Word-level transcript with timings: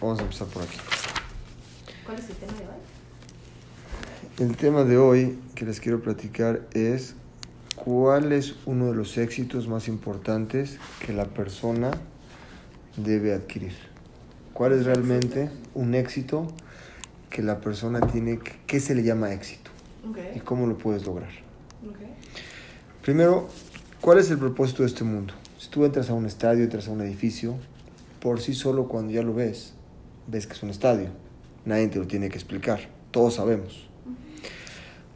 Vamos 0.00 0.18
a 0.18 0.22
empezar 0.22 0.46
por 0.48 0.62
aquí. 0.62 0.78
¿Cuál 2.06 2.18
es 2.18 2.30
el 2.30 2.36
tema 2.36 2.52
de 2.52 2.64
hoy? 2.66 4.48
El 4.48 4.56
tema 4.56 4.84
de 4.84 4.96
hoy 4.98 5.38
que 5.54 5.64
les 5.64 5.80
quiero 5.80 6.00
platicar 6.00 6.60
es 6.72 7.14
cuál 7.74 8.32
es 8.32 8.54
uno 8.66 8.86
de 8.86 8.94
los 8.94 9.18
éxitos 9.18 9.66
más 9.68 9.88
importantes 9.88 10.78
que 11.04 11.12
la 11.12 11.24
persona 11.26 11.90
debe 12.96 13.34
adquirir. 13.34 13.74
¿Cuál 14.52 14.72
es 14.72 14.84
realmente 14.86 15.50
un 15.74 15.94
éxito 15.94 16.46
que 17.30 17.42
la 17.42 17.60
persona 17.60 18.00
tiene, 18.00 18.38
qué 18.66 18.80
se 18.80 18.94
le 18.94 19.02
llama 19.02 19.32
éxito 19.32 19.70
y 20.34 20.38
Ok. 20.38 20.44
cómo 20.44 20.66
lo 20.66 20.78
puedes 20.78 21.04
lograr? 21.06 21.30
Ok. 21.88 21.96
Primero, 23.02 23.48
¿cuál 24.00 24.18
es 24.18 24.30
el 24.30 24.38
propósito 24.38 24.82
de 24.82 24.88
este 24.88 25.04
mundo? 25.04 25.34
Si 25.58 25.68
tú 25.68 25.84
entras 25.84 26.10
a 26.10 26.14
un 26.14 26.26
estadio, 26.26 26.64
entras 26.64 26.88
a 26.88 26.92
un 26.92 27.00
edificio, 27.02 27.56
por 28.20 28.40
sí 28.40 28.54
solo 28.54 28.88
cuando 28.88 29.12
ya 29.12 29.22
lo 29.22 29.34
ves, 29.34 29.74
ves 30.28 30.46
que 30.46 30.52
es 30.52 30.62
un 30.62 30.70
estadio. 30.70 31.08
Nadie 31.64 31.88
te 31.88 31.98
lo 31.98 32.06
tiene 32.06 32.28
que 32.28 32.36
explicar. 32.36 32.80
Todos 33.10 33.34
sabemos. 33.34 33.88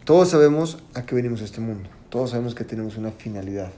Todos 0.05 0.30
sabemos 0.30 0.79
a 0.95 1.07
qué 1.07 1.15
venimos 1.15 1.43
a 1.43 1.45
este 1.45 1.61
mundo. 1.61 1.88
Todos 2.09 2.30
sabemos 2.30 2.55
que 2.55 2.65
tenemos 2.65 2.97
una 2.97 3.12
finalidad. 3.12 3.71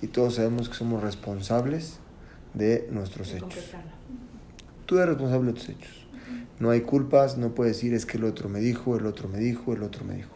Y 0.00 0.06
todos 0.06 0.36
sabemos 0.36 0.68
que 0.68 0.76
somos 0.76 1.02
responsables 1.02 1.98
de 2.54 2.88
nuestros 2.92 3.32
De 3.32 3.38
hechos. 3.38 3.74
Tú 4.86 4.96
eres 4.96 5.08
responsable 5.08 5.52
de 5.52 5.58
tus 5.58 5.68
hechos. 5.68 6.06
No 6.60 6.70
hay 6.70 6.82
culpas, 6.82 7.38
no 7.38 7.54
puedes 7.54 7.76
decir 7.76 7.94
es 7.94 8.06
que 8.06 8.16
el 8.16 8.24
otro 8.24 8.48
me 8.48 8.60
dijo, 8.60 8.96
el 8.96 9.06
otro 9.06 9.28
me 9.28 9.38
dijo, 9.38 9.72
el 9.72 9.82
otro 9.82 10.04
me 10.04 10.14
dijo. 10.14 10.30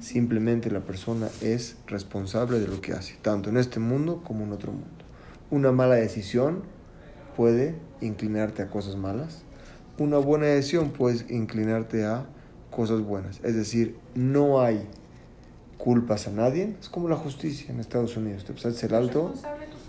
Simplemente 0.00 0.70
la 0.70 0.80
persona 0.80 1.28
es 1.40 1.76
responsable 1.86 2.58
de 2.58 2.66
lo 2.66 2.80
que 2.80 2.92
hace, 2.92 3.16
tanto 3.22 3.50
en 3.50 3.56
este 3.56 3.78
mundo 3.78 4.22
como 4.24 4.44
en 4.44 4.52
otro 4.52 4.72
mundo. 4.72 4.88
Una 5.50 5.70
mala 5.70 5.94
decisión 5.94 6.62
puede 7.36 7.74
inclinarte 8.00 8.62
a 8.62 8.70
cosas 8.70 8.96
malas. 8.96 9.42
Una 9.98 10.18
buena 10.18 10.46
decisión 10.46 10.90
puede 10.90 11.24
inclinarte 11.34 12.04
a 12.04 12.24
cosas 12.70 13.00
buenas. 13.02 13.40
Es 13.44 13.54
decir, 13.54 13.96
no 14.14 14.60
hay 14.60 14.86
culpas 15.76 16.26
a 16.28 16.30
nadie. 16.30 16.74
Es 16.80 16.88
como 16.88 17.08
la 17.08 17.16
justicia 17.16 17.70
en 17.72 17.80
Estados 17.80 18.16
Unidos. 18.16 18.44
Te 18.44 18.52
pasaste 18.52 18.86
el 18.86 18.94
alto, 18.94 19.34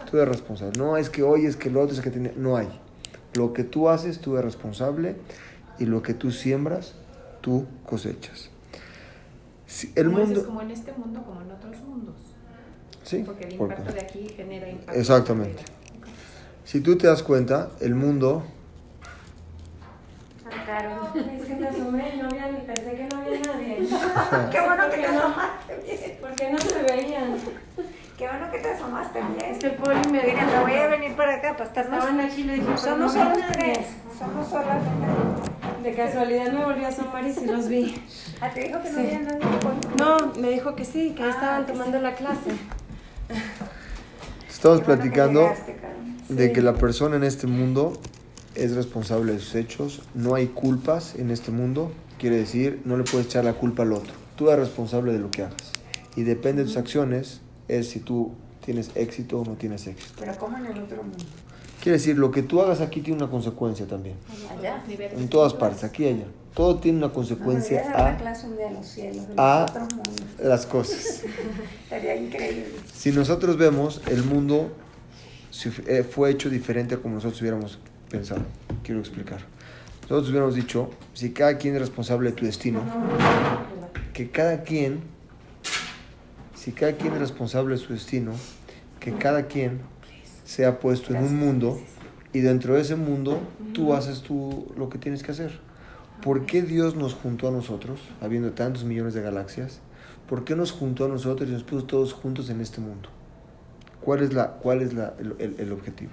tú 0.09 0.17
eres 0.17 0.29
responsable. 0.29 0.77
No 0.77 0.97
es 0.97 1.09
que 1.09 1.23
hoy, 1.23 1.45
es 1.45 1.55
que 1.55 1.69
el 1.69 1.77
otro, 1.77 1.95
es 1.95 2.01
que 2.01 2.09
tiene... 2.11 2.33
No 2.35 2.57
hay. 2.57 2.67
Lo 3.35 3.53
que 3.53 3.63
tú 3.63 3.89
haces, 3.89 4.19
tú 4.19 4.33
eres 4.33 4.45
responsable 4.53 5.15
y 5.79 5.85
lo 5.85 6.01
que 6.03 6.13
tú 6.13 6.31
siembras, 6.31 6.93
tú 7.41 7.65
cosechas. 7.85 8.49
Si 9.65 9.91
el 9.95 10.07
Como 10.11 10.17
mundo... 10.25 10.45
como 10.45 10.61
en 10.61 10.71
este 10.71 10.91
mundo, 10.93 11.23
como 11.23 11.41
en 11.41 11.51
otros 11.51 11.77
mundos. 11.81 12.15
Sí, 13.03 13.23
Porque 13.25 13.45
el 13.47 13.55
porque- 13.57 13.73
impacto 13.75 13.93
de 13.93 14.01
aquí 14.01 14.27
genera 14.35 14.69
impacto. 14.69 14.99
Exactamente. 14.99 15.63
Si 16.65 16.81
tú 16.81 16.97
te 16.97 17.07
das 17.07 17.23
cuenta, 17.23 17.71
el 17.79 17.95
mundo... 17.95 18.43
Caro, 20.65 21.09
es 21.15 21.45
que 21.45 21.55
me 21.55 21.67
asomé 21.67 22.15
y 22.15 22.17
no 22.19 22.27
había 22.29 22.47
ni 22.51 22.59
pensé 22.59 22.93
que 22.95 23.07
no 23.11 23.21
había 23.21 23.39
nadie. 23.41 23.77
Qué 24.51 24.61
bueno 24.61 24.83
que 24.89 24.97
te 24.97 25.05
asomaste 25.07 25.75
bien. 25.85 26.17
porque 26.21 26.49
no 26.51 26.57
se 26.57 26.81
veían. 26.83 27.35
Qué 28.17 28.27
bueno 28.27 28.51
que 28.51 28.59
te 28.59 28.69
asomaste 28.71 29.19
bien. 29.19 29.51
Este 29.51 29.69
poli 29.71 29.99
me 30.11 30.23
Mira, 30.23 30.45
me 30.45 30.61
voy 30.61 30.73
a 30.73 30.87
venir 30.87 31.15
para 31.15 31.35
acá 31.35 31.53
para 31.53 31.65
estar 31.65 31.89
más. 31.89 31.99
Estaban 31.99 32.21
aquí 32.21 32.43
le 32.43 32.53
dije, 32.55 32.77
Somos 32.77 33.11
solo 33.13 33.35
tres. 33.51 33.79
Somos 34.17 34.47
solas. 34.47 34.81
De 35.83 35.93
casualidad 35.93 36.51
me 36.53 36.63
volví 36.63 36.85
a 36.85 36.87
asomar 36.89 37.25
y 37.27 37.33
sí 37.33 37.45
los 37.45 37.67
vi. 37.67 38.01
Ah, 38.39 38.49
te 38.53 38.61
dijo 38.67 38.81
que 38.81 38.89
no 38.89 38.99
Sí. 38.99 39.05
había 39.05 39.19
nadie. 39.19 39.45
No, 39.97 40.31
me 40.39 40.49
dijo 40.49 40.75
que 40.75 40.85
sí, 40.85 41.13
que 41.15 41.23
Ah, 41.23 41.29
estaban 41.29 41.65
que 41.65 41.73
tomando 41.73 41.97
sí. 41.97 42.03
la 42.03 42.13
clase. 42.13 42.51
Estamos 44.49 44.79
qué 44.79 44.85
que 44.85 44.93
platicando 44.93 45.51
de 46.29 46.47
Sí. 46.47 46.53
que 46.53 46.61
la 46.61 46.73
persona 46.73 47.17
en 47.17 47.23
este 47.25 47.47
mundo 47.47 47.93
es 48.55 48.75
responsable 48.75 49.33
de 49.33 49.39
sus 49.39 49.55
hechos. 49.55 50.01
No 50.13 50.35
hay 50.35 50.47
culpas 50.47 51.15
en 51.15 51.31
este 51.31 51.51
mundo. 51.51 51.91
Quiere 52.19 52.37
decir, 52.37 52.81
no 52.85 52.97
le 52.97 53.03
puedes 53.03 53.27
echar 53.27 53.43
la 53.45 53.53
culpa 53.53 53.83
al 53.83 53.93
otro. 53.93 54.13
Tú 54.35 54.49
eres 54.49 54.67
responsable 54.67 55.11
de 55.13 55.19
lo 55.19 55.29
que 55.31 55.43
hagas. 55.43 55.71
Y 56.15 56.23
depende 56.23 56.61
de 56.63 56.67
tus 56.67 56.77
acciones, 56.77 57.41
es 57.67 57.89
si 57.89 57.99
tú 57.99 58.33
tienes 58.63 58.91
éxito 58.95 59.39
o 59.39 59.45
no 59.45 59.53
tienes 59.53 59.87
éxito. 59.87 60.13
Pero 60.19 60.35
como 60.37 60.57
en 60.57 60.67
el 60.67 60.79
otro 60.79 61.03
mundo. 61.03 61.17
Quiere 61.81 61.97
decir, 61.97 62.17
lo 62.17 62.31
que 62.31 62.43
tú 62.43 62.61
hagas 62.61 62.79
aquí 62.79 63.01
tiene 63.01 63.21
una 63.21 63.29
consecuencia 63.31 63.85
también. 63.85 64.15
Allá. 64.57 64.81
En 64.87 65.27
todas 65.27 65.53
partes, 65.53 65.83
aquí 65.83 66.03
y 66.05 66.07
allá. 66.09 66.25
Todo 66.53 66.77
tiene 66.79 66.99
una 66.99 67.07
No, 67.07 67.13
consecuencia 67.13 67.77
debería 67.79 67.91
dar 67.97 68.01
una 68.09 68.15
a 68.15 68.17
clase 68.21 68.47
un 68.47 68.55
día 68.55 68.67
en 68.69 68.73
los 68.75 68.85
cielos, 68.85 69.25
en 69.29 69.33
a- 69.37 69.65
los 70.39 70.45
las 70.47 70.65
cosas. 70.67 71.23
Estaría 71.83 72.15
increíble. 72.15 72.67
Si 72.93 73.11
nosotros 73.11 73.57
vemos, 73.57 74.01
el 74.07 74.23
mundo 74.23 74.71
eh, 75.87 76.03
fue 76.03 76.29
hecho 76.31 76.49
diferente 76.49 76.95
a 76.95 76.99
como 76.99 77.15
nosotros 77.15 77.41
hubiéramos 77.41 77.79
Quiero 78.83 78.99
explicar. 78.99 79.39
Nosotros 80.03 80.29
hubiéramos 80.29 80.55
dicho, 80.55 80.89
si 81.13 81.31
cada 81.31 81.57
quien 81.57 81.75
es 81.75 81.81
responsable 81.81 82.29
de 82.31 82.35
tu 82.35 82.45
destino, 82.45 82.81
que 84.13 84.29
cada 84.29 84.63
quien, 84.63 84.99
si 86.55 86.71
cada 86.71 86.93
quien 86.93 87.13
es 87.13 87.19
responsable 87.19 87.75
de 87.75 87.81
su 87.81 87.93
destino, 87.93 88.33
que 88.99 89.13
cada 89.13 89.43
quien 89.47 89.79
sea 90.45 90.79
puesto 90.79 91.13
en 91.13 91.23
un 91.23 91.37
mundo 91.37 91.79
y 92.33 92.39
dentro 92.41 92.75
de 92.75 92.81
ese 92.81 92.95
mundo 92.95 93.39
tú 93.73 93.93
haces 93.93 94.21
tú 94.21 94.71
lo 94.77 94.89
que 94.89 94.97
tienes 94.97 95.23
que 95.23 95.31
hacer. 95.31 95.59
¿Por 96.21 96.45
qué 96.45 96.61
Dios 96.61 96.95
nos 96.95 97.13
juntó 97.13 97.47
a 97.47 97.51
nosotros, 97.51 97.99
habiendo 98.21 98.51
tantos 98.51 98.83
millones 98.83 99.13
de 99.13 99.21
galaxias? 99.21 99.79
¿Por 100.29 100.45
qué 100.45 100.55
nos 100.55 100.71
juntó 100.71 101.05
a 101.05 101.07
nosotros 101.09 101.49
y 101.49 101.51
nos 101.53 101.63
puso 101.63 101.85
todos 101.85 102.13
juntos 102.13 102.49
en 102.49 102.61
este 102.61 102.79
mundo? 102.81 103.09
¿Cuál 104.01 104.21
es, 104.21 104.33
la, 104.33 104.51
cuál 104.51 104.81
es 104.81 104.93
la- 104.93 105.13
el- 105.19 105.55
el 105.57 105.71
objetivo? 105.71 106.11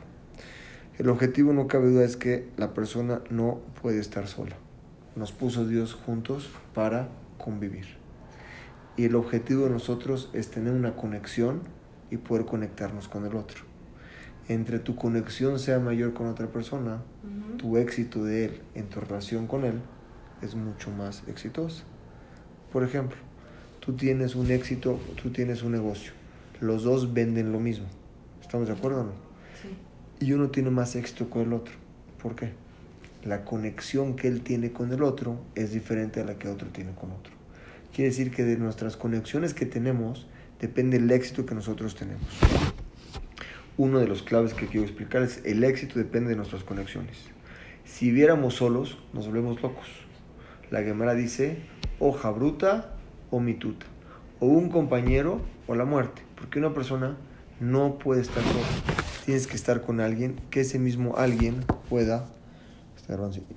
El 1.00 1.08
objetivo, 1.08 1.54
no 1.54 1.66
cabe 1.66 1.88
duda, 1.88 2.04
es 2.04 2.18
que 2.18 2.46
la 2.58 2.74
persona 2.74 3.22
no 3.30 3.60
puede 3.80 4.00
estar 4.00 4.26
sola. 4.26 4.56
Nos 5.16 5.32
puso 5.32 5.66
Dios 5.66 5.94
juntos 5.94 6.50
para 6.74 7.08
convivir. 7.42 7.86
Y 8.98 9.06
el 9.06 9.14
objetivo 9.14 9.64
de 9.64 9.70
nosotros 9.70 10.28
es 10.34 10.50
tener 10.50 10.74
una 10.74 10.96
conexión 10.96 11.62
y 12.10 12.18
poder 12.18 12.44
conectarnos 12.44 13.08
con 13.08 13.24
el 13.24 13.34
otro. 13.34 13.64
Entre 14.48 14.78
tu 14.78 14.94
conexión 14.94 15.58
sea 15.58 15.78
mayor 15.78 16.12
con 16.12 16.26
otra 16.26 16.48
persona, 16.48 17.00
tu 17.56 17.78
éxito 17.78 18.22
de 18.22 18.44
él 18.44 18.60
en 18.74 18.90
tu 18.90 19.00
relación 19.00 19.46
con 19.46 19.64
él 19.64 19.80
es 20.42 20.54
mucho 20.54 20.90
más 20.90 21.26
exitoso. 21.28 21.84
Por 22.70 22.84
ejemplo, 22.84 23.16
tú 23.78 23.96
tienes 23.96 24.34
un 24.34 24.50
éxito, 24.50 25.00
tú 25.22 25.30
tienes 25.30 25.62
un 25.62 25.72
negocio. 25.72 26.12
Los 26.60 26.82
dos 26.82 27.14
venden 27.14 27.52
lo 27.52 27.58
mismo. 27.58 27.86
¿Estamos 28.42 28.68
de 28.68 28.74
acuerdo 28.74 29.00
o 29.00 29.04
no? 29.04 29.12
Sí. 29.62 29.70
Y 30.20 30.32
uno 30.32 30.50
tiene 30.50 30.70
más 30.70 30.96
éxito 30.96 31.30
con 31.30 31.42
el 31.42 31.52
otro. 31.54 31.74
¿Por 32.22 32.36
qué? 32.36 32.52
La 33.24 33.44
conexión 33.44 34.16
que 34.16 34.28
él 34.28 34.42
tiene 34.42 34.72
con 34.72 34.92
el 34.92 35.02
otro 35.02 35.40
es 35.54 35.72
diferente 35.72 36.20
a 36.20 36.24
la 36.24 36.38
que 36.38 36.48
otro 36.48 36.68
tiene 36.68 36.92
con 36.92 37.10
otro. 37.10 37.32
Quiere 37.94 38.10
decir 38.10 38.30
que 38.30 38.44
de 38.44 38.56
nuestras 38.56 38.96
conexiones 38.96 39.54
que 39.54 39.66
tenemos 39.66 40.26
depende 40.60 40.98
el 40.98 41.10
éxito 41.10 41.46
que 41.46 41.54
nosotros 41.54 41.94
tenemos. 41.94 42.22
Uno 43.76 43.98
de 43.98 44.06
los 44.06 44.22
claves 44.22 44.52
que 44.52 44.66
quiero 44.66 44.86
explicar 44.86 45.22
es 45.22 45.40
el 45.44 45.64
éxito 45.64 45.98
depende 45.98 46.30
de 46.30 46.36
nuestras 46.36 46.64
conexiones. 46.64 47.16
Si 47.84 48.10
viéramos 48.10 48.54
solos, 48.54 48.98
nos 49.12 49.26
volvemos 49.26 49.62
locos. 49.62 49.86
La 50.70 50.82
Gemara 50.82 51.14
dice, 51.14 51.56
hoja 51.98 52.30
bruta 52.30 52.94
o 53.30 53.40
mituta, 53.40 53.86
o 54.38 54.46
un 54.46 54.68
compañero 54.68 55.40
o 55.66 55.74
la 55.74 55.84
muerte, 55.84 56.22
porque 56.36 56.58
una 56.58 56.74
persona 56.74 57.16
no 57.58 57.98
puede 57.98 58.20
estar 58.20 58.42
sola. 58.44 58.99
Tienes 59.24 59.46
que 59.46 59.56
estar 59.56 59.82
con 59.82 60.00
alguien, 60.00 60.40
que 60.50 60.60
ese 60.60 60.78
mismo 60.78 61.16
alguien 61.16 61.64
pueda, 61.88 62.26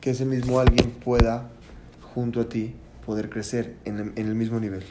que 0.02 0.12
ese 0.12 0.26
mismo 0.26 0.60
alguien 0.60 0.92
pueda, 0.92 1.50
junto 2.14 2.42
a 2.42 2.50
ti, 2.50 2.76
poder 3.06 3.30
crecer 3.30 3.76
en 3.86 4.00
el, 4.00 4.14
en 4.16 4.28
el 4.28 4.36
mismo 4.36 4.60
nivel. 4.60 4.84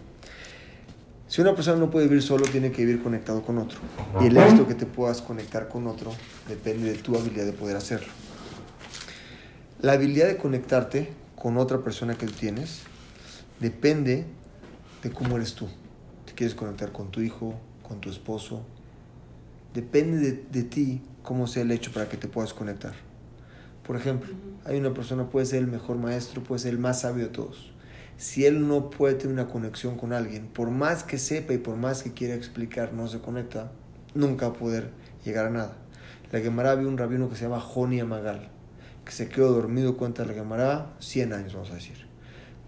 Si 1.32 1.41
una 1.41 1.55
persona 1.55 1.78
no 1.78 1.91
puede 1.91 2.09
vivir 2.09 2.22
solo, 2.22 2.44
tiene 2.44 2.72
que 2.72 2.84
vivir 2.84 3.03
conectado 3.03 3.43
con 3.43 3.56
otro. 3.56 3.78
Y 4.21 4.27
el 4.27 4.37
éxito 4.37 4.69
que 4.69 4.75
te 4.75 4.84
puedas 4.84 5.22
conectar 5.22 5.69
con 5.69 5.87
otro 5.87 6.12
depende 6.47 6.93
de 6.93 6.99
tu 6.99 7.16
habilidad 7.16 7.47
de 7.47 7.55
poder 7.55 7.77
hacerlo. 7.77 8.12
La 9.81 9.93
habilidad 9.93 10.26
de 10.26 10.37
conectarte 10.37 11.11
con 11.35 11.56
otra 11.56 11.79
persona 11.79 12.17
que 12.17 12.26
tú 12.26 12.32
tienes 12.32 12.82
depende 13.61 14.26
de 15.02 15.11
cómo 15.11 15.37
eres 15.37 15.55
tú. 15.55 15.69
Te 16.26 16.35
quieres 16.35 16.55
conectar 16.55 16.93
con 16.93 17.11
tu 17.11 17.20
hijo, 17.20 17.55
con 17.88 18.00
tu 18.00 18.11
esposo. 18.11 18.62
Depende 19.74 20.19
de, 20.19 20.44
de 20.50 20.62
ti 20.64 21.02
cómo 21.22 21.46
sea 21.46 21.62
el 21.62 21.70
hecho 21.70 21.92
para 21.92 22.08
que 22.08 22.16
te 22.16 22.28
puedas 22.28 22.52
conectar. 22.52 22.94
Por 23.86 23.96
ejemplo, 23.96 24.32
hay 24.64 24.78
una 24.78 24.94
persona, 24.94 25.28
puede 25.28 25.46
ser 25.46 25.58
el 25.60 25.66
mejor 25.66 25.96
maestro, 25.96 26.42
puede 26.42 26.60
ser 26.60 26.72
el 26.72 26.78
más 26.78 27.00
sabio 27.00 27.24
de 27.24 27.30
todos. 27.30 27.72
Si 28.16 28.46
él 28.46 28.69
no 28.69 28.90
puede 28.90 29.14
tener 29.14 29.32
una 29.32 29.48
conexión 29.48 29.96
con 29.96 30.12
alguien, 30.12 30.46
por 30.46 30.70
más 30.70 31.02
que 31.02 31.19
sepa 31.19 31.52
y 31.54 31.58
por 31.58 31.76
más 31.76 32.02
que 32.02 32.12
quiera 32.12 32.34
explicar, 32.34 32.92
no 32.92 33.08
se 33.08 33.19
conecta, 33.19 33.72
nunca 34.14 34.48
va 34.48 34.54
a 34.54 34.58
poder 34.58 34.90
llegar 35.24 35.46
a 35.46 35.50
nada. 35.50 35.76
La 36.30 36.40
Gemara 36.40 36.70
había 36.70 36.86
un 36.86 36.96
rabino 36.96 37.28
que 37.28 37.36
se 37.36 37.42
llama 37.42 37.60
Joni 37.60 37.98
Amagal, 37.98 38.48
que 39.04 39.12
se 39.12 39.28
quedó 39.28 39.52
dormido, 39.52 39.96
cuenta 39.96 40.24
la 40.24 40.34
Gemara, 40.34 40.94
100 41.00 41.32
años, 41.32 41.54
vamos 41.54 41.70
a 41.72 41.74
decir. 41.74 42.06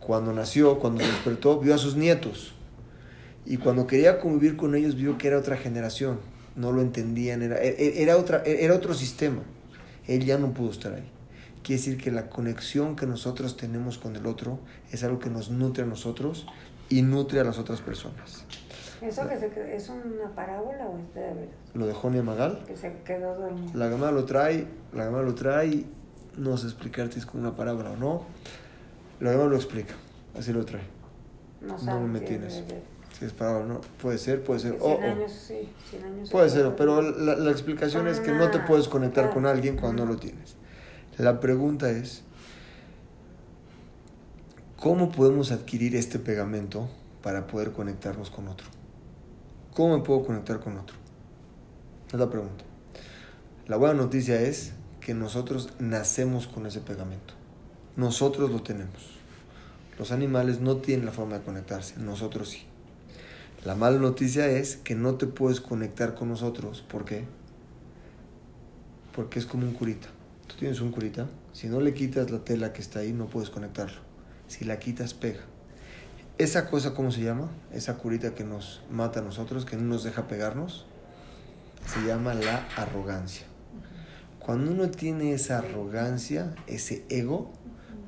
Cuando 0.00 0.32
nació, 0.32 0.80
cuando 0.80 1.00
se 1.00 1.06
despertó, 1.06 1.60
vio 1.60 1.74
a 1.74 1.78
sus 1.78 1.96
nietos. 1.96 2.54
Y 3.46 3.58
cuando 3.58 3.86
quería 3.86 4.18
convivir 4.18 4.56
con 4.56 4.74
ellos, 4.74 4.96
vio 4.96 5.16
que 5.16 5.28
era 5.28 5.38
otra 5.38 5.56
generación. 5.56 6.18
No 6.56 6.72
lo 6.72 6.82
entendían, 6.82 7.42
era, 7.42 7.58
era, 7.58 8.16
otra, 8.16 8.42
era 8.44 8.74
otro 8.74 8.94
sistema. 8.94 9.42
Él 10.06 10.24
ya 10.24 10.38
no 10.38 10.52
pudo 10.52 10.70
estar 10.70 10.94
ahí. 10.94 11.10
Quiere 11.62 11.80
decir 11.80 11.96
que 11.96 12.10
la 12.10 12.28
conexión 12.28 12.94
que 12.94 13.06
nosotros 13.06 13.56
tenemos 13.56 13.98
con 13.98 14.14
el 14.16 14.26
otro 14.26 14.58
es 14.92 15.02
algo 15.02 15.18
que 15.18 15.30
nos 15.30 15.50
nutre 15.50 15.82
a 15.82 15.86
nosotros 15.86 16.46
y 16.88 17.02
nutre 17.02 17.40
a 17.40 17.44
las 17.44 17.58
otras 17.58 17.80
personas. 17.80 18.44
¿Eso 19.00 19.28
que 19.28 19.38
se 19.38 19.48
quedó, 19.50 19.64
es 19.64 19.88
una 19.88 20.34
parábola 20.34 20.86
o 20.86 20.98
es 20.98 21.14
de 21.14 21.20
veras? 21.20 21.54
Lo 21.74 21.86
de 21.86 21.92
Jonia 21.92 22.22
Magal, 22.22 22.64
Que 22.66 22.76
se 22.76 22.92
quedó 23.04 23.34
dormido. 23.34 23.70
la 23.74 23.88
gama 23.88 24.10
lo 24.10 24.24
trae, 24.24 24.66
la 24.92 25.06
gama 25.06 25.22
lo 25.22 25.34
trae, 25.34 25.84
no 26.36 26.56
sé 26.56 26.66
explicarte 26.66 27.14
si 27.14 27.18
es 27.20 27.26
como 27.26 27.42
una 27.42 27.56
palabra 27.56 27.90
o 27.90 27.96
no. 27.96 28.24
La 29.20 29.32
gama 29.32 29.44
lo 29.44 29.56
explica, 29.56 29.94
así 30.38 30.52
lo 30.52 30.64
trae. 30.64 30.82
No 31.60 31.76
No 31.78 32.00
me 32.06 32.20
si 32.20 32.62
Si 33.19 33.25
es 33.25 33.32
palabra 33.32 33.61
o 33.64 33.66
no, 33.66 33.81
puede 34.02 34.19
ser, 34.19 34.43
puede 34.43 34.61
ser. 34.61 34.72
Cien 34.72 34.82
o- 34.82 34.87
o- 34.96 35.00
años, 35.00 35.32
sí, 35.32 35.69
cien 35.88 36.05
años. 36.05 36.31
Puede 36.31 36.50
se 36.50 36.56
ser, 36.62 36.75
pero 36.76 37.00
la, 37.00 37.37
la 37.37 37.50
explicación 37.50 38.08
es 38.08 38.19
que 38.20 38.32
no 38.32 38.50
te 38.50 38.56
una- 38.58 38.66
puedes 38.66 38.88
conectar 38.88 39.31
con 39.32 39.46
ah, 39.46 39.50
alguien 39.50 39.76
cuando 39.76 40.05
no 40.05 40.11
ah. 40.11 40.14
lo 40.14 40.20
tienes. 40.20 40.56
La 41.19 41.38
pregunta 41.38 41.90
es, 41.90 42.25
¿cómo 44.76 45.11
podemos 45.12 45.52
adquirir 45.52 45.94
este 45.96 46.19
pegamento 46.19 46.88
para 47.22 47.46
poder 47.46 47.72
conectarnos 47.72 48.31
con 48.31 48.49
otro? 48.49 48.66
¿Cómo 49.75 49.96
me 49.96 50.02
puedo 50.05 50.25
conectar 50.25 50.61
con 50.61 50.76
otro? 50.76 50.96
Es 52.12 52.19
la 52.19 52.28
pregunta. 52.31 52.64
La 53.66 53.76
buena 53.76 53.94
noticia 53.94 54.40
es 54.40 54.72
que 55.00 55.14
nosotros 55.14 55.70
nacemos 55.78 56.46
con 56.46 56.66
ese 56.66 56.81
pegamento. 56.81 57.34
Nosotros 57.96 58.50
lo 58.50 58.62
tenemos. 58.62 59.14
Los 59.99 60.11
animales 60.12 60.61
no 60.61 60.78
tienen 60.78 61.06
la 61.06 61.12
forma 61.12 61.38
de 61.38 61.44
conectarse, 61.44 61.96
nosotros 61.99 62.50
sí. 62.50 62.66
La 63.64 63.75
mala 63.75 63.99
noticia 63.99 64.46
es 64.46 64.76
que 64.76 64.94
no 64.94 65.14
te 65.14 65.26
puedes 65.26 65.62
conectar 65.62 66.14
con 66.14 66.28
nosotros. 66.28 66.82
¿Por 66.82 67.06
qué? 67.06 67.25
Porque 69.16 69.38
es 69.38 69.46
como 69.46 69.66
un 69.66 69.72
curita. 69.72 70.08
Tú 70.46 70.56
tienes 70.56 70.82
un 70.82 70.90
curita. 70.90 71.28
Si 71.55 71.69
no 71.69 71.81
le 71.81 71.94
quitas 71.94 72.31
la 72.31 72.44
tela 72.44 72.75
que 72.75 72.82
está 72.82 72.99
ahí, 72.99 73.14
no 73.14 73.26
puedes 73.26 73.49
conectarlo. 73.49 74.00
Si 74.49 74.66
la 74.66 74.78
quitas, 74.78 75.14
pega. 75.14 75.40
Esa 76.37 76.69
cosa, 76.69 76.93
¿cómo 76.93 77.11
se 77.11 77.22
llama? 77.22 77.49
Esa 77.72 77.96
curita 77.96 78.34
que 78.34 78.44
nos 78.44 78.82
mata 78.90 79.20
a 79.20 79.22
nosotros, 79.22 79.64
que 79.64 79.76
no 79.76 79.84
nos 79.84 80.05
deja 80.05 80.28
pegarnos, 80.28 80.84
se 81.87 82.06
llama 82.06 82.34
la 82.34 82.69
arrogancia. 82.76 83.46
Cuando 84.40 84.72
uno 84.72 84.90
tiene 84.90 85.32
esa 85.32 85.61
arrogancia, 85.61 86.55
ese 86.66 87.06
ego, 87.08 87.50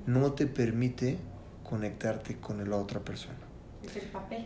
no 0.07 0.33
te 0.33 0.47
permite 0.47 1.17
conectarte 1.65 2.37
con 2.37 2.69
la 2.69 2.77
otra 2.77 3.01
persona 3.01 3.39
Es 3.83 3.97
el 3.97 4.09
papel. 4.11 4.45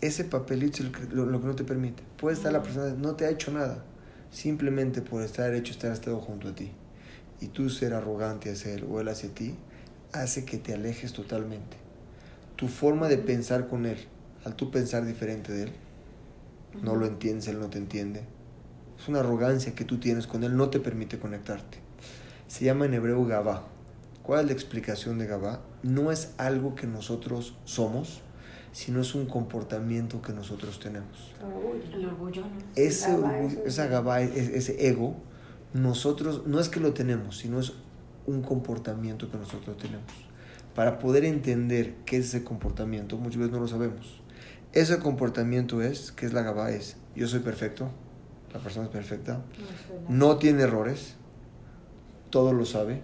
Ese 0.00 0.24
papelito 0.24 0.82
es 0.82 1.12
lo 1.12 1.26
lo 1.26 1.40
que 1.40 1.46
no 1.46 1.54
te 1.54 1.64
permite. 1.64 2.02
Puede 2.16 2.36
estar 2.36 2.52
la 2.52 2.62
persona, 2.62 2.94
no 2.94 3.14
te 3.14 3.26
ha 3.26 3.30
hecho 3.30 3.50
nada, 3.50 3.84
simplemente 4.30 5.02
por 5.02 5.22
estar 5.22 5.54
hecho, 5.54 5.72
estar 5.72 5.92
estado 5.92 6.18
junto 6.18 6.48
a 6.48 6.54
ti. 6.54 6.72
Y 7.40 7.48
tú 7.48 7.68
ser 7.70 7.94
arrogante 7.94 8.50
hacia 8.50 8.72
él 8.72 8.86
o 8.90 9.00
él 9.00 9.08
hacia 9.08 9.30
ti, 9.30 9.54
hace 10.12 10.44
que 10.44 10.58
te 10.58 10.74
alejes 10.74 11.12
totalmente. 11.12 11.76
Tu 12.56 12.68
forma 12.68 13.08
de 13.08 13.18
pensar 13.18 13.68
con 13.68 13.86
él, 13.86 13.98
al 14.44 14.56
tú 14.56 14.70
pensar 14.70 15.04
diferente 15.04 15.52
de 15.52 15.64
él, 15.64 15.72
no 16.82 16.94
lo 16.94 17.06
entiendes, 17.06 17.48
él 17.48 17.60
no 17.60 17.68
te 17.68 17.78
entiende. 17.78 18.22
Es 18.98 19.08
una 19.08 19.20
arrogancia 19.20 19.74
que 19.74 19.84
tú 19.84 19.98
tienes 19.98 20.26
con 20.26 20.44
él, 20.44 20.56
no 20.56 20.70
te 20.70 20.80
permite 20.80 21.18
conectarte. 21.18 21.78
Se 22.48 22.64
llama 22.64 22.86
en 22.86 22.94
hebreo 22.94 23.24
Gabá. 23.26 23.66
¿Cuál 24.22 24.40
es 24.40 24.46
la 24.46 24.52
explicación 24.52 25.18
de 25.18 25.26
Gabá? 25.26 25.60
No 25.82 26.10
es 26.10 26.32
algo 26.38 26.74
que 26.74 26.86
nosotros 26.86 27.56
somos, 27.64 28.22
sino 28.76 29.00
es 29.00 29.14
un 29.14 29.24
comportamiento 29.24 30.20
que 30.20 30.34
nosotros 30.34 30.78
tenemos. 30.78 31.32
El 31.94 32.04
orgullo, 32.04 32.42
¿no? 32.42 32.48
Ese 32.74 33.10
orgullo, 33.14 33.64
esa 33.64 33.86
Gabá, 33.86 34.20
e- 34.20 34.58
ese 34.58 34.86
ego, 34.86 35.16
nosotros, 35.72 36.42
no 36.46 36.60
es 36.60 36.68
que 36.68 36.78
lo 36.78 36.92
tenemos, 36.92 37.38
sino 37.38 37.58
es 37.58 37.72
un 38.26 38.42
comportamiento 38.42 39.30
que 39.30 39.38
nosotros 39.38 39.78
tenemos. 39.78 40.12
Para 40.74 40.98
poder 40.98 41.24
entender 41.24 41.94
qué 42.04 42.18
es 42.18 42.26
ese 42.26 42.44
comportamiento, 42.44 43.16
muchas 43.16 43.38
veces 43.38 43.52
no 43.54 43.60
lo 43.60 43.66
sabemos. 43.66 44.20
Ese 44.74 44.98
comportamiento 44.98 45.80
es, 45.80 46.12
¿qué 46.12 46.26
es 46.26 46.34
la 46.34 46.42
Gabá? 46.42 46.70
Es, 46.70 46.98
yo 47.14 47.26
soy 47.28 47.40
perfecto, 47.40 47.88
la 48.52 48.60
persona 48.60 48.84
es 48.84 48.92
perfecta, 48.92 49.40
no 50.10 50.36
tiene 50.36 50.64
errores, 50.64 51.14
todo 52.28 52.52
lo 52.52 52.66
sabe. 52.66 53.00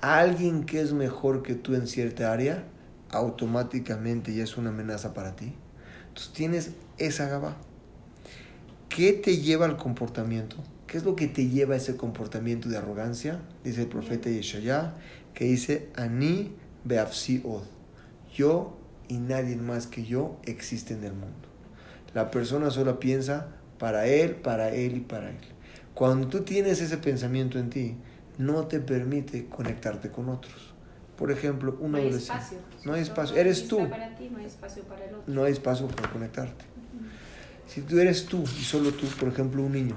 Alguien 0.00 0.64
que 0.64 0.80
es 0.80 0.92
mejor 0.92 1.44
que 1.44 1.54
tú 1.54 1.76
en 1.76 1.86
cierta 1.86 2.32
área, 2.32 2.64
automáticamente 3.14 4.34
ya 4.34 4.44
es 4.44 4.56
una 4.56 4.70
amenaza 4.70 5.14
para 5.14 5.36
ti. 5.36 5.54
Entonces 6.08 6.32
tienes 6.32 6.70
esa 6.98 7.28
gaba. 7.28 7.56
¿Qué 8.88 9.12
te 9.12 9.38
lleva 9.38 9.66
al 9.66 9.76
comportamiento? 9.76 10.56
¿Qué 10.86 10.98
es 10.98 11.04
lo 11.04 11.16
que 11.16 11.26
te 11.26 11.48
lleva 11.48 11.74
a 11.74 11.78
ese 11.78 11.96
comportamiento 11.96 12.68
de 12.68 12.76
arrogancia? 12.76 13.40
Dice 13.64 13.82
el 13.82 13.88
profeta 13.88 14.30
Yeshaya, 14.30 14.94
que 15.34 15.46
dice, 15.46 15.88
Ani 15.96 16.52
beafsi 16.84 17.42
od. 17.44 17.64
Yo 18.32 18.76
y 19.08 19.18
nadie 19.18 19.56
más 19.56 19.86
que 19.86 20.04
yo 20.04 20.36
existe 20.44 20.94
en 20.94 21.04
el 21.04 21.12
mundo. 21.12 21.48
La 22.14 22.30
persona 22.30 22.70
solo 22.70 23.00
piensa 23.00 23.48
para 23.78 24.06
él, 24.06 24.36
para 24.36 24.70
él 24.72 24.98
y 24.98 25.00
para 25.00 25.30
él. 25.30 25.38
Cuando 25.94 26.28
tú 26.28 26.42
tienes 26.42 26.80
ese 26.80 26.98
pensamiento 26.98 27.58
en 27.58 27.70
ti, 27.70 27.96
no 28.38 28.66
te 28.66 28.80
permite 28.80 29.46
conectarte 29.46 30.10
con 30.10 30.28
otros. 30.28 30.73
Por 31.16 31.30
ejemplo, 31.30 31.76
un 31.80 31.92
no 31.92 31.98
hay 31.98 32.04
adolescente. 32.08 32.42
espacio. 32.42 32.58
No 32.84 32.92
hay 32.94 33.02
espacio. 33.02 33.36
Eres 33.36 33.68
tú. 33.68 33.88
para 33.88 34.14
ti, 34.16 34.28
no 34.30 34.38
hay 34.38 34.46
espacio 34.46 34.82
para 34.84 35.04
el 35.04 35.14
otro. 35.14 35.32
No 35.32 35.44
hay 35.44 35.52
espacio 35.52 35.86
para 35.88 36.10
conectarte. 36.10 36.64
Si 37.68 37.80
tú 37.82 37.98
eres 37.98 38.26
tú 38.26 38.42
y 38.42 38.62
solo 38.64 38.90
tú, 38.92 39.06
por 39.18 39.28
ejemplo, 39.28 39.62
un 39.62 39.72
niño, 39.72 39.94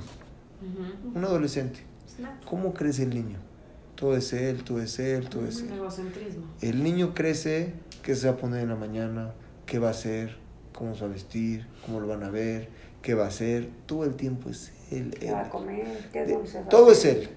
Ujú. 0.62 1.18
un 1.18 1.24
adolescente, 1.26 1.80
Es. 2.08 2.16
¿cómo 2.46 2.74
crece 2.74 3.04
el 3.04 3.10
niño? 3.10 3.38
Todo 3.96 4.16
es 4.16 4.32
él, 4.34 4.64
todo 4.64 4.82
es 4.82 4.98
él, 5.00 5.28
todo 5.28 5.46
es 5.48 5.62
él. 5.62 5.72
El 6.62 6.84
niño 6.84 7.14
crece, 7.14 7.74
qué 8.04 8.16
se 8.16 8.28
va 8.28 8.34
a 8.34 8.38
poner 8.38 8.62
en 8.62 8.70
la 8.70 8.76
mañana, 8.76 9.34
qué 9.66 9.80
va 9.80 9.88
a 9.90 9.92
hacer, 9.92 10.38
cómo 10.72 10.94
se 10.96 11.02
va 11.02 11.08
a 11.08 11.14
vestir, 11.14 11.66
cómo 11.86 12.00
lo 12.00 12.08
van 12.08 12.24
a 12.24 12.30
ver, 12.30 12.70
qué 13.02 13.16
va 13.16 13.26
a 13.26 13.28
hacer. 13.30 13.70
Todo 13.88 14.04
el 14.06 14.16
tiempo 14.16 14.50
es 14.50 14.72
él. 14.92 15.16
¿Qué 15.20 15.28
él. 15.30 15.34
va 15.34 15.42
a 15.42 15.50
comer? 15.50 16.10
¿Qué 16.14 16.26
dulce 16.26 16.60
va 16.60 16.66
a 16.66 16.70
todo 16.70 16.92
es 16.92 17.00
hacer? 17.00 17.18
él. 17.18 17.30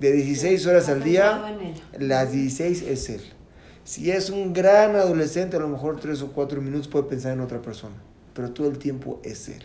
De 0.00 0.12
16 0.12 0.66
horas 0.66 0.88
al 0.90 1.02
día, 1.02 1.56
las 1.98 2.30
16 2.30 2.82
es 2.82 3.08
él. 3.08 3.22
Si 3.84 4.10
es 4.10 4.28
un 4.28 4.52
gran 4.52 4.94
adolescente, 4.94 5.56
a 5.56 5.60
lo 5.60 5.68
mejor 5.68 5.98
3 6.00 6.20
o 6.22 6.32
4 6.32 6.60
minutos 6.60 6.88
puede 6.88 7.04
pensar 7.04 7.32
en 7.32 7.40
otra 7.40 7.62
persona, 7.62 7.94
pero 8.34 8.50
todo 8.50 8.68
el 8.68 8.78
tiempo 8.78 9.20
es 9.24 9.48
él. 9.48 9.62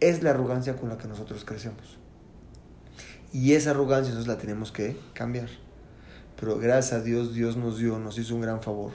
Es 0.00 0.22
la 0.22 0.30
arrogancia 0.30 0.76
con 0.76 0.90
la 0.90 0.98
que 0.98 1.08
nosotros 1.08 1.44
crecemos. 1.44 1.98
Y 3.32 3.54
esa 3.54 3.70
arrogancia 3.70 4.14
nosotros 4.14 4.36
la 4.36 4.40
tenemos 4.40 4.70
que 4.70 4.96
cambiar. 5.12 5.48
Pero 6.38 6.58
gracias 6.58 7.00
a 7.00 7.02
Dios, 7.02 7.34
Dios 7.34 7.56
nos 7.56 7.78
dio, 7.78 7.98
nos 7.98 8.16
hizo 8.16 8.36
un 8.36 8.42
gran 8.42 8.62
favor 8.62 8.92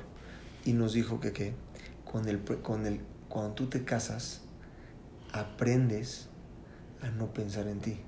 y 0.64 0.72
nos 0.72 0.94
dijo 0.94 1.20
que, 1.20 1.34
que 1.34 1.54
con 2.10 2.30
el, 2.30 2.40
con 2.40 2.86
el, 2.86 3.02
cuando 3.28 3.54
tú 3.54 3.68
te 3.68 3.84
casas, 3.84 4.42
aprendes 5.34 6.30
a 7.02 7.10
no 7.10 7.34
pensar 7.34 7.68
en 7.68 7.80
ti. 7.80 8.00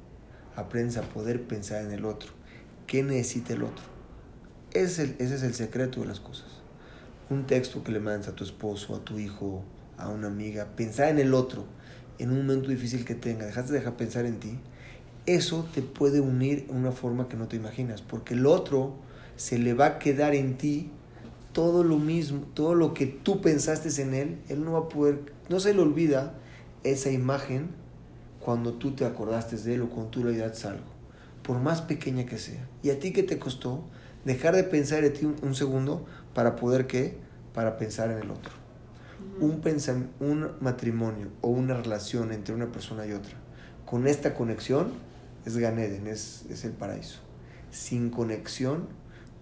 Aprendes 0.55 0.95
a 0.97 1.01
poder 1.01 1.43
pensar 1.47 1.83
en 1.83 1.91
el 1.91 2.05
otro. 2.05 2.44
¿Qué 2.87 3.03
necesita 3.03 3.53
el 3.53 3.63
otro? 3.63 3.83
Ese 4.71 4.85
es 4.85 4.99
el, 4.99 5.15
ese 5.19 5.35
es 5.35 5.43
el 5.43 5.53
secreto 5.53 6.01
de 6.01 6.07
las 6.07 6.19
cosas. 6.19 6.47
Un 7.29 7.45
texto 7.45 7.83
que 7.83 7.91
le 7.91 7.99
mandas 7.99 8.27
a 8.27 8.35
tu 8.35 8.43
esposo, 8.43 8.95
a 8.95 8.99
tu 9.03 9.17
hijo, 9.17 9.63
a 9.97 10.09
una 10.09 10.27
amiga, 10.27 10.67
pensar 10.75 11.09
en 11.09 11.19
el 11.19 11.33
otro, 11.33 11.65
en 12.19 12.31
un 12.31 12.45
momento 12.45 12.69
difícil 12.69 13.05
que 13.05 13.15
tenga, 13.15 13.45
dejaste 13.45 13.73
de 13.73 13.79
dejar 13.79 13.97
pensar 13.97 14.25
en 14.25 14.39
ti, 14.39 14.59
eso 15.25 15.67
te 15.73 15.81
puede 15.81 16.19
unir 16.19 16.67
de 16.67 16.73
una 16.73 16.91
forma 16.91 17.27
que 17.27 17.37
no 17.37 17.47
te 17.47 17.55
imaginas, 17.55 18.01
porque 18.01 18.35
el 18.35 18.45
otro 18.45 18.95
se 19.37 19.57
le 19.57 19.73
va 19.73 19.85
a 19.85 19.99
quedar 19.99 20.35
en 20.35 20.57
ti 20.57 20.91
todo 21.51 21.83
lo 21.83 21.97
mismo, 21.97 22.41
todo 22.53 22.75
lo 22.75 22.93
que 22.93 23.07
tú 23.07 23.41
pensaste 23.41 24.01
en 24.01 24.13
él, 24.13 24.37
él 24.49 24.63
no 24.63 24.73
va 24.73 24.79
a 24.79 24.89
poder, 24.89 25.33
no 25.49 25.59
se 25.59 25.73
le 25.73 25.81
olvida 25.81 26.33
esa 26.83 27.09
imagen 27.11 27.69
cuando 28.39 28.73
tú 28.73 28.91
te 28.91 29.05
acordaste 29.05 29.57
de 29.57 29.75
él 29.75 29.81
o 29.81 29.89
cuando 29.89 30.11
tú 30.11 30.23
le 30.23 30.33
ayudaste 30.33 30.67
algo, 30.67 30.83
por 31.45 31.59
más 31.59 31.81
pequeña 31.81 32.25
que 32.25 32.37
sea. 32.37 32.67
¿Y 32.81 32.89
a 32.89 32.99
ti 32.99 33.13
qué 33.13 33.23
te 33.23 33.37
costó? 33.37 33.83
Dejar 34.25 34.55
de 34.55 34.63
pensar 34.63 35.03
en 35.03 35.13
ti 35.13 35.25
un, 35.25 35.35
un 35.43 35.53
segundo 35.53 36.05
para 36.33 36.55
poder 36.55 36.87
qué? 36.87 37.17
Para 37.53 37.77
pensar 37.77 38.09
en 38.09 38.17
el 38.17 38.31
otro. 38.31 38.51
Un, 39.39 39.61
un 40.19 40.51
matrimonio 40.59 41.29
o 41.41 41.49
una 41.49 41.75
relación 41.75 42.31
entre 42.31 42.55
una 42.55 42.71
persona 42.71 43.05
y 43.05 43.11
otra, 43.11 43.33
con 43.85 44.07
esta 44.07 44.33
conexión, 44.33 44.93
es 45.45 45.57
Ganeden, 45.57 46.07
es, 46.07 46.45
es 46.49 46.65
el 46.65 46.71
paraíso. 46.71 47.19
Sin 47.69 48.09
conexión, 48.09 48.87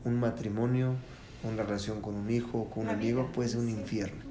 un 0.04 0.20
matrimonio, 0.20 0.96
una 1.44 1.64
relación 1.64 2.02
con 2.02 2.16
un 2.16 2.30
hijo 2.30 2.60
o 2.60 2.70
con 2.70 2.84
un 2.84 2.90
amigo 2.90 3.30
puede 3.34 3.50
ser 3.50 3.60
un 3.60 3.70
infierno. 3.70 4.22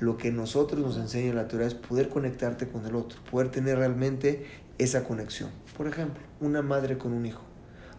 Lo 0.00 0.16
que 0.16 0.30
nosotros 0.30 0.80
nos 0.80 0.96
enseña 0.96 1.34
la 1.34 1.48
Torah 1.48 1.66
es 1.66 1.74
poder 1.74 2.08
conectarte 2.08 2.68
con 2.68 2.86
el 2.86 2.94
otro, 2.94 3.18
poder 3.30 3.50
tener 3.50 3.78
realmente 3.78 4.46
esa 4.78 5.04
conexión. 5.04 5.50
Por 5.76 5.86
ejemplo, 5.86 6.22
una 6.40 6.62
madre 6.62 6.98
con 6.98 7.12
un 7.12 7.26
hijo. 7.26 7.42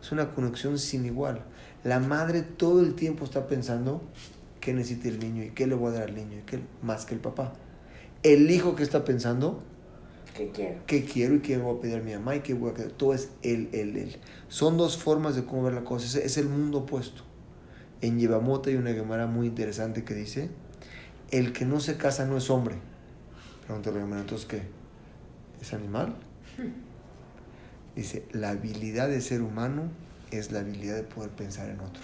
Es 0.02 0.12
una 0.12 0.32
conexión 0.32 0.80
sin 0.80 1.06
igual. 1.06 1.44
La 1.84 2.00
madre 2.00 2.42
todo 2.42 2.82
el 2.82 2.96
tiempo 2.96 3.26
está 3.26 3.48
pensando 3.48 4.02
qué 4.60 4.74
necesita 4.74 5.10
el 5.10 5.20
niño 5.20 5.44
y 5.44 5.52
qué 5.52 5.68
le 5.68 5.76
voy 5.76 5.90
a 5.90 6.00
dar 6.00 6.10
al 6.10 6.16
niño 6.16 6.38
y 6.40 6.42
qué 6.42 6.60
más 6.82 7.06
que 7.06 7.14
el 7.14 7.20
papá. 7.20 7.54
El 8.24 8.50
hijo 8.52 8.76
que 8.76 8.84
está 8.84 9.06
pensando 9.06 9.64
¿Qué 10.36 10.52
quiero? 10.52 10.82
qué 10.86 11.04
quiero 11.06 11.36
y 11.36 11.40
qué 11.40 11.58
voy 11.58 11.78
a 11.78 11.82
pedir 11.82 11.98
a 11.98 12.02
mi 12.02 12.14
mamá 12.14 12.36
y 12.36 12.40
qué 12.42 12.54
voy 12.54 12.72
a 12.72 12.74
querer. 12.74 12.92
Todo 12.92 13.14
es 13.14 13.30
él, 13.42 13.70
él, 13.74 13.98
él. 13.98 14.18
Son 14.48 14.78
dos 14.78 14.98
formas 14.98 15.36
de 15.36 15.46
cómo 15.46 15.64
ver 15.64 15.74
la 15.74 15.84
cosa. 15.84 16.06
Es, 16.06 16.16
es 16.16 16.38
el 16.38 16.48
mundo 16.48 16.80
opuesto. 16.80 17.24
En 18.02 18.20
Yevamot 18.20 18.66
hay 18.68 18.76
una 18.76 18.94
Gemara 18.94 19.28
muy 19.28 19.48
interesante 19.48 20.06
que 20.06 20.14
dice, 20.14 20.50
el 21.32 21.52
que 21.52 21.66
no 21.66 21.80
se 21.80 21.98
casa 21.98 22.26
no 22.26 22.38
es 22.38 22.50
hombre. 22.50 22.76
Pregúntale 23.66 23.98
a 23.98 24.00
la 24.00 24.06
Gemara, 24.06 24.22
entonces 24.22 24.48
¿qué? 24.48 24.62
¿Es 25.62 25.74
animal? 25.74 26.16
Dice, 27.96 28.25
la 28.32 28.50
habilidad 28.51 29.10
de 29.10 29.20
ser 29.22 29.42
humano 29.42 29.84
es 30.32 30.51
la 30.51 30.60
habilidad 30.60 30.96
de 30.96 31.04
poder 31.04 31.32
pensar 31.32 31.70
en 31.70 31.80
otro. 31.80 32.04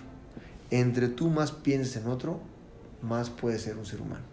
Entre 0.71 1.07
tú 1.07 1.29
más 1.29 1.51
pienses 1.51 1.95
en 1.97 2.07
otro, 2.07 2.39
más 3.01 3.29
puedes 3.29 3.61
ser 3.61 3.77
un 3.77 3.85
ser 3.85 4.01
humano. 4.01 4.23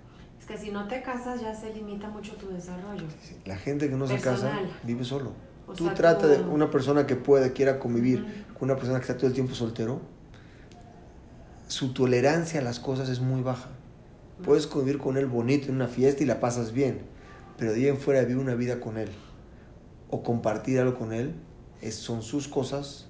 Es 0.41 0.47
que 0.47 0.57
si 0.59 0.71
no 0.71 0.89
te 0.89 1.03
casas 1.03 1.41
ya 1.41 1.55
se 1.55 1.73
limita 1.73 2.09
mucho 2.09 2.35
tu 2.37 2.49
desarrollo. 2.49 3.05
La 3.45 3.57
gente 3.57 3.89
que 3.89 3.97
no 3.97 4.07
se 4.09 4.19
casa 4.19 4.59
vive 4.83 5.05
solo. 5.05 5.33
O 5.69 5.73
Tú 5.75 5.85
sea, 5.85 5.95
trata 5.95 6.23
tú- 6.23 6.29
de 6.29 6.41
una 6.41 6.71
persona 6.71 7.07
que 7.07 7.15
pueda, 7.17 7.53
quiera 7.53 7.79
convivir 7.79 8.45
con 8.59 8.69
una 8.71 8.77
persona 8.77 8.99
que 8.99 9.03
está 9.03 9.17
todo 9.17 9.29
el 9.29 9.33
tiempo 9.35 9.55
soltero, 9.55 10.01
su 11.69 11.93
tolerancia 11.95 12.61
a 12.61 12.63
las 12.65 12.81
cosas 12.81 13.09
es 13.09 13.21
muy 13.21 13.43
baja. 13.43 13.69
Puedes 14.45 14.67
convivir 14.67 14.99
con 14.99 15.17
él 15.17 15.27
bonito 15.27 15.69
en 15.69 15.77
una 15.77 15.87
fiesta 15.87 16.23
y 16.23 16.27
la 16.27 16.41
pasas 16.41 16.73
bien, 16.73 16.99
pero 17.57 17.73
de 17.73 17.79
ahí 17.79 17.87
en 17.89 17.97
fuera 17.99 18.21
vivir 18.23 18.39
una 18.39 18.55
vida 18.55 18.81
con 18.81 18.97
él 18.99 19.11
o 20.13 20.23
compartir 20.23 20.79
algo 20.79 20.99
con 20.99 21.13
él, 21.15 21.33
es, 21.81 21.95
son 21.95 22.21
sus 22.23 22.47
cosas. 22.47 23.07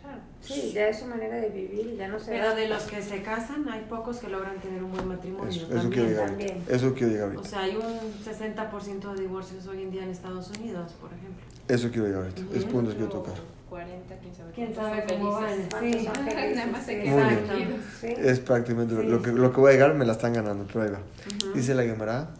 Claro. 0.00 0.18
Sí, 0.40 0.72
ya 0.74 0.88
es 0.88 0.98
su 1.00 1.04
manera 1.04 1.36
de 1.36 1.50
vivir 1.50 1.90
y 1.92 1.96
ya 1.98 2.08
no 2.08 2.18
se 2.18 2.30
Pero 2.30 2.54
de 2.54 2.68
los 2.68 2.84
que 2.84 3.02
se 3.02 3.20
casan, 3.22 3.68
hay 3.68 3.82
pocos 3.86 4.16
que 4.16 4.28
logran 4.28 4.58
tener 4.58 4.82
un 4.82 4.90
buen 4.90 5.06
matrimonio. 5.08 5.46
Eso, 5.50 5.66
eso 5.70 5.90
quiero 5.90 6.08
llegar 6.08 6.30
ahorita. 6.30 6.54
Eso 6.74 6.94
quiero 6.94 7.12
llegar 7.12 7.28
O 7.28 7.30
ahorita. 7.32 7.48
sea, 7.48 7.60
hay 7.60 7.76
un 7.76 8.24
60% 8.24 9.14
de 9.14 9.20
divorcios 9.20 9.66
hoy 9.66 9.82
en 9.82 9.90
día 9.90 10.04
en 10.04 10.08
Estados 10.10 10.50
Unidos, 10.58 10.92
por 10.98 11.10
ejemplo. 11.12 11.44
Eso 11.68 11.90
quiero 11.90 12.06
llegar 12.06 12.22
ahorita. 12.22 12.42
Es 12.56 12.64
punto 12.64 12.90
que 12.92 12.96
quiero 12.96 13.12
tocar. 13.12 13.34
40, 13.68 14.14
quién 14.16 14.34
sabe. 14.34 14.52
¿Quién 14.54 14.74
sabe 14.74 15.04
cómo 15.06 15.32
van? 15.32 15.68
¿Cuántos 15.70 16.00
Sí. 16.00 16.08
Nada 16.54 16.66
más 16.72 16.86
se 16.86 16.96
Sí. 16.96 17.02
quedan. 17.02 18.24
Es 18.24 18.40
prácticamente 18.40 18.94
lo- 18.94 19.02
Sí. 19.02 19.06
lo, 19.08 19.20
que, 19.22 19.32
lo 19.32 19.52
que 19.52 19.60
voy 19.60 19.68
a 19.70 19.72
llegar, 19.74 19.94
me 19.94 20.06
la 20.06 20.12
están 20.12 20.32
ganando, 20.32 20.66
pero 20.66 20.84
ahí 20.84 20.90
va. 20.90 21.00
Ujú. 21.44 21.52
Dice 21.54 21.74
la 21.74 21.82
Gemara, 21.82 22.30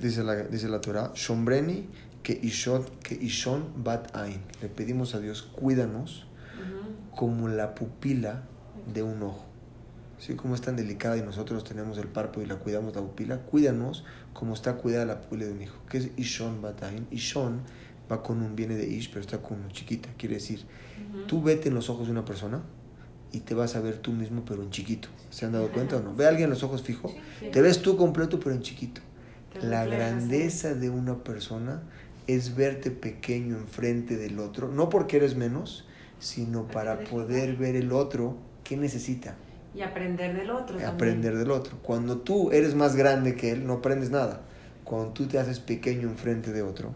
dice 0.00 0.22
la, 0.22 0.36
dice 0.36 0.68
la 0.68 0.80
Torah, 0.80 1.10
Shombreni 1.14 1.88
que 2.22 2.38
Ishon, 2.42 2.84
que 3.02 3.14
Ishon 3.14 3.82
bat 3.82 4.14
Ain. 4.16 4.40
Le 4.60 4.68
pedimos 4.68 5.14
a 5.14 5.20
Dios, 5.20 5.42
cuídanos 5.42 6.26
como 7.14 7.48
la 7.48 7.74
pupila 7.74 8.42
de 8.92 9.02
un 9.02 9.22
ojo. 9.22 9.46
Así 10.18 10.34
como 10.34 10.54
es 10.54 10.60
tan 10.60 10.76
delicada 10.76 11.16
y 11.16 11.22
nosotros 11.22 11.64
tenemos 11.64 11.96
el 11.98 12.06
párpado 12.08 12.42
y 12.42 12.46
la 12.46 12.56
cuidamos 12.56 12.94
la 12.94 13.00
pupila, 13.00 13.38
cuídanos 13.38 14.04
como 14.34 14.52
está 14.54 14.74
cuidada 14.74 15.06
la 15.06 15.20
pupila 15.22 15.46
de 15.46 15.52
un 15.52 15.62
hijo. 15.62 15.78
¿Qué 15.88 15.98
es 15.98 16.10
Ishon 16.16 16.60
bat 16.60 16.82
Ain? 16.82 17.06
Ishon 17.10 17.62
va 18.10 18.22
con 18.22 18.42
un 18.42 18.54
viene 18.56 18.74
de 18.74 18.86
Ish, 18.88 19.08
pero 19.10 19.20
está 19.20 19.38
con 19.38 19.58
una 19.60 19.68
chiquita. 19.70 20.10
Quiere 20.18 20.34
decir. 20.36 20.64
Tú 21.26 21.42
vete 21.42 21.68
en 21.68 21.74
los 21.74 21.88
ojos 21.88 22.06
de 22.06 22.12
una 22.12 22.24
persona 22.24 22.60
y 23.32 23.40
te 23.40 23.54
vas 23.54 23.76
a 23.76 23.80
ver 23.80 23.98
tú 23.98 24.12
mismo, 24.12 24.44
pero 24.44 24.62
en 24.62 24.70
chiquito. 24.70 25.08
¿Se 25.30 25.46
han 25.46 25.52
dado 25.52 25.70
cuenta 25.70 25.96
o 25.96 26.00
no? 26.02 26.14
Ve 26.14 26.26
a 26.26 26.28
alguien 26.28 26.44
en 26.44 26.50
los 26.50 26.62
ojos 26.62 26.82
fijo, 26.82 27.08
Sí. 27.38 27.46
te 27.50 27.62
ves 27.62 27.80
tú 27.80 27.96
completo, 27.96 28.38
pero 28.40 28.54
en 28.54 28.60
chiquito. 28.62 29.00
La 29.62 29.84
grandeza 29.86 30.74
de 30.74 30.90
una 30.90 31.24
persona 31.24 31.82
es 32.34 32.54
verte 32.56 32.90
pequeño 32.90 33.56
enfrente 33.56 34.16
del 34.16 34.38
otro, 34.38 34.68
no 34.68 34.88
porque 34.88 35.16
eres 35.18 35.36
menos, 35.36 35.86
sino 36.18 36.66
para 36.68 36.96
Para 36.98 37.10
poder 37.10 37.56
ver 37.56 37.76
el 37.76 37.92
otro 37.92 38.36
que 38.64 38.76
necesita, 38.76 39.36
Y 39.74 39.82
aprender 39.82 40.36
del 40.36 40.50
otro. 40.50 40.76
también. 40.76 40.90
aprender 40.90 41.36
del 41.38 41.50
otro. 41.50 41.78
Cuando 41.82 42.18
tú 42.18 42.50
eres 42.52 42.74
más 42.74 42.96
grande 42.96 43.34
que 43.36 43.52
él, 43.52 43.66
no 43.66 43.74
aprendes 43.74 44.10
nada. 44.10 44.42
Cuando 44.84 45.12
tú 45.12 45.26
te 45.26 45.38
haces 45.38 45.60
pequeño 45.60 46.08
enfrente 46.08 46.52
de 46.52 46.62
otro, 46.62 46.92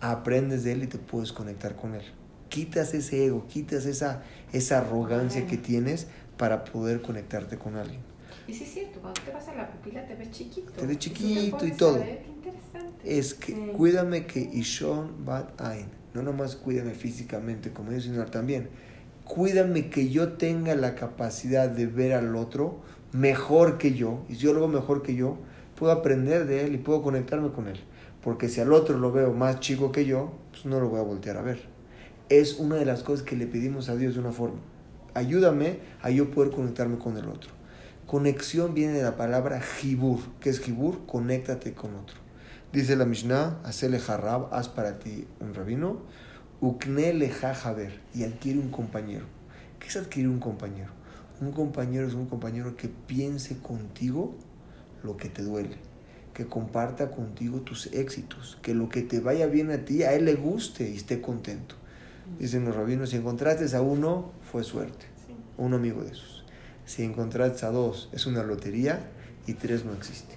aprendes 0.00 0.64
de 0.64 0.72
él 0.72 0.82
y 0.82 0.86
te 0.88 0.98
puedes 0.98 1.32
conectar 1.32 1.76
con 1.76 1.94
él. 1.94 2.02
Quitas 2.48 2.94
ese 2.94 3.24
ego, 3.26 3.46
quitas 3.48 3.86
esa, 3.86 4.22
esa 4.52 4.78
arrogancia 4.78 5.40
Ajá. 5.42 5.50
que 5.50 5.56
tienes 5.56 6.06
para 6.36 6.64
poder 6.64 7.00
conectarte 7.02 7.56
con 7.58 7.76
alguien. 7.76 8.00
Y 8.48 8.54
sí 8.54 8.64
es 8.64 8.72
cierto, 8.72 9.00
cuando 9.00 9.20
te 9.22 9.30
vas 9.32 9.48
a 9.48 9.54
la 9.54 9.68
pupila 9.70 10.06
te 10.06 10.14
ves 10.14 10.30
chiquito. 10.30 10.70
Te 10.72 10.86
ves 10.86 10.98
chiquito 10.98 11.66
y 11.66 11.72
todo. 11.72 11.94
ver, 11.98 12.22
qué 12.22 12.28
interesante. 12.30 13.18
Es 13.18 13.34
que 13.34 13.52
Sí. 13.52 13.70
cuídame 13.76 14.26
que 14.26 14.40
Ishon 14.40 15.24
Bat 15.24 15.60
Ain, 15.60 15.86
no 16.14 16.22
nomás 16.22 16.56
cuídame 16.56 16.92
físicamente 16.94 17.72
como 17.72 17.92
yo, 17.92 18.00
sino 18.00 18.24
también 18.26 18.68
cuídame 19.24 19.90
que 19.90 20.08
yo 20.08 20.34
tenga 20.34 20.74
la 20.76 20.94
capacidad 20.94 21.68
de 21.68 21.86
ver 21.86 22.12
al 22.12 22.36
otro 22.36 22.80
mejor 23.12 23.76
que 23.78 23.92
yo. 23.94 24.24
Y 24.28 24.34
si 24.36 24.42
yo 24.42 24.52
lo 24.52 24.60
veo 24.60 24.68
mejor 24.68 25.02
que 25.02 25.14
yo, 25.16 25.36
puedo 25.74 25.92
aprender 25.92 26.46
de 26.46 26.64
él 26.64 26.74
y 26.74 26.78
puedo 26.78 27.02
conectarme 27.02 27.50
con 27.50 27.66
él. 27.66 27.80
Porque 28.22 28.48
si 28.48 28.60
al 28.60 28.72
otro 28.72 28.98
lo 28.98 29.10
veo 29.12 29.32
más 29.32 29.58
chico 29.60 29.90
que 29.92 30.04
yo, 30.04 30.32
pues 30.52 30.64
no 30.66 30.78
lo 30.80 30.88
voy 30.88 31.00
a 31.00 31.02
voltear 31.02 31.36
a 31.36 31.42
ver. 31.42 31.60
Es 32.28 32.58
una 32.58 32.76
de 32.76 32.84
las 32.84 33.02
cosas 33.02 33.24
que 33.24 33.36
le 33.36 33.46
pedimos 33.46 33.88
a 33.88 33.96
Dios 33.96 34.14
de 34.14 34.20
una 34.20 34.32
forma. 34.32 34.58
Ayúdame 35.14 35.78
a 36.02 36.10
yo 36.10 36.30
poder 36.30 36.50
conectarme 36.52 36.98
con 36.98 37.16
el 37.16 37.26
otro. 37.28 37.50
Conexión 38.06 38.72
viene 38.72 38.92
de 38.92 39.02
la 39.02 39.16
palabra 39.16 39.60
jibur. 39.60 40.20
¿Qué 40.38 40.48
es 40.50 40.60
jibur? 40.60 41.06
Conéctate 41.06 41.72
con 41.72 41.96
otro. 41.96 42.16
Dice 42.72 42.94
la 42.94 43.04
Mishnah, 43.04 43.58
hacele 43.64 43.98
harab, 44.06 44.54
haz 44.54 44.68
para 44.68 45.00
ti 45.00 45.26
un 45.40 45.54
rabino, 45.54 46.02
ukne 46.60 47.12
leja 47.12 47.52
y 48.14 48.22
adquiere 48.22 48.60
un 48.60 48.70
compañero. 48.70 49.24
¿Qué 49.80 49.88
es 49.88 49.96
adquirir 49.96 50.28
un 50.28 50.38
compañero? 50.38 50.92
Un 51.40 51.50
compañero 51.50 52.06
es 52.06 52.14
un 52.14 52.26
compañero 52.26 52.76
que 52.76 52.88
piense 52.88 53.58
contigo 53.58 54.36
lo 55.02 55.16
que 55.16 55.28
te 55.28 55.42
duele, 55.42 55.76
que 56.32 56.46
comparta 56.46 57.10
contigo 57.10 57.62
tus 57.62 57.88
éxitos, 57.92 58.56
que 58.62 58.72
lo 58.72 58.88
que 58.88 59.02
te 59.02 59.18
vaya 59.18 59.48
bien 59.48 59.72
a 59.72 59.84
ti, 59.84 60.04
a 60.04 60.12
él 60.12 60.26
le 60.26 60.36
guste 60.36 60.88
y 60.88 60.94
esté 60.94 61.20
contento. 61.20 61.74
Dicen 62.38 62.66
los 62.66 62.76
rabinos, 62.76 63.10
si 63.10 63.16
encontraste 63.16 63.76
a 63.76 63.80
uno, 63.80 64.30
fue 64.52 64.62
suerte, 64.62 65.06
un 65.58 65.74
amigo 65.74 66.04
de 66.04 66.12
esos. 66.12 66.35
Si 66.86 67.02
encontraste 67.02 67.66
a 67.66 67.70
dos, 67.70 68.08
es 68.12 68.26
una 68.26 68.44
lotería 68.44 69.10
y 69.46 69.54
tres 69.54 69.84
no 69.84 69.92
existe. 69.92 70.36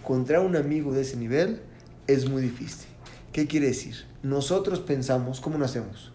Encontrar 0.00 0.40
un 0.40 0.56
amigo 0.56 0.94
de 0.94 1.02
ese 1.02 1.18
nivel 1.18 1.60
es 2.06 2.28
muy 2.28 2.40
difícil. 2.40 2.88
¿Qué 3.32 3.46
quiere 3.46 3.66
decir? 3.66 3.94
Nosotros 4.22 4.80
pensamos, 4.80 5.40
¿cómo 5.40 5.58
nacemos? 5.58 6.10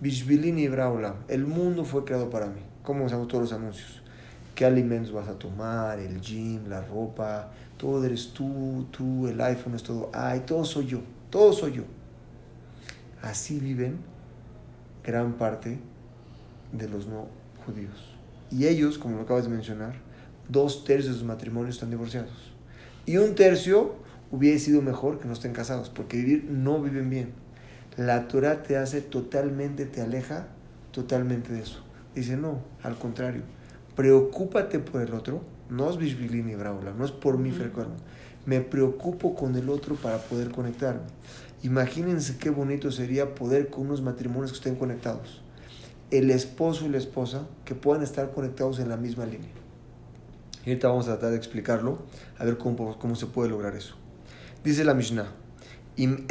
Bishvilini 0.00 0.66
Braula, 0.66 1.14
el 1.28 1.46
mundo 1.46 1.84
fue 1.84 2.04
creado 2.04 2.30
para 2.30 2.46
mí. 2.46 2.60
¿Cómo 2.82 3.04
usamos 3.04 3.28
todos 3.28 3.42
los 3.42 3.52
anuncios? 3.52 4.02
¿Qué 4.56 4.64
alimentos 4.64 5.12
vas 5.12 5.28
a 5.28 5.38
tomar? 5.38 6.00
El 6.00 6.20
gym, 6.20 6.68
la 6.68 6.82
ropa, 6.82 7.52
todo 7.76 8.04
eres 8.04 8.32
tú, 8.32 8.86
tú, 8.90 9.28
el 9.28 9.40
iPhone 9.40 9.76
es 9.76 9.84
todo. 9.84 10.10
Ay, 10.12 10.40
todo 10.40 10.64
soy 10.64 10.86
yo, 10.86 11.00
todo 11.30 11.52
soy 11.52 11.74
yo. 11.74 11.84
Así 13.22 13.60
viven 13.60 13.98
gran 15.04 15.34
parte 15.34 15.78
de 16.72 16.88
los 16.88 17.06
no 17.06 17.28
judíos. 17.64 18.11
Y 18.52 18.66
ellos, 18.66 18.98
como 18.98 19.16
lo 19.16 19.22
acabas 19.22 19.44
de 19.44 19.50
mencionar, 19.50 19.94
dos 20.48 20.84
tercios 20.84 21.14
de 21.14 21.18
sus 21.20 21.26
matrimonios 21.26 21.76
están 21.76 21.90
divorciados. 21.90 22.52
Y 23.06 23.16
un 23.16 23.34
tercio 23.34 23.94
hubiera 24.30 24.58
sido 24.58 24.82
mejor 24.82 25.18
que 25.18 25.26
no 25.26 25.32
estén 25.32 25.52
casados, 25.52 25.88
porque 25.88 26.18
vivir 26.18 26.44
no 26.44 26.80
viven 26.80 27.10
bien. 27.10 27.32
La 27.96 28.28
Torah 28.28 28.62
te 28.62 28.76
hace 28.76 29.00
totalmente, 29.00 29.86
te 29.86 30.00
aleja 30.00 30.48
totalmente 30.92 31.52
de 31.52 31.60
eso. 31.60 31.80
Dice, 32.14 32.36
no, 32.36 32.60
al 32.82 32.98
contrario, 32.98 33.42
preocúpate 33.96 34.78
por 34.78 35.02
el 35.02 35.14
otro, 35.14 35.42
no 35.68 35.88
es 35.88 35.96
Bishvilini 35.96 36.54
Braula, 36.54 36.92
no 36.96 37.04
es 37.04 37.12
por 37.12 37.38
mí. 37.38 37.50
Fercuerno. 37.50 37.94
Me 38.44 38.60
preocupo 38.60 39.34
con 39.34 39.54
el 39.56 39.68
otro 39.68 39.94
para 39.94 40.18
poder 40.18 40.50
conectarme. 40.50 41.02
Imagínense 41.62 42.38
qué 42.38 42.50
bonito 42.50 42.90
sería 42.90 43.34
poder 43.34 43.68
con 43.68 43.86
unos 43.86 44.02
matrimonios 44.02 44.50
que 44.50 44.58
estén 44.58 44.74
conectados. 44.74 45.41
El 46.12 46.30
esposo 46.30 46.84
y 46.84 46.90
la 46.90 46.98
esposa 46.98 47.46
que 47.64 47.74
puedan 47.74 48.02
estar 48.02 48.30
conectados 48.32 48.78
en 48.78 48.90
la 48.90 48.98
misma 48.98 49.24
línea. 49.24 49.48
Y 50.64 50.68
ahorita 50.68 50.88
vamos 50.88 51.06
a 51.08 51.12
tratar 51.12 51.30
de 51.30 51.36
explicarlo, 51.38 52.00
a 52.38 52.44
ver 52.44 52.58
cómo, 52.58 52.98
cómo 52.98 53.16
se 53.16 53.26
puede 53.26 53.48
lograr 53.48 53.74
eso. 53.74 53.94
Dice 54.62 54.84
la 54.84 54.92
Mishnah, 54.92 55.32
Im 55.96 56.26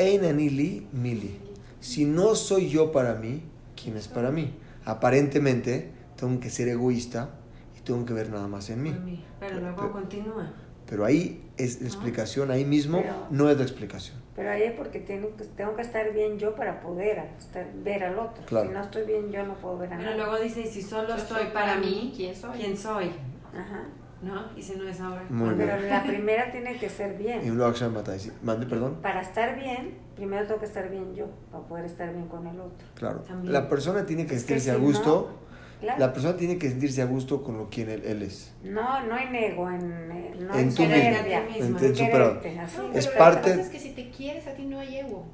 mili. 0.93 1.39
Si 1.79 2.05
no 2.05 2.35
soy 2.35 2.69
yo 2.69 2.91
para 2.91 3.15
mí, 3.15 3.41
¿quién 3.75 3.97
es 3.97 4.07
para 4.07 4.31
mí? 4.31 4.53
Aparentemente, 4.85 5.89
tengo 6.15 6.39
que 6.39 6.51
ser 6.51 6.67
egoísta 6.67 7.31
y 7.75 7.81
tengo 7.81 8.05
que 8.05 8.13
ver 8.13 8.29
nada 8.29 8.47
más 8.47 8.69
en 8.69 8.83
mí. 8.83 9.25
Pero 9.39 9.59
luego 9.59 9.77
Pero- 9.77 9.91
continúa. 9.91 10.53
Pero 10.85 11.05
ahí 11.05 11.43
es 11.57 11.81
la 11.81 11.87
explicación, 11.87 12.51
ahí 12.51 12.65
mismo 12.65 13.01
Pero- 13.01 13.27
no 13.31 13.49
es 13.49 13.57
la 13.57 13.63
explicación. 13.63 14.17
Pero 14.41 14.53
ahí 14.53 14.63
es 14.63 14.71
porque 14.73 14.99
tengo 14.99 15.35
que, 15.37 15.43
tengo 15.43 15.75
que 15.75 15.83
estar 15.83 16.11
bien 16.13 16.39
yo 16.39 16.55
para 16.55 16.81
poder 16.81 17.19
estar- 17.37 17.67
ver 17.83 18.03
al 18.03 18.17
otro. 18.17 18.43
Claro. 18.47 18.67
Si 18.67 18.73
no 18.73 18.81
estoy 18.81 19.05
bien 19.05 19.31
yo 19.31 19.45
no 19.45 19.53
puedo 19.53 19.77
ver 19.77 19.93
a 19.93 19.97
Pero 19.97 20.09
nadie. 20.09 20.23
luego 20.23 20.39
dice, 20.41 20.61
y 20.61 20.65
si 20.65 20.81
solo 20.81 21.09
Yo 21.09 21.15
estoy 21.17 21.45
para 21.53 21.75
mí, 21.77 22.11
¿quién 22.15 22.35
soy? 22.35 22.57
¿quién 22.57 22.75
soy? 22.75 23.11
Ajá. 23.53 23.83
¿No? 24.23 24.45
Y 24.57 24.63
si 24.63 24.75
no 24.77 24.89
es 24.89 24.99
ahora. 24.99 25.23
Muy 25.29 25.53
bien. 25.53 25.69
Pero 25.69 25.87
la 25.87 26.01
primera 26.01 26.51
tiene 26.51 26.75
que 26.79 26.89
ser 26.89 27.13
Y 27.21 27.23
bien. 27.23 27.55
luego 27.55 27.69
Akshay 27.69 27.91
Matai, 27.91 28.17
sí. 28.19 28.31
Mande, 28.41 28.65
perdón. 28.65 28.97
Para 29.03 29.21
estar 29.21 29.55
bien, 29.59 29.99
primero 30.15 30.47
tengo 30.47 30.59
que 30.59 30.65
estar 30.65 30.89
bien 30.89 31.13
yo, 31.13 31.27
para 31.51 31.63
poder 31.65 31.85
estar 31.85 32.11
bien 32.11 32.27
con 32.27 32.47
el 32.47 32.59
otro. 32.59 32.87
Claro. 32.95 33.19
También. 33.19 33.53
La 33.53 33.69
persona 33.69 34.07
tiene 34.07 34.25
que 34.25 34.33
Es 34.33 34.43
que 34.43 34.59
sentirse 34.59 34.71
si 34.71 34.75
a 34.75 34.79
gusto. 34.79 35.37
Claro. 35.81 35.99
La 35.99 36.13
persona 36.13 36.37
tiene 36.37 36.57
que 36.57 36.69
sentirse 36.69 37.01
a 37.01 37.05
gusto 37.05 37.41
con 37.43 37.57
lo 37.57 37.69
quien 37.69 37.89
él, 37.89 38.03
él 38.05 38.21
es. 38.21 38.53
No, 38.63 39.03
no 39.07 39.17
en 39.17 39.35
ego, 39.35 39.69
en, 39.69 39.81
eh, 40.11 40.33
no 40.39 40.53
En 40.53 40.59
en 40.69 40.75
tú 40.75 40.83
mismo. 40.83 40.95
soberbia. 40.95 41.47
En- 41.57 41.63
en 41.65 41.93
quererte, 41.93 42.59
así. 42.59 42.77
No, 42.77 42.93
Es 42.93 43.07
parte- 43.07 43.49
Lo 43.49 43.55
que 43.55 43.57
pasa 43.57 43.61
es 43.61 43.69
que 43.69 43.79
si 43.79 43.89
te 43.93 44.09
quieres 44.11 44.45
a 44.47 44.53
ti 44.53 44.63
no 44.65 44.79
hay 44.79 44.97
ego. 44.99 45.25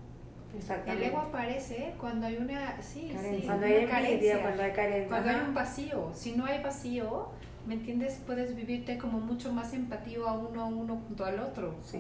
El 0.88 1.04
ego 1.04 1.18
aparece 1.20 1.94
cuando 2.00 2.26
hay 2.26 2.38
una, 2.38 2.82
sí, 2.82 3.12
Carencia. 3.14 3.40
sí, 3.42 3.46
cuando 3.46 3.66
una 3.66 3.76
hay 3.76 3.82
envidia, 3.84 3.90
carencia. 4.02 4.42
cuando 4.42 4.64
hay 4.64 4.72
carencia. 4.72 5.08
Cuando 5.10 5.30
hay 5.30 5.36
un 5.48 5.54
vacío, 5.54 6.12
si 6.16 6.32
no 6.32 6.46
hay 6.46 6.64
vacío, 6.64 7.28
¿me 7.68 7.74
entiendes? 7.76 8.20
Puedes 8.26 8.56
vivirte 8.56 8.98
como 8.98 9.20
mucho 9.20 9.52
más 9.54 9.74
empático 9.74 10.26
a 10.28 10.34
uno 10.34 10.62
a 10.64 10.66
uno 10.66 11.00
junto 11.08 11.26
al 11.26 11.40
otro, 11.42 11.76
Sí. 11.84 12.00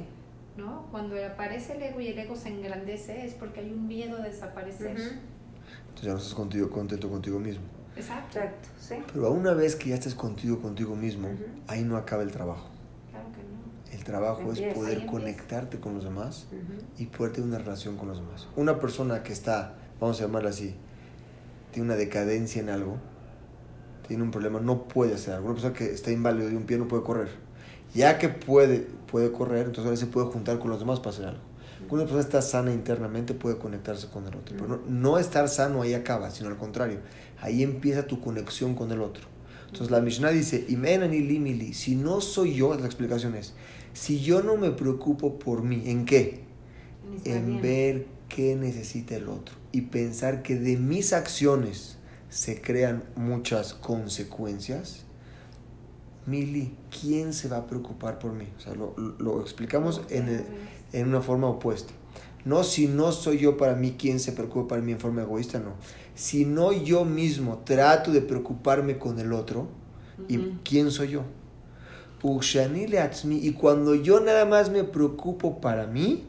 ¿no? 0.56 0.88
Cuando 0.90 1.16
aparece 1.24 1.74
el 1.74 1.84
ego 1.84 2.00
y 2.02 2.08
el 2.08 2.18
ego 2.18 2.36
se 2.36 2.50
engrandece 2.50 3.26
es 3.26 3.34
porque 3.34 3.60
hay 3.60 3.72
un 3.72 3.88
miedo 3.88 4.18
a 4.18 4.22
desaparecer. 4.22 4.94
Ujú. 4.96 5.04
Entonces 5.04 6.04
ya 6.06 6.12
no 6.14 6.18
estás 6.18 6.34
contigo, 6.34 6.70
contento 6.70 7.10
contigo 7.10 7.38
mismo. 7.40 7.62
Exacto, 7.98 8.38
Exacto, 8.40 8.70
sí. 8.80 8.96
Pero 9.14 9.28
a 9.28 9.30
una 9.32 9.54
vez 9.54 9.76
que 9.76 9.90
ya 9.90 9.96
estés 9.96 10.16
contigo 10.16 10.60
contigo 10.62 10.96
mismo, 10.96 11.28
Ujú. 11.28 11.44
ahí 11.68 11.84
no 11.84 11.98
acaba 11.98 12.24
el 12.24 12.32
trabajo. 12.32 12.68
claro 13.12 13.26
que 13.32 13.42
no. 13.42 13.98
El 13.98 14.04
trabajo 14.04 14.42
Empieza, 14.42 14.68
es 14.70 14.74
poder 14.76 15.06
conectarte 15.06 15.80
con 15.80 15.96
los 15.96 16.04
demás 16.04 16.48
Ujú. 16.52 16.84
y 17.02 17.06
poder 17.08 17.34
tener 17.34 17.50
una 17.50 17.58
relación 17.60 17.98
con 17.98 18.08
los 18.10 18.18
demás. 18.18 18.48
Una 18.56 18.80
persona 18.80 19.24
que 19.24 19.34
está, 19.34 19.76
vamos 20.00 20.20
a 20.22 20.26
llamarla 20.26 20.50
así, 20.50 20.76
tiene 21.72 21.88
una 21.88 21.96
decadencia 21.96 22.62
en 22.62 22.70
algo, 22.70 22.98
tiene 24.08 24.24
un 24.24 24.32
problema, 24.32 24.60
no 24.60 24.84
puede 24.84 25.16
hacer 25.16 25.34
algo. 25.34 25.48
Una 25.48 25.56
persona 25.56 25.74
que 25.74 25.92
está 25.92 26.12
inválido 26.12 26.50
de 26.50 26.56
un 26.58 26.64
pie 26.64 26.78
no 26.78 26.88
puede 26.88 27.04
correr. 27.04 27.30
Ya 27.94 28.18
que 28.20 28.30
puede, 28.30 28.80
puede 29.12 29.32
correr, 29.32 29.60
entonces 29.68 29.86
ahora 29.86 29.98
se 29.98 30.06
puede 30.08 30.28
juntar 30.28 30.60
con 30.60 30.70
los 30.70 30.80
demás 30.80 31.00
para 31.00 31.10
hacer 31.12 31.26
algo. 31.26 31.42
Cuando 31.88 31.96
una 31.96 32.04
persona 32.06 32.22
está 32.22 32.42
sana 32.42 32.74
internamente 32.74 33.34
puede 33.34 33.58
conectarse 33.58 34.08
con 34.08 34.24
el 34.28 34.36
otro. 34.36 34.56
Pero 34.58 34.68
no, 34.68 34.80
no 34.88 35.18
estar 35.20 35.48
sano 35.48 35.82
ahí 35.84 35.94
acaba, 35.94 36.32
sino 36.32 36.50
al 36.50 36.58
contrario. 36.58 37.00
Ahí 37.42 37.64
empieza 37.64 38.08
tu 38.08 38.20
conexión 38.22 38.76
con 38.76 38.92
el 38.92 39.02
otro. 39.02 39.24
Entonces 39.66 39.92
la 39.92 40.02
Mishnah 40.02 40.32
dice, 40.32 40.66
"Imenani 40.70 41.20
limili", 41.20 41.74
si 41.74 41.96
no 41.96 42.22
soy 42.22 42.56
yo, 42.56 42.74
la 42.74 42.86
explicación 42.86 43.36
es, 43.36 43.54
si 43.94 44.22
yo 44.22 44.42
no 44.42 44.56
me 44.58 44.72
preocupo 44.72 45.38
por 45.40 45.62
mí, 45.64 45.84
¿en 45.86 46.06
qué? 46.06 46.44
En 47.06 47.18
estar 47.18 47.36
en 47.36 47.46
bien. 47.48 47.62
ver 47.62 48.08
qué 48.30 48.56
necesita 48.56 49.16
el 49.16 49.28
otro 49.30 49.56
y 49.72 49.82
pensar 49.82 50.42
que 50.42 50.56
de 50.56 50.78
mis 50.78 51.14
acciones 51.14 51.98
se 52.30 52.62
crean 52.62 53.04
muchas 53.16 53.74
consecuencias. 53.74 55.04
Mili, 56.26 56.76
¿quién 57.02 57.34
se 57.34 57.48
va 57.48 57.58
a 57.58 57.68
preocupar 57.68 58.20
por 58.20 58.34
mí? 58.34 58.48
O 58.58 58.60
sea, 58.60 58.74
lo, 58.76 58.94
lo 58.98 59.42
explicamos 59.42 60.02
en, 60.10 60.28
el- 60.28 60.46
en 60.94 61.08
una 61.08 61.22
forma 61.22 61.48
opuesta. 61.48 61.94
No 62.48 62.64
si 62.64 62.88
no 62.88 63.12
soy 63.12 63.40
yo 63.40 63.58
para 63.58 63.76
mí, 63.76 63.96
¿quién 64.00 64.22
se 64.22 64.32
preocupa 64.32 64.70
para 64.70 64.82
mí 64.82 64.94
en 64.94 65.00
forma 65.02 65.22
egoísta? 65.24 65.60
No. 65.60 65.74
Si 66.16 66.46
no 66.46 66.72
yo 66.72 67.04
mismo 67.04 67.58
trato 67.66 68.14
de 68.14 68.22
preocuparme 68.22 68.98
con 68.98 69.20
el 69.20 69.34
otro, 69.34 69.68
¿y 70.30 70.38
quién 70.64 70.90
soy 70.90 71.10
yo? 71.10 71.24
Y 72.24 73.52
cuando 73.52 73.96
yo 73.96 74.22
nada 74.22 74.46
más 74.46 74.72
me 74.72 74.86
preocupo 74.86 75.60
para 75.60 75.88
mí, 75.88 76.24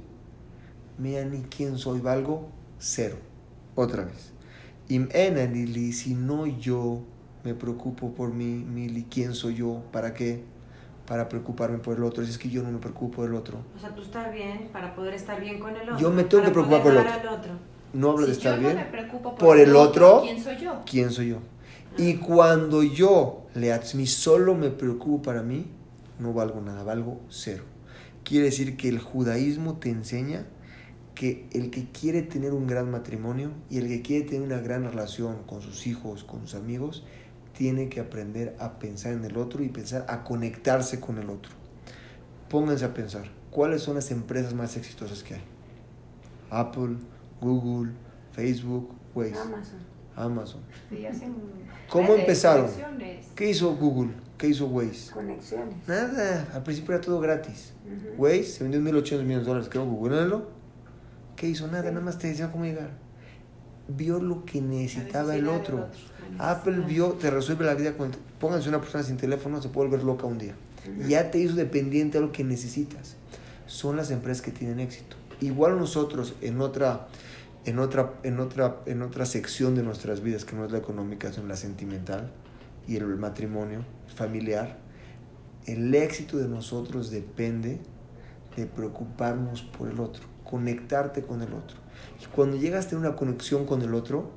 mira 0.99 1.25
ni 1.25 1.43
quién 1.43 1.79
soy, 1.79 2.01
valgo 2.01 2.49
cero. 2.81 3.17
Otra 3.77 4.05
vez. 4.05 4.33
Si 4.89 6.15
no 6.15 6.47
yo 6.47 7.03
me 7.45 7.55
preocupo 7.55 8.13
por 8.13 8.35
mí, 8.35 8.65
mili, 8.69 9.07
¿quién 9.09 9.35
soy 9.35 9.55
yo? 9.55 9.83
¿Para 9.93 10.15
qué? 10.15 10.43
Para 11.09 11.29
preocuparme 11.29 11.79
por 11.79 11.97
el 11.97 12.05
otro. 12.05 12.23
Si 12.25 12.31
es 12.31 12.39
que 12.39 12.51
yo 12.51 12.63
no 12.63 12.71
me 12.71 12.79
preocupo 12.79 13.23
del 13.23 13.35
otro. 13.35 13.59
O 13.75 13.81
sea, 13.81 13.95
tú 13.95 14.03
estar 14.03 14.33
bien 14.33 14.69
para 14.73 14.95
poder 14.95 15.15
estar 15.15 15.41
bien 15.41 15.59
con 15.59 15.75
el 15.75 15.83
otro. 15.83 15.99
Yo 15.99 16.11
me 16.11 16.25
tengo 16.25 16.45
para 16.45 16.49
que 16.49 16.53
preocupar 16.53 16.83
por 16.83 16.93
el 16.93 16.99
otro. 16.99 17.11
dar 17.11 17.21
al 17.21 17.39
otro. 17.39 17.53
No 17.95 18.11
hablo 18.11 18.27
de 18.27 18.33
estar 18.33 18.57
yo 18.57 18.61
bien. 18.61 18.75
no 18.77 18.81
me 18.81 18.91
preocupo 18.91 19.31
por, 19.31 19.39
por 19.39 19.59
el 19.59 19.75
otro, 19.75 20.21
¿quién 20.23 20.43
soy 20.43 20.57
yo? 20.59 20.83
¿Quién 20.85 21.11
soy 21.11 21.29
yo? 21.31 21.39
Y 21.97 22.17
cuando 22.17 22.83
yo, 22.83 23.47
leatzmi, 23.55 24.07
solo 24.07 24.55
me 24.55 24.71
preocupo 24.71 25.23
para 25.23 25.43
mí, 25.43 25.67
no 26.19 26.33
valgo 26.33 26.61
nada, 26.61 26.83
valgo 26.83 27.21
cero. 27.29 27.65
Quiere 28.25 28.47
decir 28.47 28.77
que 28.77 28.89
el 28.89 28.99
judaísmo 28.99 29.79
te 29.79 29.89
enseña 29.89 30.47
que 31.15 31.49
el 31.53 31.71
que 31.71 31.91
quiere 31.91 32.23
tener 32.23 32.53
un 32.53 32.67
gran 32.67 32.91
matrimonio 32.91 33.51
y 33.71 33.79
el 33.79 33.89
que 33.89 34.03
quiere 34.03 34.25
tener 34.27 34.43
una 34.43 34.61
gran 34.61 34.85
relación 34.85 35.43
con 35.45 35.63
sus 35.63 35.87
hijos, 35.87 36.23
con 36.23 36.43
sus 36.43 36.55
amigos, 36.55 37.05
tiene 37.59 37.89
que 37.89 37.99
aprender 37.99 38.55
a 38.61 38.79
pensar 38.79 39.13
en 39.13 39.25
el 39.25 39.37
otro 39.37 39.65
y 39.65 39.69
pensar 39.69 40.07
a 40.09 40.23
conectarse 40.23 41.01
con 41.01 41.19
el 41.19 41.29
otro. 41.29 41.51
Pónganse 42.49 42.85
a 42.85 42.95
pensar, 42.95 43.25
¿cuáles 43.51 43.83
son 43.83 43.97
las 43.97 44.13
empresas 44.13 44.55
más 44.55 44.77
exitosas 44.77 45.25
que 45.25 45.35
hay? 45.35 45.43
Apple, 46.51 46.99
Google, 47.41 47.91
Facebook, 48.31 48.91
Waze, 49.13 49.35
Amazon. 49.37 49.79
Amazon. 50.15 50.61
Hacen 51.11 51.35
¿Cómo 51.91 52.15
empezaron? 52.15 52.71
¿Qué 53.35 53.51
hizo 53.51 53.75
Google? 53.75 54.13
¿Qué 54.39 54.47
hizo 54.47 54.69
Waze? 54.69 55.11
Conexiones. 55.13 55.75
Nada, 55.89 56.47
al 56.55 56.63
principio 56.63 56.95
era 56.95 57.01
todo 57.05 57.19
gratis. 57.19 57.73
Ujú. 57.85 58.23
Waze 58.23 58.45
se 58.45 58.63
vendió 58.63 58.79
en 58.79 58.85
1800 58.85 59.27
millones 59.27 59.45
de 59.47 59.49
dólares, 59.51 59.69
creo, 59.69 59.85
Google. 59.85 60.45
¿Qué 61.35 61.49
hizo? 61.49 61.67
Nada, 61.67 61.83
Sí. 61.83 61.89
nada 61.89 62.01
más 62.03 62.19
te 62.19 62.29
decía 62.29 62.53
cómo 62.53 62.65
llegar. 62.67 62.91
Vio 63.89 64.21
lo 64.21 64.45
que 64.45 64.61
necesitaba 64.61 65.35
el 65.35 65.49
otro. 65.49 65.89
Apple 66.39 66.81
vio, 66.87 67.13
te 67.13 67.31
resuelve 67.31 67.65
la 67.65 67.75
vida 67.75 67.97
con... 67.97 68.11
Pónganse 68.41 68.69
una 68.69 68.81
persona 68.81 69.03
sin 69.05 69.17
teléfono, 69.17 69.61
se 69.61 69.69
puede 69.69 69.89
volver 69.89 70.05
loca 70.05 70.27
un 70.27 70.39
día. 70.39 70.55
Ya 71.07 71.31
te 71.31 71.39
hizo 71.39 71.55
dependiente 71.55 72.19
de 72.19 72.27
lo 72.27 72.33
que 72.33 72.45
necesitas. 72.45 73.17
Son 73.67 73.97
las 73.97 74.11
empresas 74.11 74.43
que 74.43 74.51
tienen 74.51 74.81
éxito. 74.81 75.17
Igual 75.41 75.79
nosotros 75.79 76.35
en 76.41 76.61
otra, 76.61 77.09
en 77.65 77.79
otra, 77.79 78.15
en 78.23 78.41
otra, 78.41 78.77
en 78.87 79.03
otra 79.03 79.27
sección 79.27 79.75
de 79.75 79.83
nuestras 79.83 80.23
vidas, 80.23 80.45
que 80.45 80.57
no 80.57 80.65
es 80.65 80.73
la 80.73 80.79
económica, 80.79 81.33
sino 81.33 81.47
la 81.47 81.57
sentimental 81.57 82.31
y 82.87 82.97
el 82.97 83.07
matrimonio 83.17 83.85
familiar, 84.15 84.79
el 85.67 85.95
éxito 85.95 86.39
de 86.39 86.49
nosotros 86.49 87.11
depende 87.11 87.79
de 88.57 88.67
preocuparnos 88.67 89.63
por 89.63 89.89
el 89.89 90.01
otro, 90.01 90.25
conectarte 90.45 91.23
con 91.23 91.43
el 91.43 91.53
otro. 91.53 91.77
Y 92.23 92.27
cuando 92.35 92.57
llegas 92.57 92.87
a 92.87 92.89
tener 92.89 93.07
una 93.07 93.17
conexión 93.17 93.67
con 93.67 93.83
el 93.83 93.95
otro, 93.95 94.31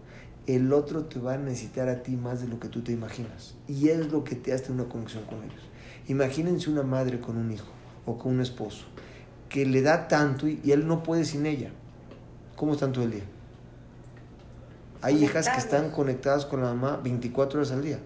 el 0.48 0.74
otro 0.74 1.06
te 1.06 1.20
va 1.20 1.34
a 1.34 1.38
necesitar 1.38 1.88
a 1.90 2.04
ti 2.04 2.16
más 2.16 2.42
de 2.42 2.48
lo 2.48 2.60
que 2.60 2.68
tú 2.68 2.82
te 2.82 2.92
imaginas. 2.92 3.56
Y 3.68 3.90
es 3.90 4.12
lo 4.12 4.24
que 4.24 4.36
te 4.36 4.54
hace 4.54 4.72
una 4.72 4.86
conexión 4.86 5.24
con 5.26 5.38
ellos. 5.44 5.62
Imagínense 6.08 6.70
una 6.70 6.84
madre 6.84 7.20
con 7.20 7.38
un 7.38 7.52
hijo 7.52 7.68
o 8.06 8.18
con 8.18 8.34
un 8.34 8.42
esposo 8.42 8.86
que 9.50 9.66
le 9.66 9.82
da 9.82 10.08
tanto 10.08 10.48
y, 10.48 10.60
y 10.64 10.72
él 10.72 10.88
no 10.88 11.04
puede 11.04 11.26
sin 11.26 11.46
ella. 11.46 11.72
¿Cómo 12.56 12.74
están 12.74 12.92
todo 12.92 13.04
el 13.06 13.12
día? 13.12 13.24
Hay 15.02 15.24
hijas 15.24 15.50
que 15.50 15.58
están 15.58 15.92
conectadas 15.92 16.46
con 16.46 16.62
la 16.62 16.68
mamá 16.74 17.00
24 17.04 17.60
horas 17.60 17.72
al 17.72 17.82
día. 17.82 18.00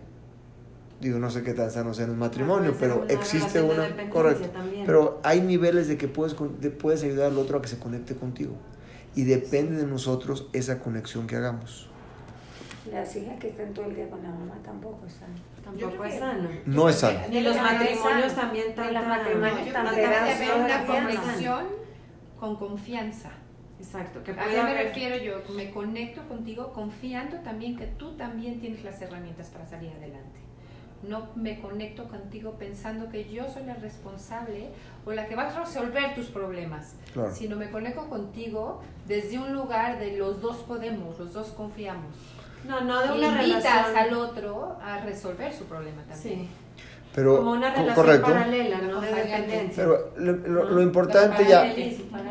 Digo, 1.01 1.19
no 1.19 1.29
sé 1.29 1.43
qué 1.43 1.53
tan 1.53 1.69
sano 1.69 1.93
sea 1.93 2.05
en 2.05 2.11
el 2.11 2.17
matrimonio, 2.17 2.71
Puede 2.73 2.79
ser 2.79 2.89
pero 2.89 3.03
una 3.03 3.13
existe 3.13 3.61
una... 3.61 4.09
Correcto. 4.09 4.47
también. 4.49 4.85
Pero 4.85 5.19
hay 5.23 5.41
niveles 5.41 5.87
de 5.89 5.97
que 5.97 6.07
puedes, 6.07 6.35
de- 6.61 6.71
puedes 6.71 7.03
ayudar 7.03 7.31
al 7.31 7.37
otro 7.37 7.57
a 7.57 7.61
que 7.61 7.67
se 7.67 7.77
conecte 7.77 8.15
contigo. 8.15 8.53
Y 9.13 9.23
depende 9.25 9.75
de 9.77 9.85
nosotros 9.87 10.47
esa 10.53 10.79
conexión 10.79 11.27
que 11.27 11.35
hagamos. 11.35 11.89
Las 12.91 13.15
hijas 13.15 13.39
que 13.39 13.47
están 13.49 13.73
todo 13.73 13.85
el 13.85 13.95
día 13.95 14.07
con 14.09 14.21
la 14.21 14.29
mamá 14.29 14.55
tampoco 14.63 15.05
están. 15.07 15.29
Tampoco 15.63 16.05
es 16.05 16.19
sano. 16.19 16.49
No 16.65 16.87
es 16.89 16.95
sano. 16.97 17.19
Ni 17.29 17.41
los 17.41 17.55
matrimonios 17.55 18.31
sano. 18.31 18.41
también 18.41 18.75
tanta... 18.75 18.91
los 18.91 19.07
matrimonios 19.07 19.73
tan 19.73 19.85
todo 19.85 20.65
una 20.65 20.85
conexión 20.85 21.65
con 22.39 22.55
confianza. 22.57 23.31
Exacto. 23.79 24.23
Que 24.23 24.31
¿A 24.31 24.47
qué 24.47 24.63
me 24.63 24.83
refiero 24.83 25.17
yo? 25.17 25.41
Me 25.55 25.71
conecto 25.71 26.21
contigo 26.27 26.71
confiando 26.73 27.37
también 27.39 27.75
que 27.75 27.87
tú 27.87 28.13
también 28.15 28.59
tienes 28.59 28.83
las 28.83 29.01
herramientas 29.01 29.47
para 29.49 29.65
salir 29.65 29.91
adelante. 29.91 30.39
No 31.03 31.27
me 31.35 31.59
conecto 31.59 32.07
contigo 32.07 32.55
pensando 32.57 33.09
que 33.09 33.29
yo 33.29 33.47
soy 33.49 33.63
la 33.65 33.75
responsable 33.75 34.69
o 35.05 35.11
la 35.11 35.27
que 35.27 35.35
va 35.35 35.49
a 35.49 35.59
resolver 35.59 36.15
tus 36.15 36.27
problemas, 36.27 36.95
Claro. 37.13 37.31
sino 37.33 37.57
me 37.57 37.69
conecto 37.69 38.07
contigo 38.09 38.81
desde 39.05 39.37
un 39.37 39.53
lugar 39.53 39.99
de 39.99 40.17
los 40.17 40.41
dos 40.41 40.57
podemos, 40.63 41.19
los 41.19 41.33
dos 41.33 41.49
confiamos. 41.49 42.15
No, 42.67 42.81
no 42.81 43.01
de 43.01 43.11
una 43.19 43.43
invitas 43.43 43.63
relación... 43.87 43.97
al 43.97 44.13
otro 44.13 44.77
a 44.81 45.01
resolver 45.01 45.53
su 45.53 45.65
problema 45.65 46.01
también. 46.03 46.39
Sí. 46.41 46.49
Pero, 47.13 47.37
Como 47.37 47.51
una 47.53 47.69
relación 47.73 47.95
correcto. 47.95 48.27
paralela, 48.27 48.81
no 48.81 48.99
de 48.99 49.07
dependencia. 49.13 49.71
Pero 49.85 50.11
lo, 50.17 50.69
lo 50.69 50.81
importante 50.81 51.45
ya 51.47 51.65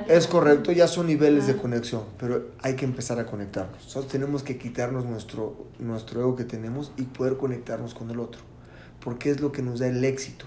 es 0.08 0.26
correcto, 0.26 0.72
ya 0.72 0.86
son 0.88 1.06
niveles 1.06 1.46
de 1.46 1.54
Ah. 1.54 1.56
conexión, 1.62 2.02
pero 2.18 2.48
hay 2.60 2.76
que 2.76 2.84
empezar 2.84 3.18
a 3.18 3.24
conectarnos. 3.24 3.82
Nosotros 3.82 4.12
tenemos 4.12 4.42
que 4.42 4.58
quitarnos 4.58 5.06
nuestro, 5.06 5.68
nuestro 5.78 6.20
ego 6.20 6.36
que 6.36 6.44
tenemos 6.44 6.92
y 6.98 7.04
poder 7.04 7.38
conectarnos 7.38 7.94
con 7.94 8.10
el 8.10 8.20
otro, 8.20 8.42
porque 9.00 9.30
es 9.30 9.40
lo 9.40 9.52
que 9.52 9.62
nos 9.62 9.78
da 9.78 9.86
el 9.88 10.04
éxito, 10.04 10.44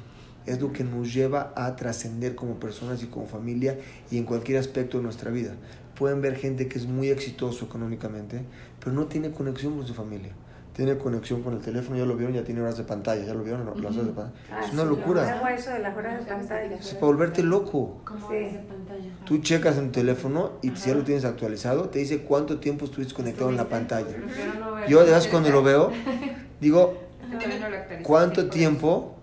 es 0.47 0.59
lo 0.61 0.71
que 0.73 0.83
nos 0.83 1.13
lleva 1.13 1.53
a 1.55 1.75
trascender 1.75 2.35
como 2.35 2.55
personas 2.59 3.03
y 3.03 3.07
como 3.07 3.27
familia 3.27 3.77
y 4.09 4.17
en 4.17 4.23
cualquier 4.23 4.57
aspecto 4.57 4.97
de 4.97 5.03
nuestra 5.03 5.29
vida. 5.29 5.51
Pueden 5.97 6.21
ver 6.21 6.35
gente 6.35 6.67
que 6.67 6.77
es 6.79 6.85
muy 6.87 7.09
exitoso 7.09 7.65
económicamente, 7.65 8.41
pero 8.79 8.93
no 8.93 9.05
tiene 9.05 9.31
conexión 9.31 9.75
con 9.77 9.85
su 9.85 9.93
familia. 9.93 10.31
Tiene 10.73 10.95
conexión 10.99 11.41
con 11.41 11.53
el 11.53 11.59
teléfono, 11.59 11.97
ya 11.97 12.05
lo 12.05 12.15
vieron, 12.15 12.35
ya 12.35 12.43
tiene 12.43 12.61
horas 12.61 12.77
de 12.77 12.83
pantalla, 12.83 13.25
ya 13.25 13.33
lo 13.33 13.43
vieron, 13.43 13.65
las 13.65 13.75
horas 13.77 13.95
de 13.95 14.01
pantalla. 14.13 14.31
Ah, 14.51 14.61
es 14.63 14.73
una 14.73 14.83
sí, 14.83 14.89
locura. 14.89 15.23
yo 15.27 15.35
hago 15.37 15.47
eso 15.47 15.71
de 15.71 15.79
las 15.79 15.97
horas 15.97 16.19
de 16.23 16.31
pantalla. 16.31 16.75
Es 16.75 16.93
para 16.93 17.05
volverte 17.07 17.41
loco. 17.41 17.97
Como 18.05 18.29
Sí. 18.29 18.35
desde 18.35 18.59
pantalla. 18.59 19.09
Tú 19.25 19.39
checas 19.39 19.77
en 19.79 19.87
tu 19.87 19.93
teléfono 19.99 20.51
y 20.61 20.69
si 20.75 20.89
ya 20.89 20.95
lo 20.95 21.03
tienes 21.03 21.25
actualizado, 21.25 21.89
te 21.89 21.97
dice 21.97 22.19
cuánto 22.19 22.59
tiempo 22.59 22.85
estuviste 22.85 23.15
conectado 23.15 23.49
en 23.49 23.57
la 23.57 23.67
pantalla. 23.67 24.05
Prefiero 24.15 24.53
no. 24.59 24.87
Yo 24.87 24.99
de 24.99 25.05
veras 25.05 25.25
cuando 25.27 25.49
lo 25.49 25.63
veo, 25.63 25.91
digo, 26.61 26.93
Yo 27.31 27.37
lo 27.39 28.03
¿cuánto 28.03 28.47
tiempo 28.47 29.16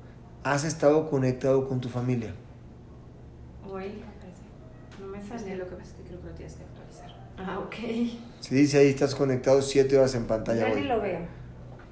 has 0.44 0.64
estado 0.64 1.08
conectado 1.08 1.66
con 1.66 1.80
tu 1.80 1.88
familia? 1.88 2.34
Hoy 3.68 4.02
no 5.00 5.06
me 5.08 5.20
sale. 5.20 5.56
lo 5.56 5.68
que 5.68 5.76
pasa 5.76 5.90
es 5.90 5.96
que 5.96 6.02
creo 6.04 6.20
que 6.20 6.26
lo 6.28 6.34
tienes 6.34 6.54
que 6.54 6.62
actualizar. 6.62 7.16
Ah, 7.38 7.58
ok. 7.58 7.74
Si 8.40 8.54
dice 8.54 8.78
ahí 8.78 8.88
estás 8.88 9.14
conectado 9.14 9.60
siete 9.62 9.98
horas 9.98 10.14
en 10.14 10.26
pantalla 10.26 10.68
ni 10.68 10.74
hoy. 10.74 10.84
lo 10.84 11.00
veo. 11.00 11.20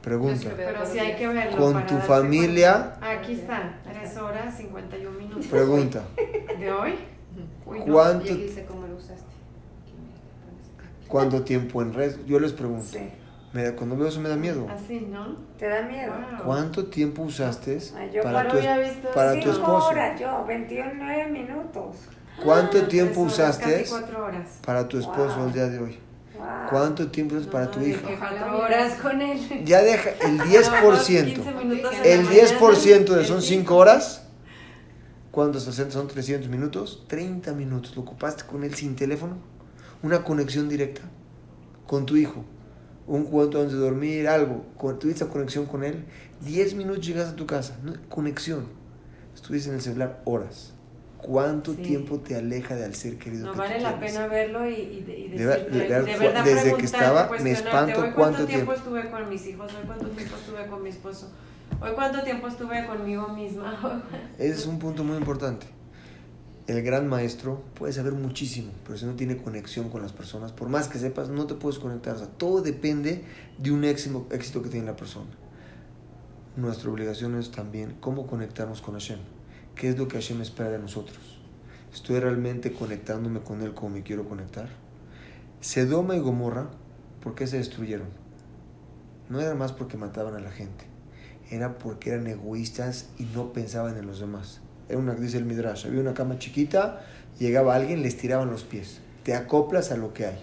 Pregunta. 0.02 0.50
Pero 0.56 0.84
sí 0.84 0.98
hay 0.98 1.16
que 1.16 1.26
verlo. 1.28 1.56
Con 1.56 1.86
tu 1.86 1.96
familia. 1.98 2.96
cuenta. 2.98 3.10
Aquí 3.10 3.32
está, 3.32 3.78
3 3.84 4.16
horas 4.18 4.56
51 4.56 5.18
minutos. 5.18 5.46
Pregunta. 5.46 6.02
¿De 6.58 6.72
hoy? 6.72 6.94
Uy, 7.64 7.78
no. 7.78 7.84
¿Cuánto, 7.86 8.34
cómo 8.68 8.86
lo 8.88 8.96
usaste. 8.96 9.24
¿Cuánto 11.08 11.42
tiempo 11.42 11.82
en 11.82 11.94
red? 11.94 12.16
Yo 12.26 12.40
les 12.40 12.52
pregunto. 12.52 12.84
Sí. 12.84 12.98
Me 13.52 13.64
da- 13.64 13.76
cuando 13.76 13.96
veo 13.96 14.08
eso 14.08 14.20
me 14.20 14.28
da 14.30 14.36
miedo. 14.36 14.66
Así, 14.70 15.00
¿no? 15.00 15.36
¿Te 15.58 15.68
da 15.68 15.82
miedo? 15.82 16.12
Wow. 16.12 16.44
¿Cuánto 16.46 16.86
tiempo 16.86 17.22
usaste 17.22 17.78
Ay, 17.96 18.10
yo 18.14 18.22
para 18.22 18.44
no 18.44 18.50
tu, 18.50 18.56
visto 18.56 19.08
para 19.14 19.38
tu 19.40 19.50
esposo? 19.50 19.88
horas 19.88 20.18
yo, 20.20 20.44
29 20.46 21.28
minutos. 21.30 21.96
¿Cuánto 22.42 22.78
Ah, 22.78 22.88
tiempo 22.88 23.20
horas, 23.20 23.32
usaste 23.34 23.80
Casi 23.82 23.90
4 23.90 24.24
horas. 24.24 24.48
para 24.64 24.88
tu 24.88 24.98
esposo 24.98 25.36
Wow. 25.36 25.46
el 25.48 25.52
día 25.52 25.66
de 25.66 25.78
hoy? 25.80 25.98
Wow. 26.38 26.46
¿Cuánto 26.70 27.08
tiempo 27.10 27.36
es 27.36 27.46
para 27.46 27.66
No, 27.66 27.70
tu 27.72 27.80
dije 27.80 27.90
hija? 28.00 28.14
Ojalá 28.14 28.40
4 28.40 28.56
hubiera- 28.58 28.84
horas 28.84 28.94
con 29.00 29.20
él. 29.22 29.64
Ya 29.66 29.82
deja 29.82 30.10
el 30.26 30.38
10%. 30.40 31.34
15 31.34 31.52
minutos 31.52 31.92
en 31.92 31.98
la 32.00 32.06
El 32.06 32.18
mañana, 32.24 32.34
10% 32.34 33.14
de 33.14 33.24
son 33.26 33.42
cinco. 33.42 33.62
5 33.64 33.76
horas. 33.76 34.26
¿Cuántos 35.30 35.62
son? 35.64 35.92
Son 35.92 36.08
300 36.08 36.48
minutos. 36.48 37.04
30 37.06 37.52
minutos. 37.52 37.94
¿Lo 37.96 38.02
ocupaste 38.02 38.44
con 38.44 38.64
él 38.64 38.74
sin 38.74 38.96
teléfono? 38.96 39.36
Una 40.02 40.24
conexión 40.24 40.68
directa 40.70 41.02
con 41.86 42.06
tu 42.06 42.16
hijo. 42.16 42.44
Un 43.06 43.24
cuento 43.24 43.58
antes 43.60 43.72
de 43.74 43.78
dormir, 43.80 44.28
algo. 44.28 44.64
Tuviste 45.00 45.26
conexión 45.26 45.66
con 45.66 45.82
él. 45.84 46.04
10 46.40 46.74
minutos 46.74 47.04
llegas 47.06 47.30
a 47.30 47.36
tu 47.36 47.46
casa. 47.46 47.76
¿no? 47.82 47.92
Conexión. 48.08 48.66
Estuviste 49.34 49.68
en 49.70 49.76
el 49.76 49.80
celular 49.80 50.20
horas. 50.24 50.72
¿Cuánto 51.18 51.72
Sí. 51.74 51.82
tiempo 51.82 52.18
te 52.18 52.34
aleja 52.34 52.74
del 52.74 52.94
ser 52.96 53.16
querido 53.16 53.46
No 53.46 53.52
que 53.52 53.58
vale 53.58 53.80
la 53.80 53.98
pena 54.00 54.26
verlo 54.26 54.68
y, 54.68 54.74
y, 54.74 55.00
de- 55.02 55.18
y 55.18 55.28
De 55.28 55.46
decirte, 55.46 55.70
de 55.78 55.88
ver 55.88 56.04
de 56.04 56.12
cu- 56.14 56.18
verdad 56.20 56.44
desde 56.44 56.74
que 56.76 56.84
estaba, 56.84 57.30
me 57.40 57.52
espanto 57.52 57.92
Hoy 58.00 58.10
cuánto 58.10 58.16
cuánto 58.16 58.36
tiempo. 58.46 58.72
tiempo 58.72 58.72
estuve 58.72 59.10
con 59.10 59.28
mis 59.28 59.46
hijos, 59.46 59.70
hoy 59.72 59.86
cuánto 59.86 60.06
tiempo 60.08 60.34
estuve 60.36 60.66
con 60.66 60.82
mi 60.82 60.88
esposo, 60.88 61.30
hoy 61.80 61.90
cuánto 61.94 62.22
tiempo 62.24 62.48
estuve 62.48 62.86
conmigo 62.86 63.28
misma. 63.28 64.02
Es 64.38 64.66
un 64.66 64.80
punto 64.80 65.04
muy 65.04 65.16
importante. 65.16 65.66
El 66.68 66.82
gran 66.82 67.08
maestro 67.08 67.64
puede 67.74 67.92
saber 67.92 68.12
muchísimo, 68.12 68.70
pero 68.84 68.96
si 68.96 69.04
no 69.04 69.14
tiene 69.14 69.36
conexión 69.36 69.88
con 69.88 70.00
las 70.00 70.12
personas, 70.12 70.52
por 70.52 70.68
más 70.68 70.86
que 70.86 70.98
sepas, 70.98 71.28
no 71.28 71.46
te 71.46 71.54
puedes 71.54 71.80
conectar. 71.80 72.14
O 72.14 72.18
sea, 72.18 72.28
todo 72.28 72.62
depende 72.62 73.24
de 73.58 73.72
un 73.72 73.82
éxito, 73.82 74.28
éxito 74.30 74.62
que 74.62 74.68
tiene 74.68 74.86
la 74.86 74.94
persona. 74.94 75.30
Nuestra 76.56 76.88
obligación 76.90 77.36
es 77.36 77.50
también 77.50 77.96
cómo 77.98 78.28
conectarnos 78.28 78.80
con 78.80 78.94
Hashem. 78.94 79.18
¿Qué 79.74 79.88
es 79.88 79.98
lo 79.98 80.06
que 80.06 80.18
Hashem 80.18 80.40
espera 80.40 80.70
de 80.70 80.78
nosotros? 80.78 81.18
¿Estoy 81.92 82.20
realmente 82.20 82.72
conectándome 82.72 83.40
con 83.40 83.62
Él 83.62 83.74
como 83.74 83.96
me 83.96 84.02
quiero 84.04 84.28
conectar? 84.28 84.68
Sedoma 85.60 86.14
y 86.14 86.20
Gomorra, 86.20 86.70
¿por 87.22 87.34
qué 87.34 87.48
se 87.48 87.58
destruyeron? 87.58 88.08
No 89.28 89.40
era 89.40 89.54
más 89.54 89.72
porque 89.72 89.96
mataban 89.96 90.34
a 90.36 90.40
la 90.40 90.50
gente, 90.52 90.84
era 91.50 91.78
porque 91.78 92.10
eran 92.10 92.26
egoístas 92.28 93.08
y 93.18 93.24
no 93.24 93.52
pensaban 93.52 93.96
en 93.96 94.06
los 94.06 94.20
demás. 94.20 94.60
Era 94.88 94.98
una, 94.98 95.14
dice 95.14 95.38
el 95.38 95.44
Midrash, 95.44 95.86
había 95.86 96.00
una 96.00 96.14
cama 96.14 96.38
chiquita, 96.38 97.04
llegaba 97.38 97.74
alguien, 97.74 98.02
les 98.02 98.16
tiraban 98.16 98.50
los 98.50 98.64
pies. 98.64 99.00
Te 99.22 99.34
acoplas 99.34 99.92
a 99.92 99.96
lo 99.96 100.12
que 100.12 100.26
hay. 100.26 100.38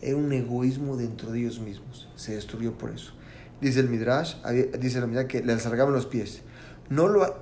Era 0.00 0.16
un 0.16 0.32
egoísmo 0.32 0.96
dentro 0.96 1.30
de 1.30 1.40
ellos 1.40 1.60
mismos. 1.60 2.08
Se 2.16 2.34
destruyó 2.34 2.76
por 2.76 2.90
eso. 2.90 3.12
Dice 3.60 3.80
el 3.80 3.88
Midrash, 3.88 4.36
dice 4.78 4.98
el 4.98 5.06
Midrash 5.06 5.26
que 5.26 5.42
les 5.42 5.64
alargaban 5.66 5.94
los 5.94 6.06
pies. 6.06 6.42
No 6.88 7.08
lo, 7.08 7.20
la, 7.20 7.34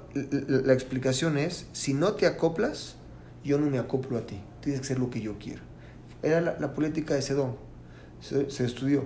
la 0.49 0.73
explicación 0.73 1.37
es, 1.39 1.67
si 1.73 1.93
no 1.93 2.13
te 2.15 2.27
acoplas, 2.27 2.97
yo 3.45 3.59
no 3.59 3.69
me 3.69 3.79
acoplo 3.79 4.17
a 4.19 4.27
ti. 4.27 4.41
Tienes 4.61 4.81
que 4.81 4.87
hacer 4.87 4.99
lo 4.99 5.11
que 5.11 5.21
yo 5.21 5.39
quiero. 5.39 5.63
Era 6.23 6.41
la, 6.41 6.59
la 6.59 6.73
política 6.73 7.15
de 7.15 7.23
Sedón. 7.23 7.57
Se, 8.21 8.51
se 8.51 8.63
destruyó. 8.63 9.05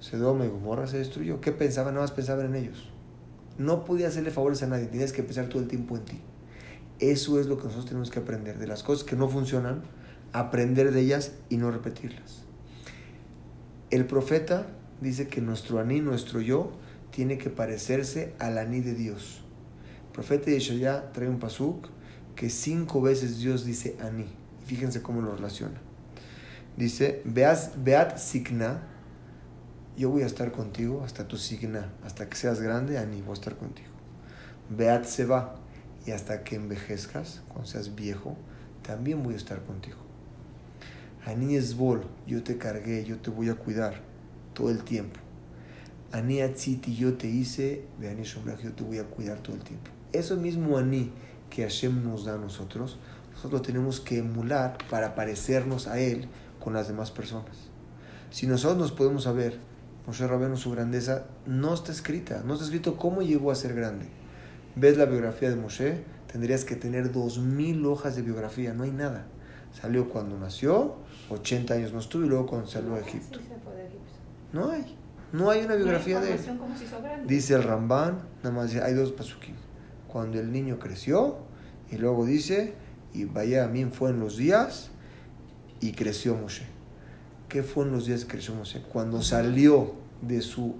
Sedón 0.00 0.42
y 0.42 0.48
Gomorra 0.48 0.88
se 0.88 0.98
destruyó. 0.98 1.40
¿Qué 1.40 1.52
pensaban? 1.52 1.94
Nada 1.94 2.04
más 2.04 2.12
pensaban 2.12 2.46
en 2.46 2.56
ellos. 2.56 2.90
No 3.58 3.84
podía 3.84 4.08
hacerle 4.08 4.30
favores 4.32 4.62
a 4.64 4.66
nadie. 4.66 4.86
Tenías 4.86 5.12
que 5.12 5.22
pensar 5.22 5.46
todo 5.46 5.62
el 5.62 5.68
tiempo 5.68 5.96
en 5.96 6.04
ti. 6.04 6.20
Eso 7.02 7.40
es 7.40 7.46
lo 7.46 7.56
que 7.58 7.64
nosotros 7.64 7.86
tenemos 7.86 8.10
que 8.10 8.20
aprender. 8.20 8.58
De 8.58 8.66
las 8.68 8.82
cosas 8.84 9.02
que 9.04 9.16
no 9.16 9.28
funcionan, 9.28 9.82
aprender 10.32 10.92
de 10.92 11.00
ellas 11.00 11.32
y 11.48 11.56
no 11.56 11.70
repetirlas. 11.72 12.44
El 13.90 14.06
profeta 14.06 14.68
dice 15.00 15.26
que 15.26 15.40
nuestro 15.40 15.80
aní, 15.80 16.00
nuestro 16.00 16.40
yo, 16.40 16.72
tiene 17.10 17.38
que 17.38 17.50
parecerse 17.50 18.34
al 18.38 18.56
aní 18.56 18.80
de 18.80 18.94
Dios. 18.94 19.42
El 20.06 20.12
profeta 20.12 20.50
Yeshaya 20.50 21.10
trae 21.12 21.28
un 21.28 21.40
pasuk 21.40 21.88
que 22.36 22.48
cinco 22.48 23.02
veces 23.02 23.38
Dios 23.38 23.64
dice 23.64 23.96
aní. 24.00 24.26
Fíjense 24.64 25.02
cómo 25.02 25.20
lo 25.22 25.34
relaciona. 25.34 25.80
Dice, 26.76 27.20
Beas- 27.26 27.72
Beat 27.82 28.16
Signa, 28.16 28.82
yo 29.98 30.08
voy 30.08 30.22
a 30.22 30.26
estar 30.26 30.52
contigo 30.52 31.02
hasta 31.04 31.26
tu 31.26 31.36
signa, 31.36 31.92
hasta 32.04 32.28
que 32.30 32.36
seas 32.36 32.60
grande, 32.60 32.96
aní, 32.96 33.20
voy 33.22 33.32
a 33.32 33.34
estar 33.34 33.56
contigo. 33.56 33.88
Beat 34.70 35.04
Seba, 35.04 35.56
y 36.06 36.10
hasta 36.10 36.44
que 36.44 36.56
envejezcas, 36.56 37.42
cuando 37.48 37.66
seas 37.66 37.94
viejo, 37.94 38.36
también 38.82 39.22
voy 39.22 39.34
a 39.34 39.36
estar 39.36 39.62
contigo. 39.62 39.98
Aní 41.24 41.54
Esbol, 41.54 42.04
yo 42.26 42.42
te 42.42 42.58
cargué, 42.58 43.04
yo 43.04 43.18
te 43.18 43.30
voy 43.30 43.48
a 43.48 43.54
cuidar 43.54 44.00
todo 44.54 44.70
el 44.70 44.82
tiempo. 44.82 45.20
Aní 46.10 46.42
Atziti, 46.42 46.96
yo 46.96 47.14
te 47.14 47.28
hice, 47.28 47.84
de 47.98 48.24
Shomrach, 48.24 48.60
yo 48.60 48.72
te 48.72 48.82
voy 48.82 48.98
a 48.98 49.04
cuidar 49.04 49.38
todo 49.38 49.56
el 49.56 49.62
tiempo. 49.62 49.90
Eso 50.12 50.36
mismo 50.36 50.76
Aní 50.76 51.12
que 51.48 51.62
Hashem 51.62 52.02
nos 52.02 52.24
da 52.24 52.34
a 52.34 52.38
nosotros, 52.38 52.98
nosotros 53.30 53.52
lo 53.52 53.62
tenemos 53.62 54.00
que 54.00 54.18
emular 54.18 54.76
para 54.90 55.14
parecernos 55.14 55.86
a 55.86 56.00
Él 56.00 56.28
con 56.58 56.72
las 56.72 56.88
demás 56.88 57.10
personas. 57.10 57.56
Si 58.30 58.46
nosotros 58.46 58.78
nos 58.78 58.92
podemos 58.92 59.24
saber, 59.24 59.58
Moshe 60.06 60.26
Rabbeinu, 60.26 60.56
su 60.56 60.70
grandeza, 60.70 61.26
no 61.46 61.72
está 61.72 61.92
escrita, 61.92 62.42
no 62.44 62.54
está 62.54 62.64
escrito 62.64 62.96
cómo 62.96 63.22
llegó 63.22 63.50
a 63.50 63.54
ser 63.54 63.74
grande. 63.74 64.06
Ves 64.74 64.96
la 64.96 65.04
biografía 65.04 65.50
de 65.50 65.56
Moshe, 65.56 66.02
tendrías 66.30 66.64
que 66.64 66.76
tener 66.76 67.12
dos 67.12 67.38
mil 67.38 67.84
hojas 67.84 68.16
de 68.16 68.22
biografía, 68.22 68.72
no 68.72 68.84
hay 68.84 68.90
nada. 68.90 69.26
Salió 69.78 70.08
cuando 70.08 70.38
nació, 70.38 70.96
80 71.30 71.74
años 71.74 71.92
no 71.92 71.98
estuvo 71.98 72.24
y 72.24 72.28
luego 72.28 72.46
cuando 72.46 72.66
salió 72.66 72.94
a 72.94 73.00
Egipto. 73.00 73.38
No 74.52 74.70
hay, 74.70 74.96
no 75.32 75.50
hay 75.50 75.64
una 75.64 75.74
biografía 75.74 76.20
de 76.20 76.34
él. 76.34 76.40
Dice 77.26 77.54
el 77.54 77.62
Ramban, 77.62 78.20
nada 78.42 78.54
más 78.54 78.74
hay 78.74 78.94
dos 78.94 79.12
pasukim. 79.12 79.54
Cuando 80.08 80.38
el 80.38 80.52
niño 80.52 80.78
creció, 80.78 81.38
y 81.90 81.96
luego 81.96 82.24
dice, 82.24 82.74
y 83.12 83.24
vaya 83.24 83.64
a 83.64 83.68
mí 83.68 83.84
fue 83.86 84.10
en 84.10 84.20
los 84.20 84.36
días, 84.36 84.90
y 85.80 85.92
creció 85.92 86.34
Moshe. 86.34 86.64
¿Qué 87.48 87.62
fue 87.62 87.84
en 87.84 87.92
los 87.92 88.06
días 88.06 88.24
que 88.24 88.32
creció 88.32 88.54
Moshe? 88.54 88.80
Cuando 88.80 89.20
salió 89.22 89.94
de 90.22 90.40
su, 90.40 90.76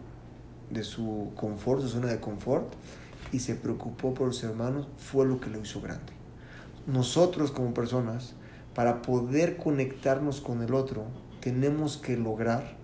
de 0.70 0.82
su 0.82 1.32
confort, 1.34 1.82
su 1.82 1.88
zona 1.88 2.08
de 2.08 2.20
confort, 2.20 2.72
y 3.32 3.40
se 3.40 3.54
preocupó 3.54 4.14
por 4.14 4.28
los 4.28 4.42
hermanos, 4.44 4.86
fue 4.98 5.26
lo 5.26 5.40
que 5.40 5.50
lo 5.50 5.60
hizo 5.60 5.80
grande. 5.80 6.12
Nosotros 6.86 7.50
como 7.50 7.74
personas, 7.74 8.34
para 8.74 9.02
poder 9.02 9.56
conectarnos 9.56 10.40
con 10.40 10.62
el 10.62 10.74
otro, 10.74 11.04
tenemos 11.40 11.96
que 11.96 12.16
lograr 12.16 12.76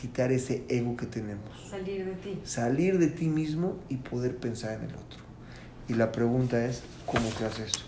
quitar 0.00 0.30
ese 0.30 0.64
ego 0.68 0.96
que 0.96 1.06
tenemos 1.06 1.50
Salir 1.68 2.04
de 2.04 2.12
ti. 2.12 2.40
salir 2.44 2.98
de 2.98 3.08
ti 3.08 3.26
mismo 3.26 3.76
y 3.88 3.96
poder 3.96 4.36
pensar 4.36 4.74
en 4.78 4.90
el 4.90 4.94
otro. 4.94 5.18
Y 5.88 5.94
la 5.94 6.12
pregunta 6.12 6.64
es, 6.64 6.82
¿cómo 7.04 7.28
se 7.30 7.44
hace 7.46 7.64
eso? 7.64 7.80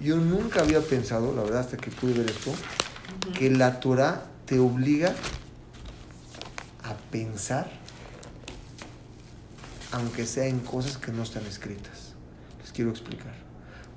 Yo 0.00 0.16
nunca 0.18 0.60
había 0.60 0.80
pensado, 0.80 1.34
la 1.34 1.42
verdad, 1.42 1.60
hasta 1.60 1.76
que 1.76 1.90
pude 1.90 2.12
ver 2.12 2.30
esto, 2.30 2.52
que 3.36 3.50
la 3.50 3.80
Torah 3.80 4.26
te 4.46 4.58
obliga 4.60 5.14
a 6.84 6.94
pensar, 7.10 7.70
aunque 9.92 10.26
sea 10.26 10.46
en 10.46 10.60
cosas 10.60 10.96
que 10.96 11.12
no 11.12 11.22
están 11.22 11.46
escritas. 11.46 12.14
Les 12.60 12.72
quiero 12.72 12.90
explicar. 12.90 13.34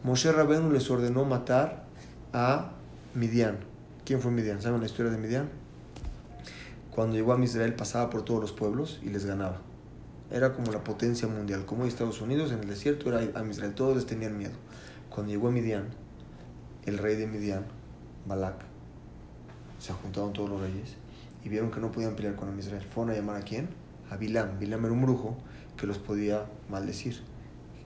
Moshe 0.04 0.32
Rabenu 0.32 0.72
les 0.72 0.90
ordenó 0.92 1.24
matar 1.26 1.86
a 2.34 2.74
Midian. 3.14 3.58
¿Quién 4.04 4.22
fue 4.22 4.30
Midian? 4.30 4.62
¿Saben 4.62 4.82
la 4.82 4.86
historia 4.86 5.12
de 5.12 5.18
Midian? 5.18 5.50
Cuando 6.92 7.16
llegó 7.16 7.34
a 7.34 7.44
Israel 7.44 7.74
pasaba 7.74 8.10
por 8.10 8.24
todos 8.24 8.42
los 8.42 8.52
pueblos 8.52 9.00
y 9.04 9.10
les 9.10 9.26
ganaba. 9.26 9.62
Era 10.30 10.54
como 10.54 10.72
la 10.72 10.84
potencia 10.84 11.28
mundial. 11.28 11.66
Como 11.66 11.86
Estados 11.86 12.22
Unidos 12.22 12.52
en 12.52 12.60
el 12.60 12.68
desierto 12.68 13.10
era 13.10 13.40
a 13.40 13.46
Israel. 13.46 13.74
Todos 13.74 13.96
les 13.96 14.06
tenían 14.06 14.38
miedo. 14.38 14.54
Cuando 15.10 15.32
llegó 15.32 15.48
a 15.48 15.52
Midian, 15.52 15.88
el 16.86 16.98
rey 16.98 17.16
de 17.16 17.26
Midian, 17.26 17.66
Balak, 18.26 18.56
se 19.80 19.94
juntaron 19.94 20.34
todos 20.34 20.50
los 20.50 20.62
reyes 20.62 20.96
y 21.44 21.50
vieron 21.50 21.72
que 21.72 21.80
no 21.80 21.92
podían 21.92 22.16
pelear 22.16 22.36
con 22.36 22.58
Israel. 22.60 22.86
Fueron 22.94 23.14
a 23.14 23.16
llamar 23.16 23.38
a 23.38 23.42
quién? 23.42 23.70
A 24.10 24.18
Bilam. 24.18 24.60
Bilam 24.60 24.84
era 24.84 24.94
un 24.94 25.02
brujo 25.02 25.38
que 25.78 25.88
los 25.88 25.98
podía 25.98 26.46
maldecir. 26.70 27.22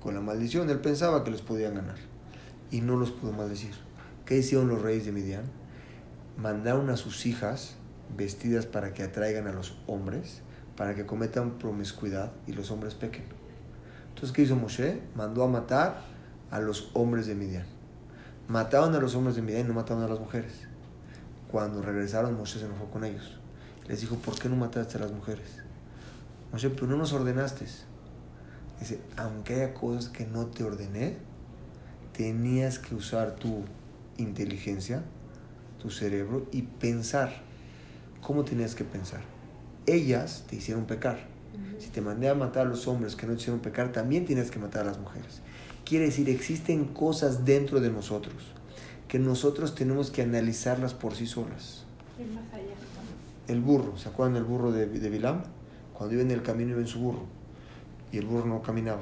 Con 0.02 0.15
la 0.15 0.21
maldición 0.21 0.69
él 0.69 0.80
pensaba 0.80 1.23
que 1.23 1.32
los 1.32 1.41
podían 1.41 1.75
ganar. 1.75 1.97
Y 2.71 2.82
no 2.82 2.95
los 2.95 3.12
pudo 3.12 3.32
maldecir. 3.34 3.73
¿Qué 4.25 4.38
hicieron 4.38 4.67
los 4.67 4.82
reyes 4.82 5.06
de 5.06 5.12
Midian? 5.12 5.43
Mandaron 6.38 6.89
a 6.89 6.97
sus 6.97 7.25
hijas 7.25 7.75
vestidas 8.15 8.65
para 8.65 8.93
que 8.93 9.04
atraigan 9.04 9.47
a 9.47 9.52
los 9.52 9.78
hombres, 9.88 10.41
para 10.78 10.95
que 10.95 11.06
cometan 11.06 11.58
promiscuidad 11.58 12.32
y 12.47 12.54
los 12.54 12.71
hombres 12.71 12.93
pequen. 12.93 13.25
Entonces, 14.10 14.32
¿qué 14.32 14.43
hizo 14.43 14.56
Moshe? 14.56 15.02
Mandó 15.15 15.43
a 15.43 15.47
matar 15.47 16.02
a 16.52 16.60
los 16.60 16.91
hombres 16.93 17.28
de 17.28 17.36
Midian. 17.36 17.65
Mataron 18.47 18.95
a 18.95 18.99
los 18.99 19.15
hombres 19.15 19.36
de 19.36 19.41
Midian 19.41 19.65
y 19.65 19.67
no 19.67 19.73
mataron 19.73 20.04
a 20.04 20.08
las 20.08 20.19
mujeres. 20.19 20.67
Cuando 21.52 21.82
regresaron, 21.82 22.38
Moshe 22.38 22.60
se 22.60 22.65
enojó 22.65 22.86
con 22.86 23.04
ellos. 23.04 23.38
Les 23.88 24.02
dijo, 24.02 24.15
¿por 24.15 24.38
qué 24.38 24.49
no 24.49 24.56
mataste 24.56 24.97
a 24.97 25.02
las 25.02 25.12
mujeres? 25.12 25.63
Moshe, 26.51 26.69
pero 26.69 26.88
no 26.88 26.97
nos 26.97 27.13
ordenaste. 27.13 27.65
Dice, 28.79 28.99
aunque 29.17 29.55
haya 29.55 29.73
cosas 29.73 30.09
que 30.09 30.25
no 30.25 30.47
te 30.47 30.63
ordené, 30.63 31.17
tenías 32.13 32.79
que 32.79 32.95
usar 32.95 33.35
tu 33.35 33.63
inteligencia, 34.17 35.03
tu 35.81 35.89
cerebro 35.89 36.47
y 36.51 36.63
pensar. 36.63 37.41
¿Cómo 38.21 38.43
tenías 38.43 38.75
que 38.75 38.83
pensar? 38.83 39.21
Ellas 39.85 40.43
te 40.49 40.55
hicieron 40.55 40.85
pecar. 40.85 41.27
Si 41.77 41.89
te 41.89 42.01
mandé 42.01 42.29
a 42.29 42.35
matar 42.35 42.67
a 42.67 42.69
los 42.69 42.88
hombres 42.88 43.15
que 43.15 43.25
no 43.25 43.33
te 43.33 43.39
hicieron 43.39 43.59
pecar, 43.59 43.91
también 43.91 44.25
tienes 44.25 44.51
que 44.51 44.59
matar 44.59 44.81
a 44.81 44.85
las 44.85 44.99
mujeres. 44.99 45.41
Quiere 45.85 46.05
decir, 46.05 46.29
existen 46.29 46.85
cosas 46.85 47.45
dentro 47.45 47.79
de 47.79 47.89
nosotros 47.89 48.35
que 49.09 49.19
nosotros 49.19 49.73
tenemos 49.75 50.12
que 50.12 50.21
analizarlas 50.21 50.93
por 50.93 51.15
sí 51.15 51.25
solas. 51.25 51.83
El 53.47 53.62
burro, 53.62 53.97
¿se 53.97 54.07
acuerdan 54.07 54.35
del 54.35 54.43
burro 54.43 54.71
de, 54.71 54.85
de 54.85 55.09
Bilam? 55.09 55.41
Cuando 55.99 56.15
iba 56.15 56.23
en 56.23 56.31
el 56.31 56.41
camino 56.41 56.71
iba 56.71 56.79
en 56.79 56.88
su 56.88 56.99
burro 56.99 57.25
y 58.09 58.19
el 58.19 58.25
burro 58.25 58.45
no 58.45 58.62
caminaba. 58.62 59.01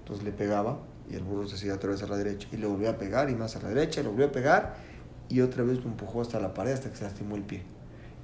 Entonces 0.00 0.22
le 0.22 0.32
pegaba 0.32 0.78
y 1.10 1.14
el 1.14 1.22
burro 1.22 1.48
se 1.48 1.56
seguía 1.56 1.74
otra 1.74 1.88
vez 1.88 2.02
a 2.02 2.06
la 2.06 2.18
derecha 2.18 2.46
y 2.52 2.58
le 2.58 2.66
volvió 2.66 2.90
a 2.90 2.98
pegar 2.98 3.30
y 3.30 3.34
más 3.34 3.56
a 3.56 3.62
la 3.62 3.70
derecha, 3.70 4.00
y 4.00 4.02
le 4.02 4.10
volvió 4.10 4.26
a 4.26 4.32
pegar 4.32 4.76
y 5.30 5.40
otra 5.40 5.64
vez 5.64 5.78
lo 5.82 5.90
empujó 5.90 6.20
hasta 6.20 6.38
la 6.38 6.52
pared 6.52 6.72
hasta 6.72 6.90
que 6.90 6.96
se 6.96 7.04
lastimó 7.04 7.36
el 7.36 7.42
pie. 7.42 7.62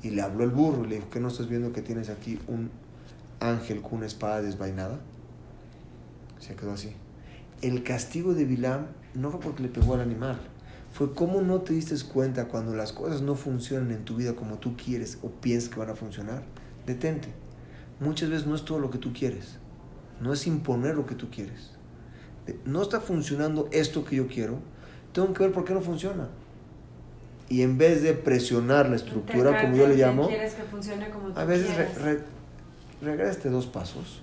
Y 0.02 0.10
le 0.10 0.20
habló 0.20 0.44
el 0.44 0.50
burro 0.50 0.84
y 0.84 0.88
le 0.88 0.96
dijo, 0.96 1.08
¿qué 1.08 1.20
no 1.20 1.28
estás 1.28 1.48
viendo 1.48 1.72
que 1.72 1.80
tienes 1.80 2.10
aquí 2.10 2.38
un 2.48 2.70
ángel 3.40 3.80
con 3.80 3.94
una 3.94 4.06
espada 4.06 4.42
desvainada? 4.42 5.00
Se 6.38 6.54
quedó 6.54 6.72
así. 6.72 6.92
El 7.62 7.82
castigo 7.82 8.34
de 8.34 8.44
Bilam 8.44 8.88
no 9.14 9.30
fue 9.30 9.40
porque 9.40 9.62
le 9.62 9.70
pegó 9.70 9.94
al 9.94 10.00
animal, 10.02 10.38
fue 10.92 11.14
cómo 11.14 11.40
no 11.40 11.62
te 11.62 11.72
diste 11.72 11.96
cuenta 12.12 12.48
cuando 12.48 12.74
las 12.74 12.92
cosas 12.92 13.22
no 13.22 13.36
funcionan 13.36 13.90
en 13.90 14.04
tu 14.04 14.16
vida 14.16 14.34
como 14.34 14.58
tú 14.58 14.76
quieres 14.76 15.16
o 15.22 15.30
piensas 15.30 15.70
que 15.70 15.80
van 15.80 15.88
a 15.88 15.94
funcionar. 15.94 16.42
Detente. 16.84 17.41
Muchas 18.02 18.30
veces 18.30 18.46
no 18.46 18.54
es 18.54 18.64
todo 18.64 18.78
lo 18.78 18.90
que 18.90 18.98
tú 18.98 19.12
quieres. 19.12 19.58
No 20.20 20.32
es 20.32 20.46
imponer 20.46 20.94
lo 20.96 21.06
que 21.06 21.14
tú 21.14 21.30
quieres. 21.30 21.70
No 22.64 22.82
está 22.82 23.00
funcionando 23.00 23.68
esto 23.72 24.04
que 24.04 24.16
yo 24.16 24.26
quiero. 24.26 24.58
Tengo 25.12 25.32
que 25.32 25.44
ver 25.44 25.52
por 25.52 25.64
qué 25.64 25.74
no 25.74 25.80
funciona. 25.80 26.28
Y 27.48 27.62
en 27.62 27.76
vez 27.78 28.02
de 28.02 28.14
presionar 28.14 28.88
la 28.88 28.96
estructura, 28.96 29.60
como 29.60 29.76
yo 29.76 29.86
le 29.86 29.96
llamo, 29.96 30.28
que 30.28 31.10
como 31.12 31.38
a 31.38 31.44
veces 31.44 31.76
re, 31.76 31.88
re- 32.02 32.24
regrésate 33.02 33.50
dos 33.50 33.66
pasos 33.66 34.22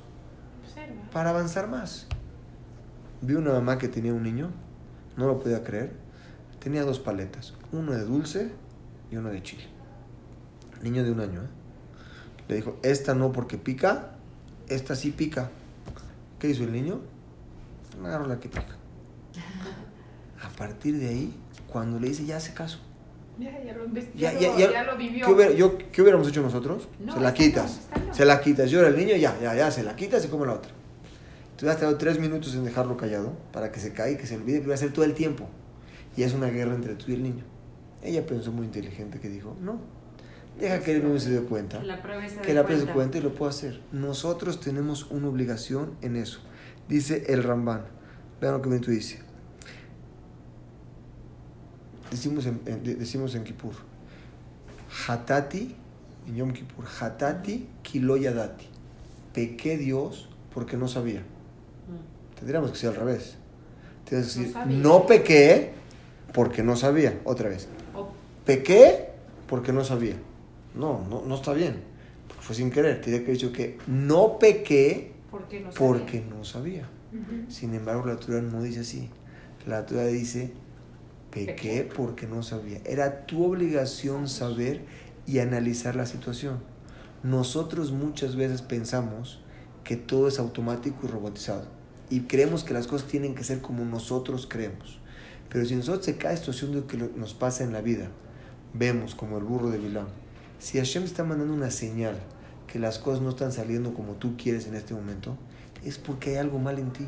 Observa. 0.63 0.95
para 1.11 1.29
avanzar 1.29 1.67
más. 1.67 2.07
Vi 3.21 3.35
una 3.35 3.51
mamá 3.51 3.77
que 3.77 3.87
tenía 3.87 4.13
un 4.13 4.23
niño, 4.23 4.49
no 5.15 5.27
lo 5.27 5.39
podía 5.39 5.63
creer. 5.63 5.91
Tenía 6.59 6.83
dos 6.83 6.99
paletas, 6.99 7.53
uno 7.71 7.91
de 7.91 8.03
dulce 8.03 8.51
y 9.11 9.15
uno 9.17 9.29
de 9.29 9.43
chile. 9.43 9.63
Niño 10.81 11.03
de 11.03 11.11
un 11.11 11.19
año, 11.19 11.41
¿eh? 11.43 11.47
Le 12.49 12.55
dijo, 12.57 12.75
esta 12.83 13.13
no 13.15 13.31
porque 13.31 13.57
pica, 13.57 14.11
esta 14.67 14.95
sí 14.95 15.11
pica. 15.11 15.49
¿Qué 16.39 16.49
hizo 16.49 16.63
el 16.63 16.73
niño? 16.73 16.99
Agarró 18.03 18.27
la 18.27 18.39
que 18.39 18.49
pica. 18.49 18.75
A 20.43 20.49
partir 20.57 20.97
de 20.97 21.07
ahí, 21.09 21.33
cuando 21.71 21.99
le 21.99 22.09
dice, 22.09 22.25
ya 22.25 22.37
hace 22.37 22.53
caso. 22.53 22.79
Ya, 23.37 23.51
ya 23.63 23.73
lo 23.73 23.85
Ya, 24.15 24.33
ya 24.37 24.57
ya, 24.71 24.83
lo- 24.83 24.97
vivió. 24.97 25.25
¿Qué, 25.25 25.31
hubiera- 25.31 25.51
yo- 25.53 25.77
¿Qué 25.77 26.01
hubiéramos 26.01 26.27
hecho 26.27 26.41
nosotros? 26.41 26.89
No, 26.99 27.13
se 27.13 27.19
la 27.21 27.33
quitas. 27.33 27.81
no. 28.07 28.13
Se 28.13 28.25
la 28.25 28.41
quitas. 28.41 28.69
Yo 28.69 28.79
era 28.79 28.89
el 28.89 28.97
niño, 28.97 29.15
ya, 29.15 29.39
ya, 29.39 29.55
ya, 29.55 29.71
se 29.71 29.83
la 29.83 29.95
quitas 29.95 30.19
y 30.21 30.25
se 30.25 30.29
come 30.29 30.45
la 30.45 30.53
otra. 30.53 30.71
Tú 31.55 31.69
has 31.69 31.75
tardado 31.77 31.97
tres 31.97 32.19
minutos 32.19 32.53
en 32.55 32.63
dejarlo 32.65 32.97
callado 32.97 33.33
para 33.53 33.71
que 33.71 33.79
se 33.79 33.93
caiga 33.93 34.17
y 34.17 34.21
que 34.21 34.27
se 34.27 34.35
olvide, 34.35 34.57
pero 34.59 34.69
va 34.69 34.75
a 34.75 34.77
ser 34.77 34.91
todo 34.91 35.05
el 35.05 35.13
tiempo. 35.13 35.47
Y 36.17 36.23
es 36.23 36.33
una 36.33 36.47
guerra 36.47 36.73
entre 36.73 36.95
tú 36.95 37.05
y 37.11 37.13
el 37.15 37.23
niño. 37.23 37.43
Ella 38.01 38.25
pensó 38.25 38.51
muy 38.51 38.65
inteligente 38.65 39.19
que 39.19 39.29
dijo, 39.29 39.55
no, 39.61 39.79
deja 40.59 40.79
que 40.81 40.95
el 40.95 41.03
niño 41.05 41.19
se 41.19 41.31
dé 41.31 41.41
cuenta. 41.41 41.79
Que 41.79 41.85
la 41.87 42.01
pruebe 42.01 42.25
y 42.25 42.29
se 42.29 42.37
Que 42.41 42.47
dé 42.49 42.53
la 42.53 42.63
pruebe 42.63 42.81
se 42.81 42.85
cuenta. 42.87 42.93
cuenta 42.93 43.17
y 43.17 43.21
lo 43.21 43.33
pueda 43.35 43.49
hacer. 43.51 43.81
Nosotros 43.91 44.59
tenemos 44.59 45.09
una 45.11 45.27
obligación 45.27 45.95
en 46.01 46.15
eso. 46.15 46.39
Dice 46.87 47.25
el 47.29 47.43
Ramban. 47.43 47.85
Vean 48.41 48.53
lo 48.53 48.61
que 48.61 48.79
tú 48.79 48.91
dice. 48.91 49.19
Decimos 52.11 52.45
en, 52.45 52.61
en- 52.65 52.83
de- 52.83 52.95
decimos 52.95 53.35
en 53.35 53.43
Kippur. 53.43 53.73
Hatati, 55.07 55.75
en 56.27 56.35
Yom 56.35 56.51
Kippur. 56.53 56.85
Hatati 56.99 57.67
kiloyadati. 57.83 58.65
Pequé 59.33 59.77
Dios 59.77 60.29
porque 60.53 60.77
no 60.77 60.87
sabía. 60.87 61.19
Mm. 61.21 62.35
Tendríamos 62.39 62.71
que 62.71 62.77
ser 62.77 62.89
al 62.89 62.95
revés. 62.95 63.35
Tienes 64.05 64.33
que 64.33 64.39
No 64.39 64.43
decir, 64.45 64.53
sabía. 64.53 64.77
no 64.79 65.05
pequé 65.05 65.73
porque 66.33 66.63
no 66.63 66.75
sabía. 66.75 67.19
Otra 67.25 67.49
vez. 67.49 67.67
Pequé 68.45 69.09
porque 69.47 69.71
no 69.71 69.83
sabía. 69.83 70.15
No, 70.75 71.05
no, 71.09 71.23
no 71.25 71.35
está 71.35 71.53
bien. 71.53 71.81
Porque 72.27 72.41
fue 72.43 72.55
sin 72.55 72.71
querer. 72.71 73.01
Tiene 73.01 73.23
que 73.23 73.31
dicho 73.31 73.51
que 73.51 73.77
no 73.87 74.37
pequé 74.39 75.13
porque 75.31 75.59
no 75.59 75.71
sabía. 75.71 75.77
porque 75.77 76.21
no 76.21 76.43
sabía. 76.43 76.89
Ujú. 77.11 77.51
Sin 77.51 77.73
embargo, 77.73 78.05
la 78.05 78.17
Torah 78.17 78.41
no 78.41 78.61
dice 78.61 78.81
así. 78.81 79.09
La 79.65 79.85
Torah 79.85 80.05
dice, 80.05 80.51
pequé 81.31 81.89
porque 81.95 82.27
no 82.27 82.43
sabía. 82.43 82.79
Era 82.85 83.25
tu 83.25 83.43
obligación 83.43 84.27
saber 84.27 84.81
y 85.27 85.39
analizar 85.39 85.95
la 85.95 86.05
situación. 86.05 86.59
Nosotros 87.23 87.91
muchas 87.91 88.35
veces 88.35 88.61
pensamos 88.61 89.41
que 89.83 89.97
todo 89.97 90.27
es 90.27 90.39
automático 90.39 90.99
y 91.03 91.07
robotizado. 91.07 91.65
Y 92.09 92.21
creemos 92.21 92.63
que 92.63 92.73
las 92.73 92.87
cosas 92.87 93.07
tienen 93.07 93.35
que 93.35 93.43
ser 93.43 93.61
como 93.61 93.85
nosotros 93.85 94.47
creemos. 94.49 94.99
Pero 95.49 95.65
si 95.65 95.75
nosotros 95.75 96.05
se 96.05 96.17
cada 96.17 96.35
situación 96.37 96.73
de 96.73 96.83
que 96.85 96.97
lo- 96.97 97.09
nos 97.15 97.33
pasa 97.33 97.63
en 97.63 97.73
la 97.73 97.81
vida, 97.81 98.09
vemos 98.73 99.15
como 99.15 99.37
el 99.37 99.43
burro 99.43 99.69
de 99.69 99.77
Bilam, 99.79 100.07
si 100.59 100.77
Hashem 100.77 101.03
está 101.03 101.23
mandando 101.23 101.53
una 101.53 101.71
señal 101.71 102.15
que 102.67 102.79
las 102.79 102.99
cosas 102.99 103.21
no 103.21 103.29
están 103.29 103.51
saliendo 103.51 103.93
como 103.93 104.13
tú 104.13 104.35
quieres 104.37 104.67
en 104.67 104.75
este 104.75 104.93
momento, 104.93 105.37
es 105.83 105.97
porque 105.97 106.31
hay 106.31 106.35
algo 106.37 106.59
mal 106.59 106.77
en 106.77 106.91
ti. 106.91 107.05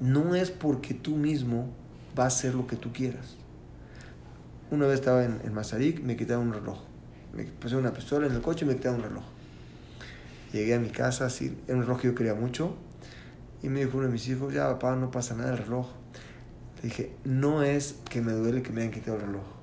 No 0.00 0.34
es 0.34 0.50
porque 0.50 0.94
tú 0.94 1.16
mismo 1.16 1.68
vas 2.14 2.24
a 2.24 2.38
hacer 2.38 2.54
lo 2.54 2.66
que 2.66 2.76
tú 2.76 2.92
quieras. 2.92 3.36
Una 4.70 4.86
vez 4.86 5.00
estaba 5.00 5.24
en, 5.24 5.40
en 5.44 5.52
Mazarik, 5.52 6.02
me 6.02 6.16
quitaron 6.16 6.48
un 6.48 6.54
reloj. 6.54 6.78
Me 7.34 7.44
puse 7.44 7.76
una 7.76 7.92
pistola 7.92 8.26
en 8.26 8.32
el 8.32 8.40
coche 8.40 8.64
y 8.64 8.68
me 8.68 8.74
quitaron 8.74 8.98
un 8.98 9.04
reloj. 9.04 9.24
Llegué 10.52 10.74
a 10.74 10.80
mi 10.80 10.90
casa, 10.90 11.26
así, 11.26 11.56
era 11.66 11.76
un 11.76 11.82
reloj 11.82 12.00
que 12.00 12.08
yo 12.08 12.14
quería 12.14 12.34
mucho. 12.34 12.74
Y 13.62 13.68
me 13.68 13.84
dijo 13.84 13.98
uno 13.98 14.06
de 14.06 14.12
mis 14.12 14.26
hijos, 14.28 14.52
ya 14.52 14.68
papá, 14.68 14.96
no 14.96 15.10
pasa 15.10 15.36
nada 15.36 15.52
el 15.52 15.58
reloj. 15.58 15.86
Le 16.82 16.88
dije, 16.88 17.14
no 17.24 17.62
es 17.62 17.96
que 18.10 18.20
me 18.20 18.32
duele 18.32 18.62
que 18.62 18.72
me 18.72 18.80
hayan 18.80 18.92
quitado 18.92 19.18
el 19.18 19.22
reloj. 19.24 19.61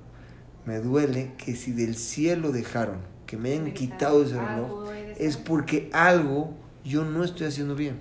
Me 0.70 0.78
duele 0.78 1.32
que 1.36 1.56
si 1.56 1.72
del 1.72 1.96
cielo 1.96 2.52
dejaron 2.52 2.98
que 3.26 3.36
me 3.36 3.50
hayan 3.50 3.72
quitado 3.74 4.22
ese 4.22 4.34
reloj, 4.40 4.88
es 5.18 5.36
porque 5.36 5.90
algo 5.92 6.54
yo 6.84 7.04
no 7.04 7.24
estoy 7.24 7.48
haciendo 7.48 7.74
bien. 7.74 7.96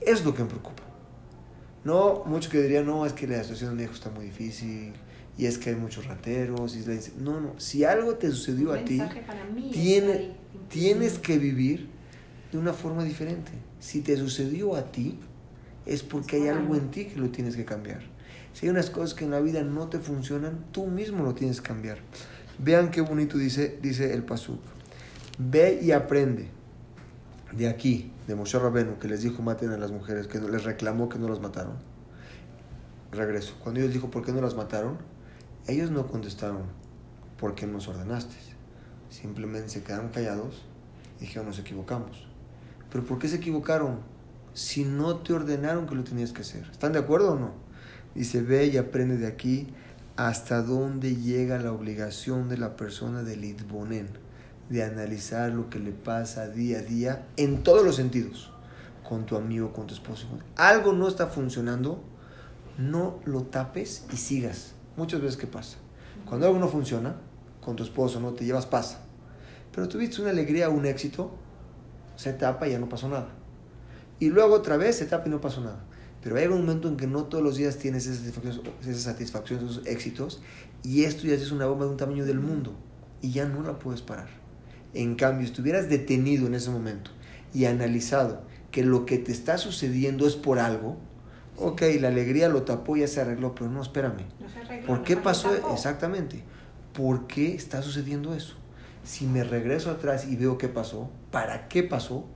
Es 0.00 0.24
lo 0.24 0.32
que 0.32 0.44
me 0.44 0.48
preocupa. 0.48 0.84
No, 1.82 2.22
muchos 2.24 2.52
que 2.52 2.62
dirían, 2.62 2.86
no, 2.86 3.06
es 3.06 3.12
que 3.12 3.26
la 3.26 3.42
situación 3.42 3.70
de 3.70 3.76
mi 3.76 3.82
hijo 3.82 3.92
está 3.94 4.10
muy 4.10 4.26
difícil, 4.26 4.92
y 5.36 5.46
es 5.46 5.58
que 5.58 5.70
hay 5.70 5.74
muchos 5.76 6.06
rateros, 6.06 6.76
y 6.76 6.78
es 6.78 6.86
la 6.86 6.94
inse-". 6.94 7.12
no, 7.18 7.40
no, 7.40 7.58
si 7.58 7.82
algo 7.82 8.14
te 8.14 8.30
sucedió 8.30 8.72
a 8.72 8.76
ti, 8.84 8.98
tiene- 9.72 10.36
tienes 10.68 11.18
que 11.18 11.38
vivir 11.38 11.88
de 12.52 12.58
una 12.58 12.72
forma 12.72 13.02
diferente. 13.02 13.50
Si 13.80 14.00
te 14.00 14.16
sucedió 14.16 14.76
a 14.76 14.92
ti, 14.92 15.18
es 15.86 16.04
porque 16.04 16.36
hay 16.36 16.46
algo 16.46 16.76
en 16.76 16.88
ti 16.92 17.06
que 17.06 17.18
lo 17.18 17.30
tienes 17.30 17.56
que 17.56 17.64
cambiar. 17.64 18.02
Si 18.56 18.64
hay 18.64 18.70
unas 18.70 18.88
cosas 18.88 19.12
que 19.12 19.26
en 19.26 19.32
la 19.32 19.40
vida 19.40 19.62
no 19.64 19.88
te 19.88 19.98
funcionan, 19.98 20.64
tú 20.72 20.86
mismo 20.86 21.22
lo 21.22 21.34
tienes 21.34 21.60
que 21.60 21.68
cambiar. 21.68 21.98
Vean 22.58 22.90
qué 22.90 23.02
bonito 23.02 23.36
dice, 23.36 23.78
dice 23.82 24.14
el 24.14 24.22
Pasuk. 24.22 24.60
Ve 25.38 25.78
y 25.82 25.92
aprende 25.92 26.48
de 27.52 27.68
aquí, 27.68 28.10
de 28.26 28.34
Moshe 28.34 28.58
Rabenu, 28.58 28.98
que 28.98 29.08
les 29.08 29.20
dijo 29.20 29.42
maten 29.42 29.72
a 29.72 29.76
las 29.76 29.92
mujeres, 29.92 30.26
que 30.26 30.40
les 30.40 30.64
reclamó 30.64 31.10
que 31.10 31.18
no 31.18 31.28
las 31.28 31.38
mataron. 31.38 31.74
Regreso. 33.12 33.56
Cuando 33.62 33.82
Dios 33.82 33.92
dijo, 33.92 34.10
¿por 34.10 34.24
qué 34.24 34.32
no 34.32 34.40
las 34.40 34.54
mataron? 34.54 34.96
Ellos 35.66 35.90
no 35.90 36.06
contestaron, 36.06 36.62
¿por 37.38 37.54
qué 37.54 37.66
nos 37.66 37.88
ordenaste? 37.88 38.36
Simplemente 39.10 39.68
se 39.68 39.82
quedaron 39.82 40.08
callados 40.08 40.62
y 41.18 41.26
dijeron, 41.26 41.48
nos 41.48 41.58
equivocamos. 41.58 42.26
¿Pero 42.90 43.04
por 43.04 43.18
qué 43.18 43.28
se 43.28 43.36
equivocaron? 43.36 43.98
Si 44.54 44.86
no 44.86 45.18
te 45.18 45.34
ordenaron 45.34 45.86
que 45.86 45.94
lo 45.94 46.04
tenías 46.04 46.32
que 46.32 46.40
hacer. 46.40 46.66
¿Están 46.72 46.94
de 46.94 47.00
acuerdo 47.00 47.34
o 47.34 47.38
no? 47.38 47.65
Dice, 48.16 48.40
ve 48.40 48.64
y 48.66 48.78
aprende 48.78 49.18
de 49.18 49.26
aquí 49.26 49.66
hasta 50.16 50.62
dónde 50.62 51.16
llega 51.16 51.58
la 51.58 51.70
obligación 51.70 52.48
de 52.48 52.56
la 52.56 52.74
persona 52.74 53.22
del 53.22 53.44
Itbonen, 53.44 54.08
de 54.70 54.82
analizar 54.82 55.52
lo 55.52 55.68
que 55.68 55.78
le 55.78 55.92
pasa 55.92 56.48
día 56.48 56.78
a 56.78 56.82
día 56.82 57.26
en 57.36 57.62
todos 57.62 57.84
los 57.84 57.96
sentidos, 57.96 58.50
con 59.06 59.26
tu 59.26 59.36
amigo, 59.36 59.74
con 59.74 59.86
tu 59.86 59.92
esposo. 59.92 60.26
Algo 60.56 60.94
no 60.94 61.08
está 61.08 61.26
funcionando, 61.26 62.02
no 62.78 63.20
lo 63.26 63.42
tapes 63.42 64.06
y 64.10 64.16
sigas. 64.16 64.72
Muchas 64.96 65.20
veces, 65.20 65.36
¿qué 65.36 65.46
pasa? 65.46 65.76
Cuando 66.26 66.46
algo 66.46 66.58
no 66.58 66.68
funciona, 66.68 67.16
con 67.60 67.76
tu 67.76 67.82
esposo, 67.82 68.18
no 68.18 68.32
te 68.32 68.46
llevas 68.46 68.64
pasa. 68.64 69.00
Pero 69.74 69.88
tuviste 69.88 70.22
una 70.22 70.30
alegría, 70.30 70.70
un 70.70 70.86
éxito, 70.86 71.32
se 72.16 72.32
tapa 72.32 72.66
y 72.66 72.70
ya 72.70 72.78
no 72.78 72.88
pasó 72.88 73.10
nada. 73.10 73.28
Y 74.18 74.30
luego 74.30 74.54
otra 74.54 74.78
vez 74.78 74.96
se 74.96 75.04
tapa 75.04 75.28
y 75.28 75.30
no 75.30 75.42
pasó 75.42 75.60
nada. 75.60 75.84
Pero 76.22 76.36
hay 76.36 76.46
un 76.46 76.58
momento 76.58 76.88
en 76.88 76.96
que 76.96 77.06
no 77.06 77.24
todos 77.24 77.44
los 77.44 77.56
días 77.56 77.78
tienes 77.78 78.06
esa 78.06 78.18
satisfacción, 78.18 78.62
esa 78.82 79.00
satisfacción 79.00 79.64
esos 79.64 79.86
éxitos, 79.86 80.42
y 80.82 81.04
esto 81.04 81.26
ya 81.26 81.34
es 81.34 81.52
una 81.52 81.66
bomba 81.66 81.84
de 81.84 81.92
un 81.92 81.96
tamaño 81.96 82.24
del 82.24 82.40
mundo, 82.40 82.74
y 83.22 83.32
ya 83.32 83.46
no 83.46 83.62
la 83.62 83.78
puedes 83.78 84.02
parar. 84.02 84.28
En 84.94 85.14
cambio, 85.14 85.46
si 85.46 85.52
estuvieras 85.52 85.88
detenido 85.88 86.46
en 86.46 86.54
ese 86.54 86.70
momento 86.70 87.10
y 87.52 87.66
analizado 87.66 88.42
que 88.70 88.82
lo 88.82 89.06
que 89.06 89.18
te 89.18 89.32
está 89.32 89.58
sucediendo 89.58 90.26
es 90.26 90.36
por 90.36 90.58
algo, 90.58 90.96
ok, 91.58 91.82
la 92.00 92.08
alegría 92.08 92.48
lo 92.48 92.62
tapó, 92.62 92.96
ya 92.96 93.08
se 93.08 93.20
arregló, 93.20 93.54
pero 93.54 93.70
no, 93.70 93.82
espérame. 93.82 94.24
No 94.40 94.48
se 94.48 94.58
arregló, 94.60 94.86
¿Por 94.86 95.02
qué 95.02 95.16
no 95.16 95.22
pasó? 95.22 95.54
Exactamente. 95.72 96.42
¿Por 96.92 97.26
qué 97.26 97.54
está 97.54 97.82
sucediendo 97.82 98.34
eso? 98.34 98.54
Si 99.04 99.26
me 99.26 99.44
regreso 99.44 99.90
atrás 99.90 100.26
y 100.26 100.36
veo 100.36 100.58
qué 100.58 100.68
pasó, 100.68 101.10
¿para 101.30 101.68
qué 101.68 101.82
pasó? 101.82 102.26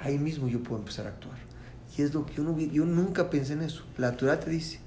Ahí 0.00 0.18
mismo 0.18 0.48
yo 0.48 0.62
puedo 0.62 0.78
empezar 0.78 1.06
a 1.06 1.10
actuar. 1.10 1.43
Y 1.96 2.02
es 2.02 2.12
lo 2.14 2.26
que 2.26 2.34
yo, 2.34 2.42
no 2.42 2.54
vi- 2.54 2.70
yo 2.70 2.84
nunca 2.84 3.30
pensé 3.30 3.52
en 3.52 3.62
eso. 3.62 3.84
La 3.98 4.16
Torah 4.16 4.40
te 4.40 4.50
dice, 4.50 4.80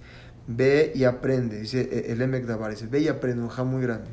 ve 0.47 0.91
y 0.95 1.03
aprende, 1.05 1.59
dice 1.61 1.81
eh, 1.91 2.05
el 2.11 2.21
Emek 2.21 2.45
Dabar, 2.45 2.71
dice, 2.71 2.87
ve 2.87 2.99
y 2.99 3.07
aprende, 3.07 3.41
un 3.43 3.49
ja 3.49 3.63
muy 3.63 3.81
grande. 3.81 4.09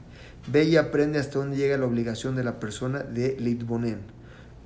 Ve 0.46 0.64
y 0.64 0.76
aprende 0.76 1.18
hasta 1.18 1.38
dónde 1.38 1.56
llega 1.56 1.76
la 1.78 1.86
obligación 1.86 2.36
de 2.36 2.44
la 2.44 2.60
persona 2.60 3.00
de 3.00 3.36
Litbonen. 3.40 4.00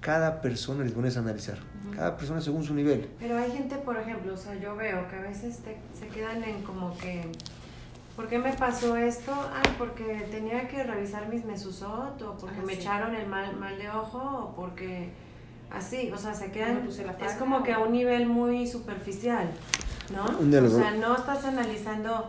Cada 0.01 0.41
persona, 0.43 0.85
Litbonen 0.85 1.11
es 1.11 1.17
analizar. 1.17 1.59
Cada 1.95 2.17
persona 2.17 2.41
según 2.41 2.65
su 2.65 2.75
nivel. 2.75 3.09
Pero 3.19 3.37
hay 3.39 3.51
gente, 3.51 3.77
por 3.77 3.97
ejemplo, 3.97 4.35
o 4.35 4.37
sea, 4.37 4.55
yo 4.57 4.77
veo 4.77 5.09
que 5.09 5.17
a 5.17 5.21
veces 5.23 5.59
te- 5.59 5.79
se 5.99 6.07
quedan 6.09 6.45
en 6.45 6.63
como 6.63 6.97
que, 6.99 7.23
¿por 8.15 8.29
qué 8.29 8.39
me 8.39 8.53
pasó 8.53 8.97
esto? 8.97 9.33
Ah, 9.33 9.63
porque 9.79 10.27
tenía 10.31 10.69
que 10.69 10.83
revisar 10.85 11.29
mis 11.29 11.45
mesusot, 11.45 12.21
o 12.23 12.37
porque 12.37 12.59
Ah, 12.61 12.65
me 12.67 12.75
sí. 12.75 12.81
echaron 12.81 13.15
el 13.15 13.27
mal, 13.29 13.57
mal 13.57 13.79
de 13.79 13.89
ojo, 13.89 14.19
o 14.19 14.55
porque 14.57 15.11
así, 15.71 16.11
o 16.15 16.19
sea, 16.19 16.35
se 16.35 16.51
quedan, 16.51 16.89
la 17.05 17.27
es 17.27 17.33
como 17.35 17.63
que 17.63 17.73
a 17.73 17.79
un 17.79 17.93
nivel 17.93 18.27
muy 18.27 18.67
superficial, 18.67 19.51
¿no? 20.15 20.25
O 20.67 20.71
sea, 20.71 20.91
no 20.93 21.17
estás 21.17 21.45
analizando 21.45 22.29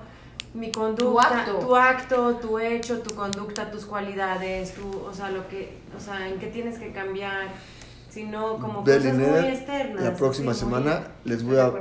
mi 0.54 0.72
conducta, 0.72 1.42
acto. 1.42 1.60
tu 1.60 1.76
acto, 1.76 2.36
tu 2.36 2.60
hecho, 2.60 3.00
tu 3.02 3.14
conducta, 3.16 3.70
tus 3.72 3.86
cualidades, 3.86 4.74
tu, 4.74 5.00
o 5.00 5.14
sea, 5.14 5.30
lo 5.30 5.48
que, 5.48 5.78
o 5.96 6.00
sea, 6.00 6.28
en 6.28 6.40
qué 6.40 6.48
tienes 6.48 6.78
que 6.80 6.92
cambiar, 6.92 7.48
sino 8.10 8.58
como 8.58 8.84
Ve, 8.84 8.98
cosas 8.98 9.14
muy 9.16 9.28
externas. 9.48 10.04
La 10.04 10.16
próxima 10.16 10.52
muy- 10.52 10.60
semana 10.60 11.08
les 11.24 11.44
voy 11.44 11.58
a, 11.58 11.72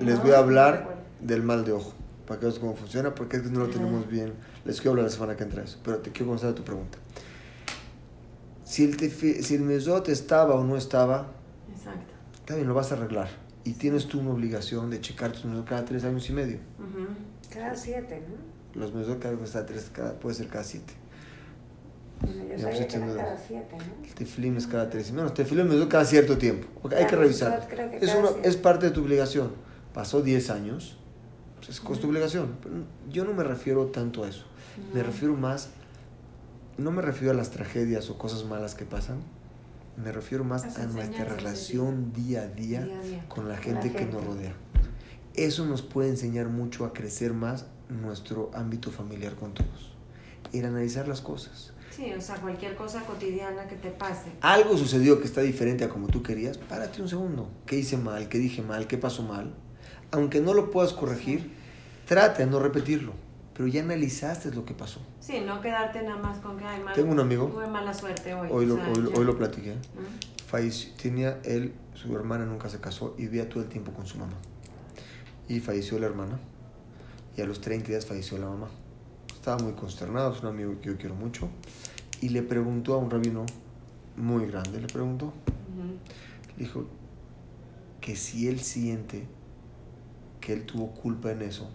les 0.00 0.16
No, 0.16 0.22
voy 0.22 0.32
a 0.32 0.38
hablar 0.38 0.96
del 1.20 1.42
mal 1.44 1.64
de 1.64 1.72
ojo, 1.72 1.92
para 2.26 2.40
que 2.40 2.46
veas 2.46 2.58
cómo 2.58 2.74
funciona, 2.74 3.14
porque 3.14 3.36
es 3.36 3.44
que 3.44 3.50
no 3.50 3.60
lo 3.60 3.68
tenemos 3.68 4.08
bien. 4.08 4.34
Les 4.64 4.76
quiero 4.80 4.90
hablar 4.92 5.04
la 5.04 5.10
semana 5.12 5.36
que 5.36 5.44
entra 5.44 5.62
eso, 5.62 5.78
pero 5.84 5.98
te 5.98 6.10
quiero 6.10 6.26
contestar 6.26 6.50
a 6.50 6.54
tu 6.56 6.64
pregunta. 6.64 6.98
Si 8.66 8.82
el, 8.84 8.96
tefi- 8.96 9.40
si 9.42 9.54
el 9.54 9.62
mesot 9.62 10.08
estaba 10.08 10.54
o 10.56 10.64
no 10.64 10.76
estaba, 10.76 11.28
Exacto. 11.72 12.54
bien, 12.54 12.66
lo 12.66 12.74
vas 12.74 12.90
a 12.92 12.96
arreglar. 12.96 13.28
Y 13.64 13.72
tienes 13.74 14.06
tú 14.08 14.18
una 14.20 14.30
obligación 14.32 14.90
de 14.90 15.00
checar 15.00 15.30
tus 15.32 15.44
mesot 15.44 15.64
cada 15.66 15.84
tres 15.84 16.02
años 16.04 16.28
y 16.28 16.32
medio. 16.32 16.58
Ujú. 16.78 17.06
Cada 17.52 17.74
siete, 17.76 18.22
¿no? 18.28 18.80
Los 18.80 18.92
mesot 18.92 19.18
cada, 19.20 19.36
cada 19.38 19.64
tres, 19.66 19.88
cada, 19.92 20.12
puede 20.18 20.34
ser 20.34 20.48
cada 20.48 20.64
siete. 20.64 20.92
Bueno, 22.20 22.42
yo 22.44 22.58
sabía 22.58 22.78
pues, 22.78 22.86
que 22.86 22.96
era 22.96 23.14
cada 23.16 23.36
siete, 23.38 23.76
¿no? 23.78 24.04
El 24.06 24.14
tefilín 24.14 24.56
es 24.56 24.66
cada 24.66 24.90
tres 24.90 25.10
y 25.10 25.12
menos. 25.12 25.32
Tefilín 25.34 25.68
mesot 25.68 25.88
cada 25.88 26.04
cierto 26.04 26.36
tiempo. 26.36 26.66
Ok, 26.82 26.94
hay 26.94 27.06
que 27.06 27.14
revisar. 27.16 27.68
Es, 28.00 28.14
una- 28.14 28.30
es 28.42 28.56
parte 28.56 28.86
de 28.86 28.92
tu 28.92 29.02
obligación. 29.02 29.52
Pasó 29.94 30.22
10 30.22 30.50
años, 30.50 30.96
pues 31.56 31.68
es 31.70 31.80
con 31.80 31.96
tu 31.98 32.08
obligación. 32.08 32.56
Pero 32.62 32.74
yo 33.10 33.24
no 33.24 33.32
me 33.32 33.44
refiero 33.44 33.86
tanto 33.86 34.24
a 34.24 34.28
eso. 34.28 34.44
Me 34.92 35.02
refiero 35.02 35.34
más, 35.34 35.70
no 36.78 36.90
me 36.90 37.02
refiero 37.02 37.32
a 37.32 37.34
las 37.36 37.50
tragedias 37.50 38.10
o 38.10 38.18
cosas 38.18 38.44
malas 38.44 38.74
que 38.74 38.84
pasan. 38.84 39.18
Me 39.96 40.12
refiero 40.12 40.44
más 40.44 40.64
Las 40.64 40.78
a 40.78 40.86
nuestra 40.86 41.24
relación 41.24 42.12
día 42.12 42.42
a 42.42 42.46
día, 42.48 42.82
Día 42.84 42.98
a 42.98 43.02
día. 43.02 43.24
con 43.28 43.48
la 43.48 43.56
gente 43.56 43.88
la 43.90 43.96
que 43.98 44.04
nos 44.06 44.24
rodea. 44.24 44.52
Eso 45.34 45.64
nos 45.66 45.82
puede 45.82 46.10
enseñar 46.10 46.48
mucho 46.48 46.84
a 46.84 46.92
crecer 46.92 47.32
más 47.32 47.66
nuestro 47.88 48.50
ámbito 48.54 48.90
familiar 48.90 49.34
con 49.36 49.54
todos. 49.54 49.94
El 50.52 50.66
analizar 50.66 51.08
las 51.08 51.20
cosas. 51.22 51.72
Sí, 51.90 52.12
o 52.12 52.20
sea, 52.20 52.36
cualquier 52.36 52.76
cosa 52.76 53.00
cotidiana 53.06 53.66
que 53.68 53.76
te 53.76 53.88
pase. 53.90 54.32
Algo 54.42 54.76
sucedió 54.76 55.18
que 55.18 55.24
está 55.26 55.40
diferente 55.40 55.84
a 55.84 55.88
como 55.88 56.08
tú 56.08 56.22
querías. 56.22 56.58
Párate 56.58 57.00
un 57.00 57.08
segundo. 57.08 57.48
¿Qué 57.64 57.76
hice 57.76 57.96
mal? 57.96 58.28
¿Qué 58.28 58.36
dije 58.38 58.60
mal? 58.60 58.86
¿Qué 58.86 58.98
pasó 58.98 59.22
mal? 59.22 59.54
Aunque 60.10 60.40
no 60.42 60.52
lo 60.52 60.70
puedas 60.70 60.92
corregir, 60.92 61.50
trata 62.06 62.38
de 62.44 62.46
no 62.50 62.58
repetirlo. 62.60 63.12
Pero 63.56 63.68
ya 63.68 63.82
analizaste 63.82 64.54
lo 64.54 64.64
que 64.64 64.74
pasó. 64.74 65.00
Sí, 65.20 65.40
no 65.40 65.60
quedarte 65.62 66.02
nada 66.02 66.18
más 66.18 66.38
con 66.38 66.58
que, 66.58 66.64
ay, 66.64 66.82
mal, 66.82 66.94
Tengo 66.94 67.12
un 67.12 67.20
amigo. 67.20 67.46
tuve 67.46 67.66
mala 67.66 67.94
suerte 67.94 68.34
hoy. 68.34 68.48
Hoy 68.50 68.64
o 68.66 68.68
lo, 68.68 68.74
sea, 68.76 68.92
hoy, 68.92 69.12
hoy 69.16 69.24
lo 69.24 69.38
platiqué. 69.38 69.72
¿Mm? 69.72 70.46
Falleció, 70.46 70.92
tenía 71.00 71.40
él, 71.44 71.72
su 71.94 72.14
hermana 72.14 72.44
nunca 72.44 72.68
se 72.68 72.80
casó 72.80 73.14
y 73.16 73.22
vivía 73.22 73.48
todo 73.48 73.62
el 73.62 73.68
tiempo 73.68 73.92
con 73.92 74.06
su 74.06 74.18
mamá. 74.18 74.34
Y 75.48 75.60
falleció 75.60 75.98
la 75.98 76.06
hermana. 76.06 76.38
Y 77.36 77.40
a 77.40 77.46
los 77.46 77.60
30 77.60 77.88
días 77.88 78.04
falleció 78.04 78.36
la 78.38 78.46
mamá. 78.46 78.68
Estaba 79.34 79.62
muy 79.62 79.72
consternado, 79.72 80.34
es 80.34 80.42
un 80.42 80.48
amigo 80.48 80.78
que 80.80 80.88
yo 80.88 80.98
quiero 80.98 81.14
mucho. 81.14 81.48
Y 82.20 82.30
le 82.30 82.42
preguntó 82.42 82.94
a 82.94 82.98
un 82.98 83.10
rabino 83.10 83.46
muy 84.16 84.46
grande, 84.46 84.80
le 84.80 84.86
preguntó, 84.86 85.32
le 86.56 86.64
dijo 86.64 86.86
que 88.00 88.16
si 88.16 88.48
él 88.48 88.60
siente 88.60 89.26
que 90.40 90.52
él 90.52 90.64
tuvo 90.64 90.92
culpa 90.92 91.30
en 91.30 91.42
eso, 91.42 91.68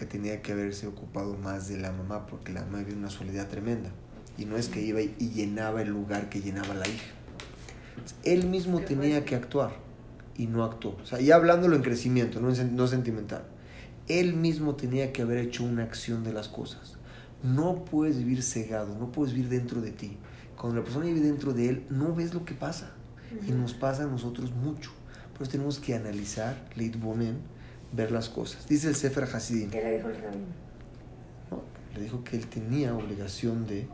porque 0.00 0.16
tenía 0.18 0.40
que 0.40 0.52
haberse 0.52 0.86
ocupado 0.86 1.36
más 1.36 1.68
de 1.68 1.76
la 1.76 1.92
mamá, 1.92 2.26
porque 2.26 2.54
la 2.54 2.62
mamá 2.62 2.78
vivía 2.78 2.96
una 2.96 3.10
soledad 3.10 3.48
tremenda. 3.48 3.90
Y 4.38 4.46
no 4.46 4.56
es 4.56 4.68
que 4.68 4.80
iba 4.80 5.02
y 5.02 5.30
llenaba 5.34 5.82
el 5.82 5.90
lugar 5.90 6.30
que 6.30 6.40
llenaba 6.40 6.72
la 6.72 6.88
hija. 6.88 7.04
Él 8.24 8.46
mismo 8.46 8.80
tenía 8.80 9.26
que 9.26 9.34
actuar 9.34 9.72
y 10.38 10.46
no 10.46 10.64
actuó. 10.64 10.96
O 11.02 11.04
sea, 11.04 11.20
ya 11.20 11.34
hablándolo 11.34 11.76
en 11.76 11.82
crecimiento, 11.82 12.40
no, 12.40 12.50
en 12.50 12.76
no 12.76 12.86
sentimental. 12.86 13.44
Él 14.08 14.32
mismo 14.32 14.74
tenía 14.74 15.12
que 15.12 15.20
haber 15.20 15.36
hecho 15.36 15.64
una 15.64 15.82
acción 15.82 16.24
de 16.24 16.32
las 16.32 16.48
cosas. 16.48 16.96
No 17.42 17.84
puedes 17.84 18.16
vivir 18.16 18.42
cegado, 18.42 18.96
no 18.98 19.12
puedes 19.12 19.34
vivir 19.34 19.50
dentro 19.50 19.82
de 19.82 19.90
ti. 19.90 20.16
Cuando 20.56 20.78
la 20.78 20.84
persona 20.84 21.04
vive 21.04 21.20
dentro 21.20 21.52
de 21.52 21.68
él, 21.68 21.86
no 21.90 22.14
ves 22.14 22.32
lo 22.32 22.46
que 22.46 22.54
pasa. 22.54 22.92
Y 23.46 23.52
nos 23.52 23.74
pasa 23.74 24.04
a 24.04 24.06
nosotros 24.06 24.50
mucho. 24.50 24.92
Por 25.34 25.42
eso 25.42 25.50
tenemos 25.50 25.78
que 25.78 25.94
analizar, 25.94 26.70
leitbonen, 26.74 27.59
ver 27.92 28.12
las 28.12 28.28
cosas. 28.28 28.66
Dice 28.68 28.88
el 28.88 28.94
Sefer 28.96 29.24
Hasidim, 29.24 29.70
¿Qué 29.70 29.82
le 29.82 29.96
dijo 29.96 30.08
el 30.08 30.16
rabino? 30.16 30.46
¿no? 31.50 31.62
le 31.94 32.00
dijo 32.02 32.22
que 32.22 32.36
él 32.36 32.46
tenía 32.46 32.94
obligación 32.94 33.66
de... 33.66 33.88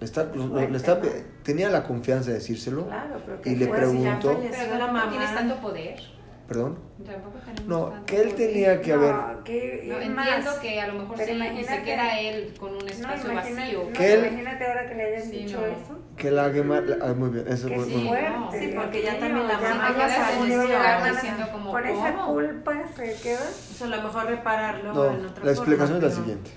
le 0.00 0.04
está- 0.04 0.24
lo- 0.24 0.48
le 0.68 0.76
está- 0.76 1.00
tenía 1.44 1.70
la 1.70 1.84
confianza 1.84 2.30
de 2.30 2.34
decírselo. 2.38 2.86
Claro, 2.86 3.20
pero 3.24 3.40
Y 3.44 3.56
le 3.56 3.66
Pues, 3.66 3.80
si 3.80 3.86
ya 4.02 4.18
preguntó- 4.18 4.32
falleció 4.34 4.58
Pero 4.64 4.78
la 4.78 4.86
tampoco 4.86 5.08
tienes 5.10 5.28
mamá. 5.30 5.40
tanto 5.40 5.60
poder. 5.60 6.00
Perdón. 6.48 6.78
Tampoco 7.06 7.38
tenemos 7.38 7.66
No, 7.66 8.06
que 8.06 8.20
él 8.20 8.34
tenía 8.34 8.80
que 8.80 8.92
haber... 8.92 9.14
No, 9.14 9.44
que 9.44 9.84
No, 9.86 9.94
entiendo 10.00 10.50
más. 10.50 10.58
que 10.58 10.80
a 10.80 10.86
lo 10.88 10.94
mejor 10.94 11.16
se 11.16 11.32
imagínate- 11.32 11.82
queda 11.84 12.20
él 12.20 12.54
con 12.58 12.72
un 12.72 12.78
No, 12.78 12.86
espacio 12.86 13.32
imagina- 13.32 13.60
vacío. 13.62 13.84
no, 13.84 13.92
Que 13.92 14.12
él- 14.12 14.26
imagínate 14.26 14.66
ahora 14.66 14.88
que 14.88 14.94
le 14.94 15.02
hayan 15.04 15.22
Sí, 15.30 15.36
dicho 15.38 15.60
no. 15.60 15.66
eso. 15.66 15.98
Que 16.16 16.30
la 16.30 16.50
Gemara... 16.50 16.96
Ah, 17.00 17.14
muy 17.14 17.30
bien, 17.30 17.48
eso 17.48 17.68
Que 17.68 17.76
es 17.76 17.84
sí, 17.86 17.94
muy- 17.94 18.08
fuerte. 18.08 18.30
no. 18.30 18.52
Sí, 18.52 18.72
porque 18.76 19.02
ya 19.02 19.18
también 19.18 19.48
la 19.48 19.54
mamá 19.58 19.88
no 19.90 19.98
ya 19.98 20.98
la- 21.00 21.10
diciendo 21.12 21.46
como, 21.52 21.70
Con 21.70 21.86
esa 21.86 22.12
¿cómo? 22.14 22.32
culpa 22.34 22.82
se 22.96 23.14
queda. 23.22 23.40
O 23.40 23.74
sea, 23.74 23.86
a 23.86 23.90
lo 23.90 24.02
mejor 24.02 24.26
repararlo 24.26 24.92
No, 24.94 25.04
en 25.14 25.24
otra 25.26 25.44
la 25.44 25.50
explicación 25.52 26.00
forma, 26.00 26.06
es 26.08 26.18
la 26.18 26.22
pero- 26.24 26.38
siguiente. 26.40 26.50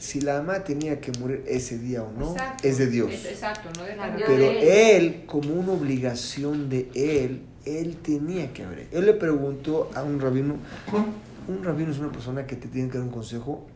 Si 0.00 0.20
la 0.22 0.38
mamá 0.40 0.64
tenía 0.64 0.98
que 0.98 1.12
morir 1.20 1.44
ese 1.46 1.76
día 1.78 2.02
o 2.02 2.10
no, 2.10 2.32
Exacto. 2.32 2.66
es 2.66 2.78
de 2.78 2.86
Dios. 2.86 3.12
Es- 3.12 3.26
exacto, 3.26 3.68
no 3.78 3.84
dependió 3.84 4.24
Pero 4.26 4.38
de 4.44 4.96
él, 4.96 5.24
como 5.26 5.52
una 5.52 5.72
obligación 5.72 6.70
de 6.70 6.88
él, 6.94 7.42
él 7.64 7.96
tenía 7.96 8.52
que 8.52 8.64
haber. 8.64 8.88
Él 8.92 9.06
le 9.06 9.14
preguntó 9.14 9.90
a 9.94 10.02
un 10.02 10.20
rabino, 10.20 10.56
un 11.48 11.64
rabino 11.64 11.90
es 11.90 11.98
una 11.98 12.12
persona 12.12 12.46
que 12.46 12.56
te 12.56 12.68
tiene 12.68 12.88
que 12.88 12.98
dar 12.98 13.06
un 13.06 13.12
consejo, 13.12 13.66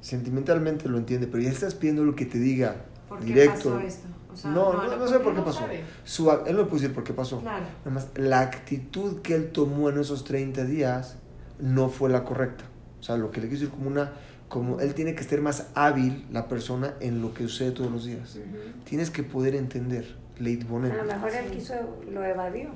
sentimentalmente 0.00 0.88
lo 0.88 0.98
entiende, 0.98 1.26
pero 1.26 1.42
ya 1.42 1.50
estás 1.50 1.74
pidiendo 1.74 2.04
lo 2.04 2.14
que 2.14 2.26
te 2.26 2.38
diga 2.38 2.76
¿Por 3.08 3.18
qué 3.20 3.26
directo. 3.26 3.74
pasó 3.74 3.80
esto? 3.80 4.06
O 4.32 4.36
sea, 4.36 4.50
no, 4.52 4.72
no, 4.72 4.96
no, 4.96 5.08
sé 5.08 5.18
por 5.18 5.32
qué 5.32 5.40
no 5.40 5.44
pasó. 5.44 5.66
Su, 6.04 6.30
él 6.30 6.56
no 6.56 6.68
puede 6.68 6.82
decir 6.82 6.94
por 6.94 7.02
qué 7.02 7.12
pasó. 7.12 7.40
Claro. 7.40 7.64
Nada 7.84 7.90
más, 7.90 8.08
la 8.14 8.40
actitud 8.40 9.20
que 9.22 9.34
él 9.34 9.50
tomó 9.50 9.90
en 9.90 9.98
esos 9.98 10.24
30 10.24 10.64
días 10.64 11.16
no 11.58 11.88
fue 11.88 12.10
la 12.10 12.24
correcta. 12.24 12.64
O 13.00 13.02
sea, 13.02 13.16
lo 13.16 13.30
que 13.30 13.40
le 13.40 13.48
quiso 13.48 13.62
decir 13.62 13.76
como 13.76 13.90
una, 13.90 14.12
como 14.48 14.80
él 14.80 14.94
tiene 14.94 15.14
que 15.14 15.22
estar 15.22 15.40
más 15.40 15.68
hábil, 15.74 16.26
la 16.30 16.46
persona, 16.46 16.94
en 17.00 17.20
lo 17.22 17.34
que 17.34 17.44
sucede 17.44 17.72
todos 17.72 17.90
los 17.90 18.04
días. 18.04 18.38
Tienes 18.84 19.10
que 19.10 19.24
poder 19.24 19.56
entender, 19.56 20.16
Leit 20.38 20.64
A 20.64 20.68
Bonet. 20.68 20.96
lo 20.96 21.04
mejor 21.04 21.30
él 21.34 21.50
quiso, 21.50 21.74
lo 22.12 22.24
evadió. 22.24 22.70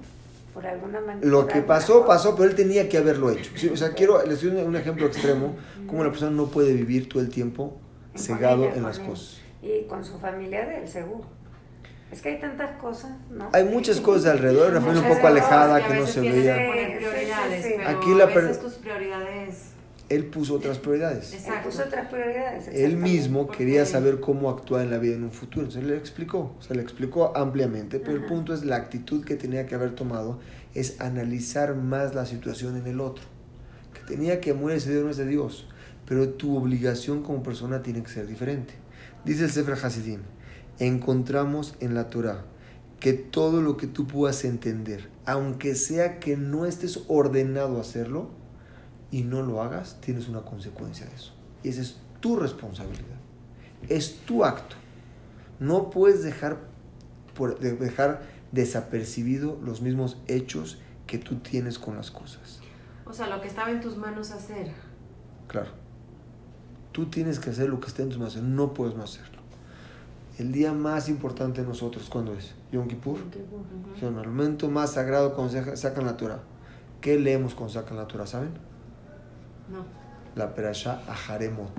Por 0.55 0.67
alguna 0.67 1.01
manera. 1.01 1.27
Lo 1.27 1.47
que 1.49 1.61
pasó, 1.63 2.07
pasó, 2.07 2.37
pero 2.37 2.49
él 2.49 2.55
tenía 2.55 2.89
que 2.89 2.97
haberlo 2.97 3.31
hecho. 3.31 3.51
Sí, 3.57 3.69
o 3.69 3.77
sea, 3.77 3.93
quiero, 3.93 4.25
les 4.25 4.41
doy 4.41 4.51
un- 4.53 4.69
un 4.69 4.77
ejemplo 4.77 5.05
extremo, 5.07 5.57
como 5.87 6.05
la 6.05 6.11
persona 6.11 6.31
no 6.31 6.47
puede 6.47 6.73
vivir 6.73 7.09
todo 7.09 7.21
el 7.23 7.29
tiempo 7.29 7.77
cegado 8.17 8.65
ella, 8.67 8.77
en 8.77 8.83
las 8.85 8.99
él. 9.01 9.07
cosas. 9.07 9.41
Y 9.63 9.83
con 9.89 10.05
su 10.05 10.19
familia 10.19 10.65
de 10.67 10.83
él, 10.83 10.89
seguro. 10.89 11.25
Es 12.13 12.23
que 12.23 12.29
hay 12.29 12.39
tantas 12.41 12.77
cosas, 12.81 13.11
¿no? 13.31 13.49
Hay 13.53 13.65
muchas 13.65 14.01
cosas 14.01 14.27
alrededor, 14.33 14.71
una 14.71 14.81
familia 14.81 15.03
un 15.09 15.17
poco 15.17 15.27
alejada 15.27 15.75
a 15.77 15.89
que 15.89 15.95
no 15.95 16.07
se 16.07 16.21
veía. 16.21 16.55
prioridades, 16.55 17.65
sí, 17.65 17.71
sí. 17.71 17.75
pero 17.79 17.89
Aquí 17.99 18.15
la 18.15 18.25
a 18.25 18.27
veces 18.29 18.61
tus 18.61 18.75
prioridades... 18.75 19.74
Él 20.15 20.27
puso 20.27 20.55
otras 20.55 20.79
prioridades. 20.79 21.33
Él 21.33 21.39
Exacto. 21.41 21.69
puso 21.69 21.83
otras 21.83 22.09
prioridades. 22.09 22.69
Él 22.69 22.97
mismo 22.97 23.49
quería 23.49 23.85
saber 23.85 24.21
cómo 24.21 24.49
actuar 24.51 24.83
en 24.83 24.91
la 24.91 24.99
vida 24.99 25.17
en 25.17 25.25
un 25.25 25.33
futuro. 25.33 25.67
Entonces 25.67 25.89
le 25.89 25.97
explicó, 25.97 26.55
se 26.61 26.75
le 26.75 26.83
explicó 26.83 27.37
ampliamente, 27.37 27.99
pero 27.99 28.17
el 28.17 28.25
punto 28.25 28.55
es 28.55 28.65
la 28.65 28.77
actitud 28.77 29.25
que 29.25 29.35
tenía 29.35 29.67
que 29.67 29.75
haber 29.75 29.95
tomado 29.95 30.39
es 30.75 31.01
analizar 31.01 31.75
más 31.75 32.15
la 32.15 32.27
situación 32.27 32.77
en 32.77 32.87
el 32.87 33.01
otro. 33.01 33.25
Que 33.93 34.01
tenía 34.01 34.41
que 34.41 34.55
morir 34.55 34.77
ese 34.77 34.93
Dios 34.93 35.05
no 35.05 35.11
es 35.11 35.17
de 35.17 35.27
Dios, 35.27 35.69
pero 36.07 36.29
tu 36.29 36.57
obligación 36.57 37.23
como 37.23 37.43
persona 37.43 37.83
tiene 37.83 38.03
que 38.03 38.11
ser 38.11 38.27
diferente. 38.27 38.75
Dice 39.25 39.45
el 39.45 39.51
Sefer 39.51 39.75
Hasidim, 39.75 40.21
encontramos 40.79 41.75
en 41.81 41.95
la 41.95 42.11
Torah 42.11 42.45
que 43.01 43.13
todo 43.13 43.61
lo 43.61 43.77
que 43.77 43.87
tú 43.87 44.07
puedas 44.07 44.45
entender, 44.45 45.09
aunque 45.27 45.75
sea 45.75 46.21
que 46.21 46.37
no 46.37 46.67
estés 46.67 47.01
ordenado 47.09 47.79
a 47.79 47.81
hacerlo 47.81 48.31
y 49.11 49.23
no 49.23 49.43
lo 49.43 49.63
hagas, 49.63 49.99
tienes 50.01 50.29
una 50.29 50.43
consecuencia 50.43 51.07
de 51.07 51.15
eso. 51.15 51.33
Y 51.63 51.69
esa 51.69 51.83
es 51.83 51.99
tu 52.21 52.37
responsabilidad. 52.37 53.17
Es 53.89 54.21
tu 54.21 54.45
acto. 54.45 54.77
No 55.61 55.91
puedes 55.91 56.23
dejar, 56.23 56.59
por, 57.35 57.59
de- 57.61 57.75
dejar 57.77 58.23
desapercibido 58.53 59.59
los 59.63 59.83
mismos 59.83 60.17
hechos 60.27 60.79
que 61.07 61.19
tú 61.19 61.37
tienes 61.37 61.79
con 61.79 61.97
las 61.97 62.11
cosas. 62.11 62.61
O 63.07 63.13
sea, 63.13 63.29
lo 63.29 63.41
que 63.41 63.49
estaba 63.49 63.71
en 63.71 63.81
tus 63.81 63.97
manos 63.97 64.31
hacer. 64.31 64.73
Claro. 65.49 65.71
Tú 66.93 67.07
tienes 67.07 67.39
que 67.39 67.51
hacer 67.51 67.69
lo 67.69 67.81
que 67.81 67.89
esté 67.89 68.03
en 68.03 68.09
tus 68.09 68.19
manos. 68.19 68.37
No 68.37 68.73
puedes 68.73 68.97
no 68.97 69.03
hacerlo. 69.05 69.43
El 70.39 70.51
día 70.53 70.73
más 70.73 71.09
importante 71.09 71.61
de 71.63 71.69
nosotros, 71.69 72.09
¿cuándo 72.09 72.35
es? 72.35 72.55
Yom 72.73 72.89
Kippur. 72.89 73.19
Es 73.97 74.03
el 74.03 74.11
momento 74.13 74.69
más 74.69 74.93
sagrado 74.95 75.35
cuando 75.35 75.53
saca- 75.53 75.77
sacan 75.77 76.07
la 76.07 76.17
Torah. 76.17 76.41
¿Qué 77.01 77.19
leemos 77.19 77.55
cuando 77.55 77.75
sacan 77.75 77.97
la 77.99 78.09
Torah? 78.09 78.27
¿Saben? 78.27 78.51
No. 79.69 79.85
La 80.35 80.55
perashá 80.55 81.01
Aharemot. 81.09 81.73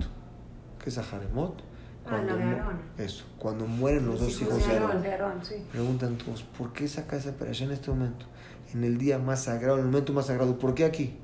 ¿Qué 0.82 0.90
es 0.90 0.98
Aharemot? 0.98 1.62
Ah, 2.06 2.18
la 2.22 2.36
de 2.36 2.44
mu- 2.44 2.56
Aarón. 2.56 2.78
Eso. 2.98 3.24
Cuando 3.38 3.66
mueren 3.66 4.06
los 4.06 4.20
Los 4.20 4.22
dos 4.22 4.42
hijos 4.42 4.54
hijos 4.58 4.66
de 4.66 4.68
de 4.68 4.72
Aarón. 4.74 4.88
Aarón. 4.90 5.02
De 5.02 5.12
Aarón, 5.12 5.44
sí. 5.44 5.54
Preguntan 5.72 6.16
todos, 6.18 6.42
¿por 6.44 6.72
qué 6.72 6.86
saca 6.88 7.16
esa 7.16 7.32
perashá 7.32 7.64
en 7.64 7.72
este 7.72 7.90
momento? 7.90 8.26
En 8.72 8.84
el 8.84 8.96
día 8.98 9.18
más 9.18 9.44
sagrado, 9.44 9.74
en 9.78 9.84
el 9.84 9.90
momento 9.90 10.12
más 10.12 10.26
sagrado. 10.26 10.58
¿Por 10.58 10.74
qué 10.74 10.84
aquí? 10.84 11.16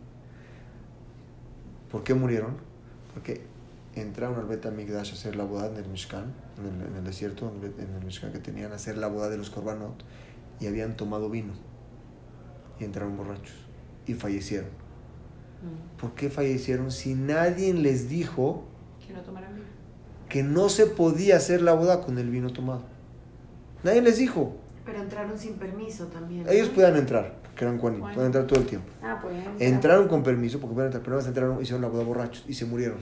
¿Por 1.91 2.03
qué 2.05 2.15
murieron? 2.15 2.57
Porque 3.13 3.45
entraron 3.95 4.39
al 4.39 4.47
Bet 4.47 4.65
Migdash 4.73 5.11
a 5.11 5.13
hacer 5.15 5.37
la 5.37 5.45
boda 5.45 5.67
en 5.69 5.77
el 5.77 5.87
Mishkan, 5.89 6.33
en 6.59 6.81
el, 6.81 6.87
en 6.89 6.97
el 6.97 7.05
desierto, 7.05 7.53
en 7.55 7.63
el, 7.63 7.75
en 7.79 7.95
el 7.95 8.05
Mishkan 8.05 8.33
que 8.33 8.39
tenían, 8.39 8.73
a 8.73 8.77
hacer 8.77 8.97
la 8.97 9.09
boda 9.09 9.29
de 9.29 9.37
los 9.37 9.51
Korbanot, 9.51 10.03
y 10.61 10.67
habían 10.67 10.97
tomado 10.97 11.29
vino. 11.29 11.53
Y 12.81 12.85
entraron 12.85 13.17
borrachos. 13.17 13.55
Y 14.07 14.15
fallecieron. 14.15 14.71
Mm. 15.63 16.01
¿Por 16.01 16.15
qué 16.15 16.29
fallecieron? 16.31 16.91
Si 16.91 17.15
nadie 17.15 17.73
les 17.75 18.09
dijo 18.09 18.65
Que 19.07 19.13
no 19.13 19.21
tomaran 19.23 19.55
vino. 19.55 19.67
que 20.29 20.43
no 20.43 20.69
se 20.69 20.87
podía 20.87 21.37
hacer 21.37 21.63
la 21.63 21.73
boda 21.75 22.01
con 22.01 22.19
el 22.19 22.29
vino 22.31 22.53
tomado. 22.53 22.83
Nadie 23.85 24.03
les 24.03 24.19
dijo. 24.19 24.57
Pero 24.85 25.01
entraron 25.01 25.39
sin 25.39 25.55
permiso 25.55 26.07
también. 26.07 26.45
¿no? 26.45 26.51
Ellos 26.51 26.69
podían 26.71 26.97
entrar, 26.97 27.37
porque 27.43 27.65
eran 27.65 27.79
Juaní, 27.79 27.99
Juaní. 28.01 28.15
pueden 28.15 28.27
entrar 28.29 28.47
todo 28.47 28.59
el 28.61 28.67
tiempo. 28.67 28.89
Ah, 29.03 29.19
pues. 29.23 29.35
Entraron 29.61 30.09
con 30.09 30.23
permiso, 30.25 30.59
porque 30.61 30.75
pueden 30.75 30.89
entrar, 30.89 31.03
pero 31.05 31.21
no 31.21 31.27
entraron, 31.27 31.63
hicieron 31.63 31.83
la 31.83 31.89
boda 31.89 32.03
borrachos 32.05 32.45
y 32.49 32.55
se 32.55 32.65
murieron. 32.65 32.99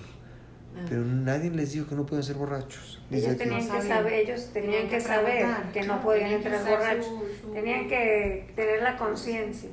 Ah. 0.77 0.85
Pero 0.89 1.03
nadie 1.05 1.51
les 1.51 1.73
dijo 1.73 1.87
que 1.89 1.95
no 1.95 2.05
pueden 2.07 2.23
ser 2.23 2.37
borrachos. 2.37 3.03
Ellos 3.11 3.37
tenían 3.37 3.61
que 3.69 3.83
saber, 3.83 4.13
ellos 4.13 4.51
tenían 4.53 4.73
Tenían 4.73 4.89
que 4.91 4.97
que 4.97 5.01
saber 5.01 5.37
preguntar. 5.39 5.73
que 5.73 5.83
no 5.85 6.03
podían 6.03 6.31
entrar 6.33 6.61
borrachos. 6.69 7.07
su- 7.07 7.47
su- 7.49 7.53
Tenían 7.55 7.89
que 7.89 8.53
tener 8.55 8.83
la 8.83 8.97
conciencia. 8.99 9.71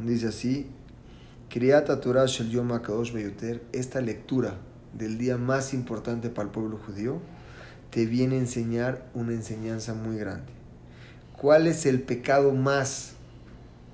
Dice 0.00 0.28
así, 0.28 0.70
Kriyat 1.54 1.86
Torah 2.00 2.26
Shel 2.26 2.50
Yom 2.50 2.72
HaKadosh 2.72 3.12
Beyoter, 3.12 3.62
esta 3.70 4.00
lectura 4.00 4.56
del 4.92 5.18
día 5.18 5.36
más 5.38 5.72
importante 5.72 6.28
para 6.28 6.46
el 6.46 6.52
pueblo 6.52 6.78
judío, 6.78 7.20
te 7.90 8.06
viene 8.06 8.34
a 8.34 8.38
enseñar 8.40 9.08
una 9.14 9.34
enseñanza 9.34 9.94
muy 9.94 10.18
grande. 10.18 10.50
¿Cuál 11.40 11.68
es 11.68 11.86
el 11.86 12.02
pecado 12.02 12.52
más, 12.54 13.12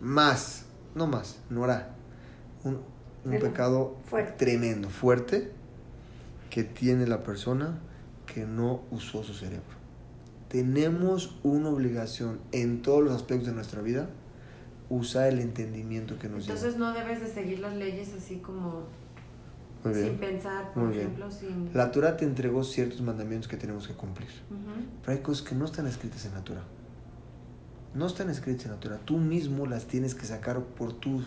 más, 0.00 0.64
no 0.94 1.06
más, 1.06 1.40
no 1.50 1.64
hará, 1.64 1.90
un, 2.64 2.80
pecado 3.28 3.98
fuerte. 4.06 4.32
tremendo, 4.38 4.88
fuerte, 4.88 5.52
que 6.48 6.64
tiene 6.64 7.06
la 7.06 7.22
persona 7.22 7.78
que 8.24 8.46
no 8.46 8.84
usó 8.90 9.22
su 9.22 9.34
cerebro? 9.34 9.76
Tenemos 10.48 11.38
una 11.42 11.68
obligación 11.68 12.40
en 12.52 12.80
todos 12.80 13.04
los 13.04 13.12
aspectos 13.12 13.48
de 13.48 13.52
nuestra 13.52 13.82
vida, 13.82 14.08
usar 14.91 15.28
el 15.28 15.38
entendimiento 15.41 16.18
que 16.18 16.28
nos 16.28 16.43
Entonces 16.43 16.76
no 16.76 16.93
debes 16.93 17.20
de 17.20 17.28
seguir 17.28 17.61
las 17.61 17.74
leyes 17.76 18.12
así 18.12 18.36
como 18.38 18.82
Muy 19.84 19.95
bien. 19.95 20.07
sin 20.09 20.18
pensar, 20.18 20.72
por 20.74 20.82
Muy 20.82 20.93
bien. 20.95 21.07
ejemplo, 21.07 21.30
sin... 21.30 21.70
La 21.72 21.91
Torah 21.91 22.16
te 22.18 22.24
entregó 22.26 22.62
ciertos 22.64 23.01
mandamientos 23.01 23.49
que 23.49 23.57
tenemos 23.57 23.86
que 23.88 23.95
cumplir. 23.95 24.28
Ujú. 24.51 24.84
Pero 25.03 25.12
hay 25.16 25.22
cosas 25.22 25.47
que 25.47 25.55
no 25.55 25.64
están 25.64 25.86
escritas 25.86 26.26
en 26.26 26.34
la 26.34 26.43
Torah. 26.45 26.64
No 27.95 28.07
están 28.07 28.28
escritas 28.30 28.66
en 28.66 28.72
la 28.72 28.80
Torah. 28.80 28.99
Tú 29.05 29.16
mismo 29.18 29.66
las 29.66 29.86
tienes 29.86 30.14
que 30.14 30.26
sacar 30.26 30.61
por 30.61 30.93
tu 30.93 31.22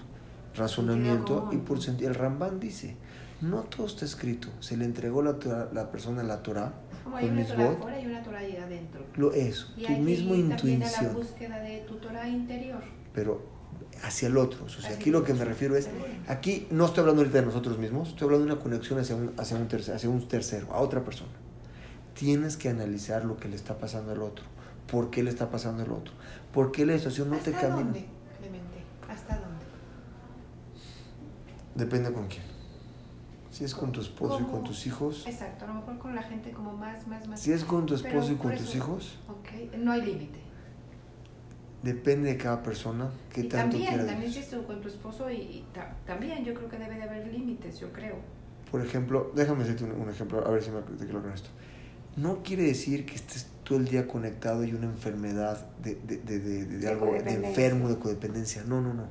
razonamiento 0.55 1.49
y 1.51 1.57
por 1.57 1.81
sentido. 1.81 2.09
El 2.09 2.15
Ramban 2.15 2.59
dice, 2.59 2.95
no 3.41 3.61
todo 3.63 3.87
está 3.87 4.05
escrito. 4.05 4.49
Se 4.59 4.77
le 4.77 4.85
entregó 4.85 5.21
la, 5.21 5.39
Torah- 5.39 5.69
la 5.73 5.91
persona 5.91 6.21
la 6.23 6.41
Torah 6.43 6.73
Como 7.03 7.17
hay 7.17 7.27
con 7.27 7.37
una 7.37 7.45
Torah 7.47 7.71
afuera 7.71 7.99
y 7.99 8.05
una 8.05 8.23
Torah 8.23 8.39
ahí 8.39 8.55
adentro. 8.57 9.05
Lo 9.15 9.33
es, 9.33 9.67
Y 9.77 9.81
tu 9.81 9.87
también 9.87 10.21
a 10.21 10.29
la 10.29 10.37
intuición. 10.37 11.13
búsqueda 11.15 11.59
de 11.59 11.79
tu 11.87 11.95
Torah 11.95 12.27
interior. 12.29 12.81
Pero 13.13 13.41
hacia 14.03 14.27
el 14.27 14.37
otro. 14.37 14.65
O 14.65 14.69
sea, 14.69 14.91
aquí 14.91 15.09
lo 15.11 15.23
que 15.23 15.33
me 15.33 15.45
refiero 15.45 15.75
es, 15.75 15.89
aquí 16.27 16.67
no 16.71 16.85
estoy 16.85 17.01
hablando 17.01 17.21
ahorita 17.21 17.39
de 17.39 17.45
nosotros 17.45 17.77
mismos, 17.77 18.09
estoy 18.09 18.25
hablando 18.25 18.45
de 18.47 18.53
una 18.53 18.61
conexión 18.61 18.99
hacia 18.99 19.15
un, 19.15 19.33
hacia 19.37 19.57
un, 19.57 19.67
tercer, 19.67 19.95
hacia 19.95 20.09
un 20.09 20.27
tercero, 20.27 20.73
a 20.73 20.79
otra 20.79 21.03
persona. 21.03 21.31
Tienes 22.13 22.57
que 22.57 22.69
analizar 22.69 23.25
lo 23.25 23.37
que 23.37 23.47
le 23.49 23.55
está 23.55 23.77
pasando 23.77 24.11
al 24.11 24.21
otro. 24.21 24.45
¿Por 24.91 25.09
qué 25.09 25.23
le 25.23 25.29
está 25.29 25.49
pasando 25.49 25.83
al 25.83 25.91
otro? 25.91 26.13
¿Por 26.53 26.71
qué 26.71 26.85
la 26.85 26.93
situación 26.97 27.29
no 27.29 27.37
te 27.37 27.49
¿Hasta 27.49 27.61
camina? 27.69 27.83
dónde, 27.83 28.05
Clemente? 28.39 28.77
¿Hasta 29.09 29.35
dónde? 29.39 29.63
Depende 31.75 32.11
con 32.13 32.27
quién. 32.27 32.43
Si 33.49 33.63
es 33.63 33.73
con 33.75 33.91
tu 33.91 34.01
esposo 34.01 34.39
y 34.41 34.45
con 34.45 34.63
tus 34.63 34.85
hijos. 34.87 35.25
Exacto, 35.27 35.65
a 35.65 35.67
lo 35.67 35.75
mejor 35.75 35.97
con 35.99 36.15
la 36.15 36.23
gente 36.23 36.51
como 36.51 36.73
más, 36.73 37.07
más, 37.07 37.27
más. 37.27 37.39
Si 37.39 37.51
es 37.51 37.63
con 37.63 37.85
tu 37.85 37.93
esposo 37.95 38.13
Pero 38.27 38.33
y 38.33 38.35
con 38.37 38.51
tus 38.51 38.69
eso- 38.69 38.77
hijos, 38.77 39.19
Ok, 39.29 39.75
no 39.77 39.91
hay 39.91 40.01
límite. 40.01 40.39
Depende 41.83 42.29
de 42.29 42.37
cada 42.37 42.63
persona 42.63 43.11
qué 43.31 43.41
Y 43.41 43.49
tanto 43.49 43.77
también, 43.77 44.07
también 44.07 44.31
si 44.31 44.39
es 44.39 44.47
con 44.65 44.81
tu 44.81 44.87
esposo 44.87 45.29
y, 45.29 45.35
y 45.35 45.65
ta- 45.73 45.95
también 46.07 46.43
yo 46.43 46.53
creo 46.53 46.69
que 46.69 46.77
debe 46.77 46.95
de 46.95 47.03
haber 47.03 47.27
límites, 47.27 47.79
yo 47.79 47.91
creo. 47.91 48.15
Por 48.71 48.81
ejemplo, 48.83 49.31
déjame 49.35 49.63
decirte 49.63 49.83
un, 49.83 49.91
un 50.01 50.09
ejemplo, 50.09 50.45
a 50.47 50.49
ver 50.49 50.63
si 50.63 50.71
me 50.71 50.81
te 50.81 51.05
quedo 51.05 51.21
con 51.21 51.31
esto. 51.31 51.49
No 52.15 52.41
quiere 52.41 52.63
decir 52.63 53.05
que 53.05 53.15
estés 53.15 53.47
todo 53.63 53.77
el 53.79 53.85
día 53.85 54.07
conectado 54.07 54.63
y 54.63 54.73
una 54.73 54.85
enfermedad 54.85 55.67
de, 55.83 55.95
de, 55.95 56.17
de, 56.17 56.39
de- 56.39 56.65
de 56.65 56.77
De 56.77 56.87
algo 56.87 57.05
de 57.11 57.33
enfermo, 57.33 57.89
de 57.89 57.97
codependencia. 57.99 58.63
No, 58.65 58.81
no, 58.81 58.93
no. 58.93 59.07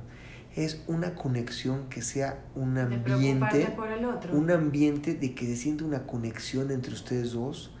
Es 0.55 0.83
una 0.87 1.15
conexión 1.15 1.89
que 1.89 2.01
sea 2.01 2.43
un 2.55 2.77
ambiente, 2.77 3.73
por 3.75 3.89
el 3.89 4.05
otro. 4.05 4.35
un 4.35 4.51
ambiente 4.51 5.15
de 5.15 5.33
que 5.33 5.45
se 5.45 5.55
siente 5.55 5.83
una 5.83 6.05
conexión 6.05 6.69
entre 6.71 6.93
ustedes 6.93 7.33
dos, 7.33 7.75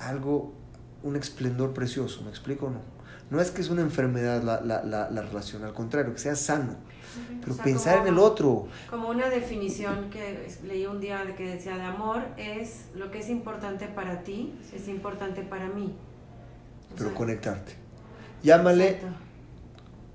algo, 0.00 0.52
un 1.02 1.16
esplendor 1.16 1.72
precioso, 1.74 2.22
¿me 2.22 2.30
explico 2.30 2.66
o 2.66 2.70
no? 2.70 2.80
No 3.32 3.40
es 3.40 3.50
que 3.50 3.62
es 3.62 3.70
una 3.70 3.80
enfermedad 3.80 4.42
la, 4.42 4.60
la, 4.60 4.82
la, 4.84 5.10
la 5.10 5.22
relación, 5.22 5.64
al 5.64 5.72
contrario, 5.72 6.12
que 6.12 6.18
sea 6.18 6.36
sano, 6.36 6.74
pero 7.40 7.52
O 7.52 7.56
sea, 7.56 7.64
pensar 7.64 7.94
como- 7.98 8.06
en 8.08 8.12
el 8.12 8.18
otro. 8.18 8.68
Como 8.90 9.08
una 9.08 9.28
definición 9.30 10.10
que 10.10 10.48
leí 10.66 10.84
un 10.86 11.00
día 11.00 11.24
de 11.24 11.34
que 11.34 11.46
decía 11.54 11.76
de 11.76 11.82
amor 11.84 12.20
es 12.36 12.86
lo 12.94 13.10
que 13.10 13.20
es 13.20 13.30
importante 13.30 13.86
para 13.88 14.22
ti, 14.22 14.52
es 14.74 14.86
importante 14.86 15.40
para 15.42 15.66
mí. 15.68 15.94
O 16.92 16.94
pero 16.96 17.08
sea, 17.08 17.16
conectarte. 17.18 17.72
Llámale, 18.42 18.88
exacto. 18.90 19.16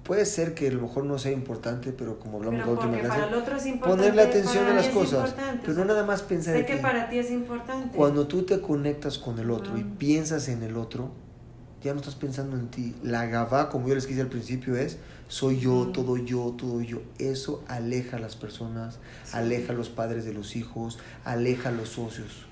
puede 0.04 0.26
ser 0.26 0.54
que 0.54 0.68
a 0.68 0.72
lo 0.72 0.82
mejor 0.84 1.04
no 1.06 1.18
sea 1.18 1.32
importante, 1.32 1.92
pero 1.94 2.20
como 2.20 2.38
hablamos 2.38 2.60
Pero 2.60 2.66
la 2.68 2.72
última 2.80 2.92
porque 2.94 3.08
para 3.08 3.24
el 3.24 3.30
clase, 3.30 3.42
otro 3.42 3.56
es 3.58 3.66
importante. 3.66 3.98
ponerle 3.98 4.22
atención 4.22 4.64
para 4.66 4.72
a 4.72 4.82
las 4.82 4.88
cosas, 4.90 5.34
pero 5.62 5.72
o 5.72 5.76
sea, 5.76 5.84
no 5.86 5.86
nada 5.86 6.06
más 6.06 6.22
pensar 6.22 6.54
Sé 6.54 6.60
en 6.60 6.66
que 6.68 6.76
ti. 6.76 6.82
para 6.84 7.10
ti 7.10 7.18
es 7.18 7.32
importante. 7.32 7.98
Cuando 7.98 8.28
tú 8.28 8.44
te 8.44 8.62
conectas 8.62 9.18
con 9.18 9.40
el 9.40 9.50
otro 9.50 9.76
y 9.78 9.84
piensas 9.84 10.48
en 10.50 10.62
el 10.62 10.78
otro, 10.78 11.12
ya 11.84 11.94
no 11.94 12.00
estás 12.00 12.16
pensando 12.16 12.58
en 12.58 12.68
ti. 12.68 12.96
La 13.04 13.26
gabá, 13.26 13.70
como 13.70 13.88
yo 13.88 13.96
les 13.96 14.08
quise 14.08 14.22
al 14.22 14.30
principio, 14.30 14.76
es 14.76 14.98
soy 15.28 15.60
yo, 15.60 15.88
todo 15.88 16.18
yo, 16.18 16.56
todo 16.58 16.82
yo. 16.82 17.02
Eso 17.20 17.64
aleja 17.68 18.18
a 18.18 18.20
las 18.20 18.36
personas, 18.36 19.00
aleja 19.34 19.74
a 19.74 19.76
los 19.76 19.90
padres 19.90 20.26
de 20.26 20.34
los 20.34 20.56
hijos, 20.56 21.00
aleja 21.26 21.70
a 21.70 21.72
los 21.72 21.90
socios. 21.90 22.46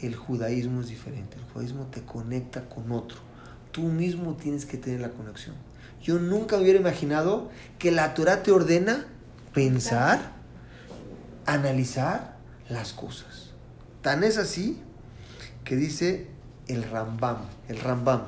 El 0.00 0.16
judaísmo 0.16 0.80
es 0.80 0.88
diferente. 0.88 1.36
El 1.36 1.44
judaísmo 1.52 1.86
te 1.86 2.02
conecta 2.02 2.68
con 2.68 2.90
otro. 2.92 3.18
Tú 3.72 3.82
mismo 3.82 4.34
tienes 4.34 4.66
que 4.66 4.76
tener 4.76 5.00
la 5.00 5.10
conexión. 5.10 5.54
Yo 6.02 6.18
nunca 6.18 6.58
hubiera 6.58 6.78
imaginado 6.78 7.50
que 7.78 7.90
la 7.90 8.14
Torah 8.14 8.42
te 8.42 8.52
ordena 8.52 9.06
pensar, 9.52 10.32
analizar 11.46 12.36
las 12.68 12.92
cosas. 12.92 13.50
Tan 14.02 14.24
es 14.24 14.36
así 14.36 14.80
que 15.64 15.76
dice 15.76 16.28
el 16.68 16.82
Rambam, 16.84 17.38
el 17.68 17.78
Rambam, 17.80 18.22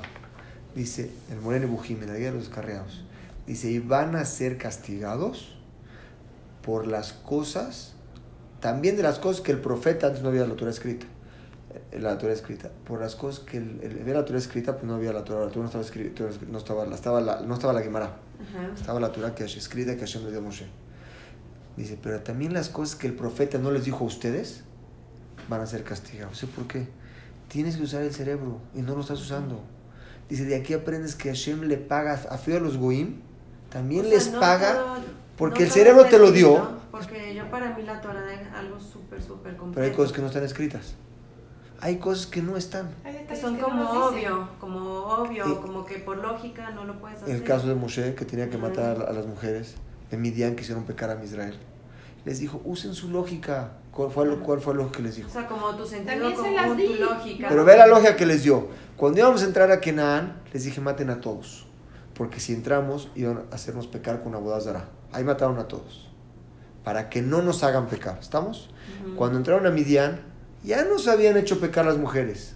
dice 0.77 1.11
el 1.33 1.41
Moreno 1.41 1.67
Bujim, 1.67 2.01
en 2.03 2.09
la 2.11 2.17
guía 2.17 2.27
de 2.29 2.35
los 2.37 2.45
descarriados, 2.45 3.03
dice, 3.47 3.69
y 3.71 3.81
van 3.81 4.15
a 4.15 4.25
ser 4.25 4.59
castigados 4.59 5.57
por 6.63 6.87
las 6.87 7.13
cosas, 7.13 7.95
también 8.61 8.97
de 8.97 9.03
las 9.03 9.19
cosas 9.19 9.41
que 9.41 9.53
el 9.53 9.59
profeta 9.61 10.09
antes 10.09 10.23
no 10.23 10.29
había 10.29 10.47
la 10.47 10.55
Torah 10.55 10.71
escrita. 10.71 11.07
eh, 11.93 11.99
La 12.01 12.19
Torah 12.19 12.33
escrita, 12.33 12.71
por 12.87 13.01
las 13.01 13.15
cosas 13.17 13.41
que 13.45 13.57
el, 13.59 13.81
el- 13.83 14.01
había 14.03 14.15
la 14.15 14.25
Torah 14.25 14.39
escrita, 14.39 14.75
pues 14.75 14.85
no 14.85 14.95
había 14.95 15.13
la 15.13 15.25
Torah, 15.25 15.41
la 15.47 15.49
Torah 15.51 15.61
no 15.63 15.67
estaba 15.67 15.85
escrita, 15.85 16.25
no 16.51 16.59
estaba, 16.59 16.85
la, 16.87 16.95
estaba 16.95 17.21
la, 17.21 17.41
no 17.41 17.55
estaba 17.55 17.73
la 17.73 17.83
Gemara, 17.83 18.17
Ajá. 18.51 18.71
Estaba 18.75 19.01
la 19.01 19.13
Torah 19.13 19.35
que 19.35 19.45
escrita 19.45 19.95
que 19.95 20.01
Hashem 20.01 20.25
le 20.25 20.31
dio 20.31 20.41
a 20.41 20.43
Moshe. 20.43 20.67
Dice, 21.77 21.99
pero 22.03 22.21
también 22.21 22.53
las 22.55 22.69
cosas 22.69 22.97
que 22.97 23.07
el 23.07 23.15
profeta 23.15 23.59
no 23.59 23.71
les 23.71 23.85
dijo 23.85 24.05
a 24.05 24.07
ustedes 24.07 24.63
van 25.49 25.61
a 25.61 25.67
ser 25.67 25.85
castigados. 25.85 26.37
¿Sí 26.39 26.47
por 26.47 26.67
qué? 26.67 26.87
Tienes 27.49 27.77
que 27.77 27.83
usar 27.85 28.03
el 28.03 28.13
cerebro 28.13 28.61
y 28.75 28.81
no 28.83 28.95
lo 28.95 29.01
estás 29.03 29.21
usando. 29.21 29.61
Dice, 30.29 30.45
de 30.45 30.57
aquí 30.57 30.75
aprendes 30.75 31.15
que 31.15 31.29
Hashem 31.29 31.63
le 31.63 31.77
paga 31.77 32.13
a 32.15 32.39
feo 32.39 32.57
a 32.57 32.61
los 32.61 32.77
goim, 32.77 33.21
también 33.71 34.05
O 34.05 34.09
sea, 34.09 34.15
les 34.19 34.33
no 34.33 34.41
paga 34.41 34.75
todo- 34.75 34.97
porque 35.37 35.61
no 35.61 35.67
el 35.67 35.71
cerebro 35.73 36.05
te 36.07 36.19
lo 36.19 36.33
dio. 36.33 36.77
Porque 36.91 37.35
yo 37.35 37.51
para 37.51 37.77
mí 37.77 37.83
la 37.83 38.01
Torah 38.01 38.33
es 38.33 38.41
algo 38.55 38.81
súper, 38.81 39.21
súper 39.23 39.57
completo. 39.57 39.73
Pero 39.75 39.87
hay 39.87 39.93
cosas 39.93 40.13
que 40.13 40.21
no 40.23 40.27
están 40.29 40.45
escritas. 40.45 40.95
Hay 41.81 41.99
cosas 41.99 42.27
que 42.27 42.41
no 42.43 42.57
están. 42.57 42.89
Hay 43.05 43.27
que 43.29 43.37
son 43.37 43.57
que 43.57 43.63
como 43.63 43.83
obvio, 44.07 44.49
como 44.59 44.81
obvio, 45.05 45.47
Y- 45.47 45.55
como 45.57 45.85
que 45.85 45.99
por 45.99 46.17
lógica 46.17 46.71
no 46.71 46.85
lo 46.85 46.99
puedes 46.99 47.23
hacer. 47.23 47.35
El 47.37 47.45
caso 47.45 47.69
de 47.69 47.75
Moshe, 47.75 48.15
que 48.15 48.25
tenía 48.25 48.49
que 48.49 48.57
matar 48.57 49.03
a 49.07 49.13
las 49.13 49.27
mujeres, 49.27 49.75
de 50.11 50.17
Midian 50.17 50.57
quisieron 50.57 50.85
pecar 50.85 51.11
a 51.11 51.23
Israel. 51.23 51.55
Les 52.27 52.41
dijo, 52.41 52.61
usen 52.65 52.93
su 52.95 53.09
lógica. 53.09 53.71
¿Cuál 53.93 54.11
fue 54.11 54.27
lo, 54.27 54.43
cuál 54.43 54.61
fue 54.61 54.75
lo 54.75 54.93
que 54.93 55.01
les 55.01 55.17
dijo? 55.17 55.29
O 55.29 55.33
sea, 55.33 55.47
como 55.47 55.75
tu 55.75 55.87
sentido 55.87 56.13
También 56.13 56.33
se 56.33 56.37
común, 56.43 56.55
las 56.57 56.77
di. 56.77 56.87
tu 56.89 56.95
lógica. 57.05 57.47
Pero 57.49 57.65
ve 57.65 57.77
la 57.79 57.87
lógica 57.87 58.15
que 58.17 58.27
les 58.27 58.43
dio. 58.43 58.69
Cuando 58.97 59.21
íbamos 59.21 59.43
a 59.43 59.47
entrar 59.47 59.71
a 59.73 59.81
Kenan, 59.81 60.43
les 60.53 60.65
dije, 60.65 60.81
maten 60.83 61.09
a 61.09 61.21
todos. 61.23 61.67
Porque 62.15 62.41
si 62.41 62.53
entramos, 62.53 63.09
iban 63.15 63.45
a 63.51 63.55
hacernos 63.55 63.87
pecar 63.87 64.23
con 64.23 64.35
Abodazara. 64.35 64.89
Ahí 65.13 65.25
mataron 65.25 65.59
a 65.59 65.69
todos. 65.69 66.11
Para 66.85 67.09
que 67.09 67.23
no 67.23 67.41
nos 67.43 67.63
hagan 67.63 67.87
pecar. 67.87 68.19
¿Estamos? 68.21 68.71
Cuando 69.17 69.39
entraron 69.39 69.67
a 69.67 69.71
Midian, 69.71 70.21
ya 70.63 70.85
nos 70.85 71.09
habían 71.09 71.37
hecho 71.37 71.59
pecar 71.61 71.87
las 71.87 71.97
mujeres. 71.97 72.55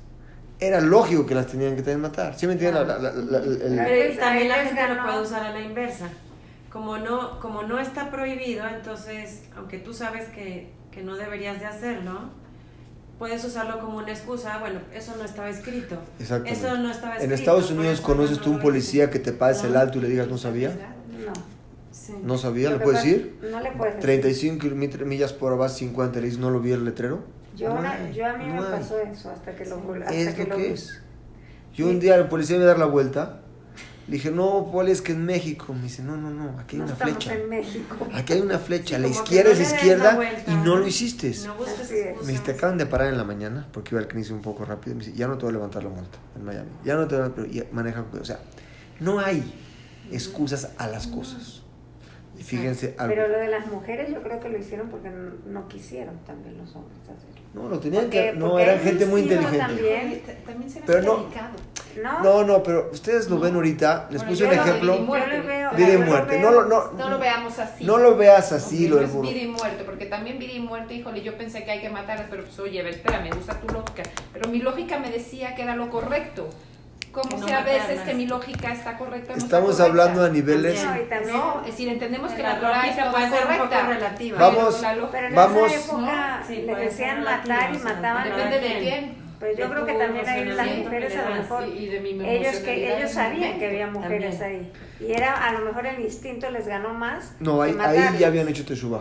Era 0.59 0.81
lógico 0.81 1.25
que 1.27 1.35
las 1.35 1.47
tenían 1.47 1.75
que 1.81 1.97
matar. 1.97 2.37
¿Sí 2.39 2.47
me 2.47 2.53
entienden? 2.55 2.87
La- 2.87 2.99
la- 2.99 3.13
la- 3.13 3.39
la- 3.39 3.39
el- 3.39 3.81
Pero 3.85 4.19
también 4.19 4.49
la 4.49 4.57
gente 4.57 4.95
lo 4.95 5.03
puede 5.05 5.23
usar 5.23 5.43
a 5.45 5.51
la 5.53 5.61
inversa. 5.61 6.09
Como 6.71 6.99
no, 6.99 7.41
como 7.41 7.63
no 7.63 7.79
está 7.81 8.11
prohibido, 8.11 8.65
entonces, 8.69 9.43
aunque 9.57 9.79
tú 9.79 9.93
sabes 9.93 10.29
que, 10.29 10.71
que 10.93 11.03
no 11.03 11.17
deberías 11.17 11.59
de 11.59 11.67
hacerlo, 11.67 12.31
puedes 13.19 13.45
usarlo 13.45 13.81
como 13.81 13.99
una 13.99 14.11
excusa. 14.13 14.59
Bueno, 14.59 14.81
eso 14.95 15.15
no 15.17 15.25
estaba 15.25 15.49
escrito. 15.51 15.97
Exactamente. 16.21 16.59
Eso 16.67 16.77
no 16.79 16.91
estaba 16.91 17.17
En 17.17 17.23
escrito. 17.23 17.35
Estados 17.41 17.65
por 17.71 17.77
Unidos 17.79 18.01
conoces 18.01 18.37
no 18.39 18.43
tú 18.45 18.51
un 18.53 18.61
policía 18.61 19.11
que 19.11 19.19
te 19.19 19.33
pase 19.33 19.67
el 19.67 19.77
alto 19.77 19.99
y 19.99 20.03
le 20.03 20.09
digas 20.09 20.29
no 20.29 20.39
sabía. 20.39 20.71
No. 21.27 21.33
Sí. 21.91 22.15
No 22.23 22.39
sabía, 22.39 22.71
Lo 22.71 22.79
¿le 22.79 22.85
puedes 22.85 23.03
decir? 23.05 23.39
No 23.51 23.61
le 23.61 23.73
puedes 23.73 23.95
decir. 23.97 24.07
35 24.11 24.59
kilómetros- 24.65 25.07
millas 25.07 25.33
por 25.33 25.53
hora 25.53 25.63
vas 25.63 25.77
50, 25.77 26.21
le 26.21 26.27
dices 26.27 26.41
no 26.41 26.51
lo 26.51 26.61
vi 26.61 26.71
el 26.73 26.85
letrero. 26.85 27.25
Yo, 27.57 27.69
No 27.75 27.81
una- 27.81 27.93
hay, 27.93 28.13
yo 28.15 28.27
a 28.27 28.33
mí 28.35 28.47
no 28.47 28.55
me 28.63 28.67
hay. 28.69 28.81
pasó 28.81 28.99
eso 29.01 29.31
hasta 29.31 29.55
que 29.57 29.65
lo 29.67 29.77
hasta 29.77 30.15
Es 30.15 30.35
que 30.35 30.45
lo 30.47 30.57
que 30.57 30.73
es. 30.73 31.03
Yo 31.75 31.89
un 31.89 31.99
día 32.01 32.15
el 32.15 32.29
policía 32.29 32.57
me 32.57 32.63
iba 32.63 32.73
a 32.73 32.75
dar 32.75 32.79
la 32.79 32.91
vuelta. 32.91 33.41
Le 34.11 34.17
dije, 34.17 34.33
no, 34.33 34.69
Poli, 34.73 34.91
es 34.91 35.03
que 35.03 35.13
en 35.13 35.25
México. 35.25 35.73
Me 35.73 35.83
dice, 35.83 36.03
no, 36.03 36.17
no, 36.17 36.31
no, 36.31 36.59
aquí 36.59 36.75
hay 36.75 36.81
No 36.81 36.87
una 36.87 36.97
flecha. 36.97 37.33
en 37.33 37.49
México. 37.49 38.09
Aquí 38.13 38.33
hay 38.33 38.41
una 38.41 38.59
flecha. 38.59 38.97
Sí, 38.97 39.03
la 39.03 39.07
izquierda 39.07 39.51
no 39.55 39.61
es 39.61 39.73
izquierda 39.73 40.15
vuelta. 40.17 40.51
y 40.53 40.57
no 40.57 40.77
lo 40.79 40.87
hiciste. 40.89 41.33
No. 41.47 41.55
Me 42.25 42.33
dice, 42.33 42.43
te 42.45 42.51
acaban 42.51 42.77
de 42.77 42.87
parar 42.87 43.07
en 43.07 43.17
la 43.17 43.23
mañana 43.23 43.69
porque 43.73 43.95
iba 43.95 44.01
al 44.01 44.09
CNIS 44.09 44.31
un 44.33 44.43
poco 44.43 44.65
rápido. 44.65 44.97
Me 44.97 45.05
dice, 45.05 45.17
ya 45.17 45.29
no 45.29 45.39
te 45.39 45.43
voy 45.45 45.51
a 45.51 45.53
levantar 45.53 45.85
la 45.85 45.91
multa 45.91 46.19
en 46.35 46.45
Miami. 46.45 46.69
Ya 46.85 46.97
no 46.97 47.07
te 47.07 47.17
voy 47.17 47.25
a, 47.27 47.29
pero 47.33 47.47
ya 47.47 47.65
maneja. 47.71 48.05
O 48.21 48.25
sea, 48.25 48.41
no 48.99 49.21
hay 49.21 49.45
excusas 50.11 50.71
a 50.77 50.89
las 50.89 51.07
cosas. 51.07 51.63
Y 52.37 52.43
fíjense 52.43 52.97
algo. 52.99 53.15
Pero 53.15 53.29
lo 53.29 53.39
de 53.39 53.47
las 53.49 53.69
mujeres 53.69 54.13
yo 54.13 54.23
creo 54.25 54.41
que 54.41 54.49
lo 54.49 54.59
hicieron 54.59 54.89
porque 54.89 55.11
no, 55.11 55.31
no 55.47 55.69
quisieron 55.69 56.19
también 56.27 56.59
los 56.59 56.75
hombres 56.75 56.99
hacerlo. 57.05 57.40
No, 57.55 57.69
lo 57.69 57.79
tenían 57.81 58.05
Porque- 58.05 58.31
que. 58.31 58.39
No, 58.39 58.59
eran 58.59 58.79
gente 58.81 59.07
muy 59.07 59.23
inteligente. 59.23 59.59
también. 59.59 60.23
También, 60.47 60.71
se 60.71 60.81
Pero 60.83 61.03
no-. 61.03 61.27
¿No? 62.01 62.23
No, 62.23 62.45
no, 62.45 62.63
pero 62.63 62.89
ustedes 62.93 63.29
lo 63.29 63.35
No. 63.37 63.41
ven 63.43 63.55
ahorita. 63.57 64.07
Les 64.11 64.19
Bueno, 64.21 64.31
puse 64.31 64.45
yo 64.45 64.49
un 64.49 64.57
lo 64.57 64.63
ejemplo. 64.63 64.93
viví 64.93 65.05
muerte. 65.05 65.31
Yo 65.37 65.43
lo 65.43 65.49
veo- 65.49 65.71
Vida 65.73 65.93
y 65.95 65.97
muerte. 65.99 66.39
veo- 66.39 66.51
No, 66.51 66.61
lo- 66.63 66.65
no, 66.69 66.93
No 66.93 67.11
lo 67.11 67.19
veamos 67.19 67.59
así. 67.59 67.85
no 67.85 67.99
lo 67.99 68.17
veas 68.17 68.53
así, 68.53 68.85
lo 68.87 68.91
no 68.95 68.97
del 69.01 69.05
es 69.07 69.13
burro. 69.13 69.29
vida 69.29 69.41
y 69.43 69.49
muerte, 69.49 69.83
porque 69.85 70.07
también 70.07 70.39
vida 70.39 70.53
y 70.53 70.61
muerte, 70.61 70.95
híjole, 70.95 71.21
yo 71.23 71.37
pensé 71.37 71.65
que 71.65 71.73
hay 71.73 71.81
que 71.81 71.91
matarlas, 71.91 72.27
pero 72.31 72.45
pues 72.45 72.57
oye, 72.61 72.79
a 72.79 72.85
ver, 72.85 72.95
espérame, 72.95 73.31
usa 73.37 73.59
tu 73.61 73.67
lógica. 73.75 74.05
Pero 74.33 74.49
mi 74.49 74.61
lógica 74.61 75.01
me 75.01 75.11
decía 75.11 75.57
que 75.57 75.63
era 75.63 75.75
lo 75.75 75.91
correcto. 75.91 76.49
Como 77.13 77.29
Que 77.29 77.37
no 77.39 77.47
sea 77.49 77.59
a 77.59 77.65
veces 77.65 78.01
que 78.03 78.15
mi 78.15 78.27
lógica 78.27 78.73
está 78.73 78.97
correcta 78.97 79.33
no 79.33 79.39
está 79.39 79.45
Estamos 79.47 79.77
correcta. 79.77 79.85
hablando 79.85 80.25
a 80.25 80.29
niveles. 80.29 80.85
No, 80.85 80.97
y 80.97 81.05
también- 81.09 81.37
No, 81.37 81.61
es 81.61 81.67
decir, 81.67 81.89
entendemos 81.89 82.33
que 82.33 82.43
La 82.43 82.59
la 82.61 82.83
lógica 82.83 83.11
puede 83.11 83.25
ser 83.31 83.33
un 83.33 83.47
poco 83.47 83.59
correcta. 83.71 83.87
relativa. 83.89 84.39
Vamos. 84.39 84.83
Pero 85.11 85.27
en 85.27 85.35
Vamos. 85.35 85.73
esa 85.73 85.85
época 85.93 86.43
Sí, 86.47 86.63
ser 86.67 86.75
decían 86.77 87.25
matar 87.25 87.75
y 87.75 87.79
mataban. 87.79 88.25
Depende 88.29 88.61
de 88.61 88.79
quién. 88.81 89.21
Pero 89.41 89.57
yo 89.57 89.71
creo 89.71 89.87
que 89.87 89.93
también 89.95 90.29
ahí 90.29 90.45
las 90.45 90.67
mujeres 90.77 91.17
a 91.17 91.29
le 91.31 91.31
lo 91.31 91.35
mejor 91.37 91.67
Y 91.69 91.87
de 91.87 92.01
mi 92.01 92.11
ellos 92.29 92.57
que 92.57 92.97
ellos 92.99 93.11
sabían 93.11 93.59
que 93.59 93.67
había 93.69 93.87
mujeres 93.87 94.39
También. 94.39 94.71
ahí 95.01 95.07
y 95.09 95.13
era 95.13 95.33
a 95.49 95.53
lo 95.53 95.61
mejor 95.65 95.87
el 95.87 95.99
instinto 96.01 96.51
les 96.51 96.67
ganó 96.69 96.93
más 96.93 97.33
No, 97.41 97.63
ahí, 97.63 97.75
ahí 97.81 98.19
ya 98.19 98.27
habían 98.27 98.49
hecho 98.49 98.67
Teshuvah. 98.67 99.01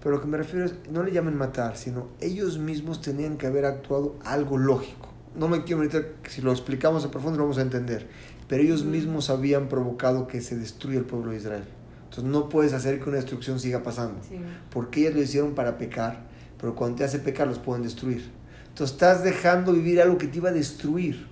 Pero 0.00 0.14
lo 0.14 0.20
que 0.20 0.28
me 0.28 0.38
refiero 0.38 0.66
es, 0.66 0.74
no 0.88 1.02
le 1.02 1.10
llamen 1.10 1.36
matar, 1.36 1.76
sino 1.76 2.08
ellos 2.20 2.58
mismos 2.58 3.00
tenían 3.02 3.36
que 3.38 3.48
haber 3.48 3.64
actuado 3.64 4.14
algo 4.24 4.56
lógico. 4.56 5.08
No 5.34 5.48
me 5.48 5.64
quiero 5.64 5.80
meter, 5.80 6.16
si 6.28 6.42
lo 6.42 6.52
explicamos 6.52 7.04
a 7.04 7.10
profundo 7.10 7.38
lo 7.38 7.44
vamos 7.44 7.58
a 7.58 7.62
entender. 7.62 8.08
Pero 8.48 8.62
ellos 8.62 8.84
mismos 8.84 9.30
habían 9.30 9.68
provocado 9.68 10.26
que 10.26 10.40
se 10.40 10.56
destruya 10.56 10.98
el 10.98 11.04
pueblo 11.04 11.30
de 11.30 11.38
Israel. 11.38 11.64
Entonces 12.04 12.24
no 12.24 12.50
puedes 12.50 12.74
hacer 12.74 13.00
que 13.00 13.08
una 13.08 13.16
destrucción 13.16 13.58
siga 13.58 13.82
pasando. 13.82 14.20
Sí. 14.28 14.36
Porque 14.70 15.00
ellos 15.00 15.14
lo 15.14 15.22
hicieron 15.22 15.54
para 15.54 15.78
pecar, 15.78 16.26
pero 16.60 16.74
cuando 16.74 16.98
te 16.98 17.04
hace 17.04 17.18
pecar 17.18 17.48
los 17.48 17.58
pueden 17.58 17.82
destruir. 17.82 18.30
Entonces 18.68 18.92
estás 18.92 19.24
dejando 19.24 19.72
vivir 19.72 20.00
algo 20.00 20.18
que 20.18 20.26
te 20.26 20.36
iba 20.38 20.50
a 20.50 20.52
destruir. 20.52 21.26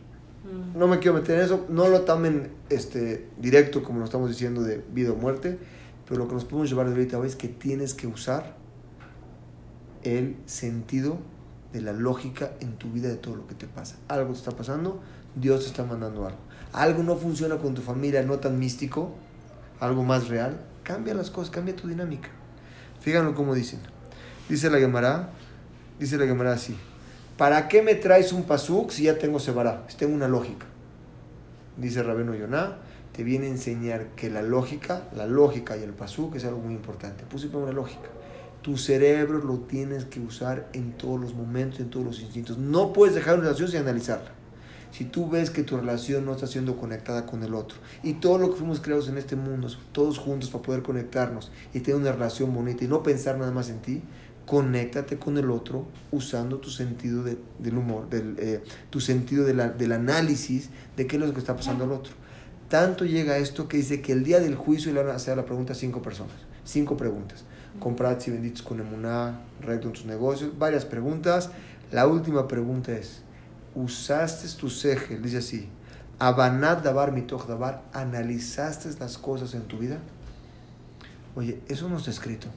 Mm. 0.44 0.78
No 0.78 0.88
me 0.88 0.98
quiero 0.98 1.18
meter 1.18 1.38
en 1.38 1.44
eso, 1.44 1.66
no 1.68 1.88
lo 1.88 2.02
tomen 2.02 2.50
este, 2.70 3.28
directo 3.38 3.82
como 3.82 3.98
lo 3.98 4.06
estamos 4.06 4.30
diciendo 4.30 4.62
de 4.62 4.82
vida 4.92 5.12
o 5.12 5.16
muerte, 5.16 5.58
pero 6.08 6.20
lo 6.20 6.28
que 6.28 6.34
nos 6.34 6.44
podemos 6.44 6.70
llevar 6.70 6.86
de 6.86 6.92
ahorita 6.92 7.18
hoy 7.18 7.26
es 7.26 7.36
que 7.36 7.48
tienes 7.48 7.94
que 7.94 8.06
usar 8.06 8.56
el 10.02 10.36
sentido 10.46 11.18
de 11.72 11.80
la 11.80 11.92
lógica 11.92 12.52
en 12.60 12.76
tu 12.76 12.90
vida 12.90 13.08
de 13.08 13.16
todo 13.16 13.36
lo 13.36 13.46
que 13.46 13.54
te 13.54 13.66
pasa. 13.66 13.96
Algo 14.08 14.32
te 14.32 14.38
está 14.38 14.50
pasando, 14.52 15.00
Dios 15.34 15.60
te 15.60 15.66
está 15.66 15.84
mandando 15.84 16.26
algo. 16.26 16.38
Algo 16.72 17.02
no 17.02 17.16
funciona 17.16 17.56
con 17.56 17.74
tu 17.74 17.82
familia, 17.82 18.22
no 18.22 18.38
tan 18.38 18.58
místico, 18.58 19.14
algo 19.80 20.02
más 20.04 20.28
real, 20.28 20.60
cambia 20.82 21.14
las 21.14 21.30
cosas, 21.30 21.50
cambia 21.50 21.74
tu 21.74 21.88
dinámica. 21.88 22.28
Fíjenlo 23.00 23.34
cómo 23.34 23.54
dicen. 23.54 23.80
Dice 24.48 24.68
la 24.70 24.78
Gemara, 24.78 25.30
dice 25.98 26.18
la 26.18 26.26
Gemara 26.26 26.52
así. 26.52 26.76
¿Para 27.36 27.68
qué 27.68 27.82
me 27.82 27.94
traes 27.94 28.32
un 28.32 28.44
pasuk 28.44 28.90
si 28.90 29.04
ya 29.04 29.18
tengo 29.18 29.40
Sebará? 29.40 29.84
Si 29.88 29.96
tengo 29.96 30.14
una 30.14 30.28
lógica. 30.28 30.66
Dice 31.76 32.02
Rabeno 32.02 32.34
Yonah, 32.34 32.76
te 33.12 33.24
viene 33.24 33.46
a 33.46 33.50
enseñar 33.50 34.08
que 34.08 34.28
la 34.28 34.42
lógica, 34.42 35.04
la 35.14 35.26
lógica 35.26 35.76
y 35.76 35.82
el 35.82 35.92
pasuk 35.92 36.36
es 36.36 36.44
algo 36.44 36.60
muy 36.60 36.74
importante. 36.74 37.24
Puse 37.24 37.48
una 37.48 37.72
lógica. 37.72 38.08
Tu 38.62 38.76
cerebro 38.76 39.38
lo 39.42 39.58
tienes 39.60 40.04
que 40.04 40.20
usar 40.20 40.68
en 40.74 40.92
todos 40.92 41.18
los 41.18 41.34
momentos, 41.34 41.80
en 41.80 41.88
todos 41.88 42.04
los 42.04 42.20
instintos. 42.20 42.58
No 42.58 42.92
puedes 42.92 43.14
dejar 43.14 43.34
una 43.34 43.44
relación 43.44 43.68
sin 43.68 43.80
analizarla. 43.80 44.32
Si 44.92 45.04
tú 45.04 45.30
ves 45.30 45.50
que 45.50 45.62
tu 45.62 45.76
relación 45.76 46.24
no 46.26 46.32
está 46.32 46.46
siendo 46.46 46.76
conectada 46.76 47.24
con 47.24 47.42
el 47.44 47.54
otro 47.54 47.78
y 48.02 48.14
todo 48.14 48.38
lo 48.38 48.50
que 48.50 48.56
fuimos 48.56 48.80
creados 48.80 49.08
en 49.08 49.18
este 49.18 49.36
mundo, 49.36 49.68
todos 49.92 50.18
juntos 50.18 50.50
para 50.50 50.62
poder 50.62 50.82
conectarnos 50.82 51.52
y 51.72 51.80
tener 51.80 52.00
una 52.00 52.12
relación 52.12 52.52
bonita 52.52 52.84
y 52.84 52.88
no 52.88 53.02
pensar 53.02 53.38
nada 53.38 53.52
más 53.52 53.70
en 53.70 53.78
ti, 53.78 54.02
conéctate 54.46 55.16
con 55.16 55.38
el 55.38 55.48
otro 55.50 55.86
usando 56.10 56.58
tu 56.58 56.70
sentido 56.70 57.22
de- 57.22 57.38
del 57.60 57.78
humor, 57.78 58.10
del, 58.10 58.34
eh, 58.40 58.64
tu 58.90 59.00
sentido 59.00 59.44
de 59.44 59.54
la- 59.54 59.68
del 59.70 59.92
análisis 59.92 60.70
de 60.96 61.06
qué 61.06 61.16
es 61.16 61.22
lo 61.22 61.32
que 61.32 61.38
está 61.38 61.54
pasando 61.54 61.84
al 61.84 61.92
otro. 61.92 62.12
Tanto 62.68 63.04
llega 63.04 63.38
esto 63.38 63.68
que 63.68 63.76
dice 63.76 64.02
que 64.02 64.12
el 64.12 64.24
día 64.24 64.40
del 64.40 64.56
juicio 64.56 64.92
le 64.92 65.02
van 65.02 65.12
a 65.12 65.16
hacer 65.16 65.36
la 65.36 65.44
pregunta 65.44 65.72
a 65.72 65.76
cinco 65.76 66.02
personas, 66.02 66.34
cinco 66.64 66.96
preguntas. 66.96 67.44
Comprad 67.78 68.18
si 68.18 68.30
benditos 68.30 68.62
con 68.62 68.80
emuná, 68.80 69.40
recto 69.60 69.88
en 69.88 69.92
tus 69.92 70.04
negocios, 70.04 70.58
varias 70.58 70.84
preguntas. 70.84 71.50
La 71.92 72.06
última 72.06 72.48
pregunta 72.48 72.92
es, 72.92 73.22
¿usaste 73.74 74.48
tu 74.58 74.68
ceje? 74.68 75.18
Dice 75.18 75.38
así, 75.38 75.68
Abanat 76.18 76.82
dabar 76.82 77.12
mitoch 77.12 77.46
dabar, 77.46 77.82
¿analizaste 77.94 78.90
las 79.00 79.16
cosas 79.16 79.54
en 79.54 79.62
tu 79.62 79.78
vida? 79.78 79.98
Oye, 81.34 81.62
eso 81.66 81.88
no 81.88 81.96
está 81.96 82.10
escrito. 82.10 82.48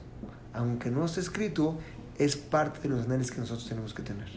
Aunque 0.52 0.90
no 0.90 1.06
está 1.06 1.20
escrito, 1.20 1.78
es 2.18 2.36
parte 2.36 2.80
de 2.80 2.90
los 2.90 3.06
análisis 3.06 3.32
que 3.32 3.40
nosotros 3.40 3.66
tenemos 3.66 3.94
que 3.94 4.02
tener. 4.02 4.28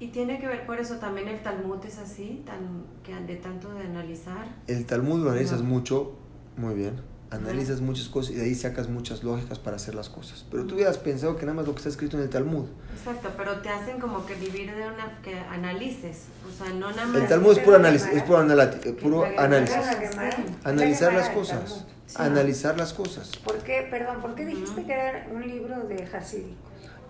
Y 0.00 0.08
tiene 0.08 0.40
que 0.40 0.46
ver, 0.46 0.64
por 0.64 0.78
eso 0.78 0.96
también 0.96 1.28
el 1.28 1.42
Talmud 1.42 1.84
es 1.84 1.98
así, 1.98 2.42
tan, 2.46 2.86
que 3.02 3.14
de 3.14 3.36
tanto 3.36 3.74
de 3.74 3.82
analizar. 3.82 4.46
El 4.66 4.86
Talmud 4.86 5.24
lo 5.24 5.30
analizas 5.30 5.60
mucho, 5.60 6.16
muy 6.56 6.74
bien. 6.74 7.02
Analizas 7.30 7.82
muchas 7.82 8.08
cosas 8.08 8.32
y 8.32 8.34
de 8.36 8.44
ahí 8.44 8.54
sacas 8.54 8.88
muchas 8.88 9.22
lógicas 9.22 9.58
para 9.58 9.76
hacer 9.76 9.94
las 9.94 10.08
cosas. 10.08 10.46
Pero 10.50 10.64
tú 10.64 10.76
hubieras 10.76 10.96
pensado 10.96 11.36
que 11.36 11.44
nada 11.44 11.56
más 11.56 11.66
lo 11.66 11.74
que 11.74 11.78
está 11.78 11.90
escrito 11.90 12.16
en 12.16 12.22
el 12.22 12.30
Talmud. 12.30 12.66
Exacto, 12.96 13.30
pero 13.36 13.60
te 13.60 13.68
hacen 13.68 14.00
como 14.00 14.24
que 14.24 14.34
vivir 14.34 14.74
de 14.74 14.86
una, 14.86 15.20
que 15.22 15.38
analices, 15.38 16.24
o 16.48 16.56
sea, 16.56 16.72
no 16.72 16.90
nada 16.90 17.06
más. 17.06 17.20
El 17.22 17.28
Talmud 17.28 17.52
es 17.52 17.58
puro 17.58 17.76
análisis, 17.76 18.08
es 18.08 18.22
puro, 18.22 18.42
eh, 18.42 18.92
puro 18.94 19.24
análisis. 19.36 19.76
la. 20.16 20.30
Analizar 20.64 21.12
La 21.12 21.18
las 21.20 21.28
cosas. 21.28 21.84
Analizar 22.14 22.78
las 22.78 22.94
cosas. 22.94 23.36
¿Por 23.44 23.58
qué, 23.58 23.86
perdón, 23.90 24.22
por 24.22 24.34
qué 24.34 24.46
dijiste 24.46 24.84
que 24.84 24.92
era 24.92 25.28
un 25.30 25.46
libro 25.46 25.84
de 25.86 26.04
hasídicos? 26.04 26.56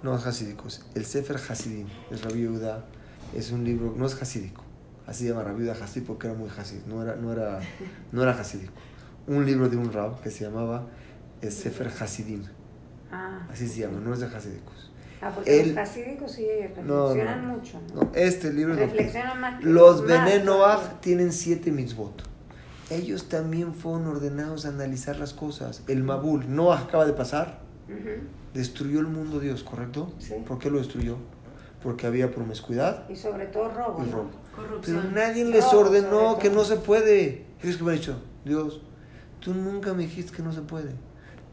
No 0.02 0.16
es 0.16 0.26
hasídicos. 0.26 0.84
El 0.96 1.06
Sefer 1.06 1.36
Hasidim, 1.36 1.86
es 2.10 2.22
Yehuda, 2.22 2.84
es 3.36 3.52
un 3.52 3.64
libro, 3.64 3.94
no 3.96 4.06
es 4.06 4.20
hasídico. 4.20 4.64
Así 5.08 5.26
llama 5.26 5.42
Rabbi 5.42 5.64
Yehuda 5.64 5.82
Hasid 5.82 6.02
porque 6.04 6.26
era 6.26 6.36
muy 6.36 6.50
hasid, 6.50 6.80
no 6.86 7.02
era, 7.02 7.16
no 7.16 7.32
era, 7.32 7.60
no 8.12 8.22
era 8.22 8.32
hasídico. 8.32 8.74
Un 9.28 9.44
libro 9.46 9.68
de 9.68 9.76
un 9.76 9.92
rab 9.92 10.20
que 10.20 10.30
se 10.30 10.44
llamaba 10.44 10.86
el 11.40 11.52
Sefer 11.52 11.88
Hasidim. 12.00 12.42
Ah, 13.12 13.46
Así 13.50 13.68
se 13.68 13.80
llama, 13.80 14.00
no 14.00 14.12
es 14.12 14.20
de 14.20 14.26
Hasidicos. 14.26 14.90
ah 15.22 15.30
porque 15.34 15.60
El- 15.60 15.68
los 15.70 15.78
hasídicos 15.78 16.32
sí 16.32 16.46
No, 16.84 17.08
reflexionan 17.08 17.48
no, 17.48 17.54
mucho, 17.56 17.80
¿no? 17.94 18.02
No, 18.02 18.10
este 18.14 18.52
libro 18.52 18.74
es 18.74 18.80
lo 18.80 18.86
que- 18.86 18.92
reflexionan 18.92 19.40
más 19.40 19.60
que 19.60 19.66
Los 19.66 20.02
más 20.02 20.08
Bene 20.24 20.44
Noach 20.44 20.78
todavía. 20.80 21.00
tienen 21.00 21.32
siete 21.32 21.70
mitzvot. 21.72 22.22
Ellos 22.90 23.28
también 23.28 23.74
fueron 23.74 24.06
ordenados 24.06 24.64
a 24.64 24.70
analizar 24.70 25.16
las 25.18 25.34
cosas. 25.34 25.82
El 25.88 26.02
Mabul, 26.04 26.54
Noah 26.54 26.80
acaba 26.80 27.04
de 27.06 27.12
pasar, 27.12 27.60
Ujú. 27.88 28.22
destruyó 28.54 29.00
el 29.00 29.06
mundo 29.08 29.40
Dios, 29.40 29.62
¿correcto? 29.62 30.12
Sí. 30.18 30.34
¿Por 30.46 30.58
qué 30.58 30.70
lo 30.70 30.78
destruyó? 30.78 31.16
Porque 31.82 32.06
había 32.06 32.30
promiscuidad 32.30 33.08
Y 33.08 33.16
sobre 33.16 33.46
todo 33.46 33.68
robo. 33.70 34.02
y 34.02 34.06
¿no? 34.10 34.16
robo. 34.16 34.30
Corrupción. 34.54 35.00
Pero 35.12 35.14
nadie 35.26 35.44
les 35.44 35.64
No, 35.72 35.78
ordenó 35.80 36.38
que 36.38 36.50
no 36.50 36.64
se 36.64 36.76
puede. 36.76 37.46
Ellos 37.62 37.76
que 37.76 37.84
me 37.84 37.92
han 37.92 37.98
dicho, 37.98 38.16
Dios, 38.44 38.80
tú 39.40 39.54
nunca 39.54 39.94
me 39.94 40.02
dijiste 40.04 40.32
que 40.36 40.42
no 40.42 40.52
se 40.52 40.62
puede. 40.62 40.92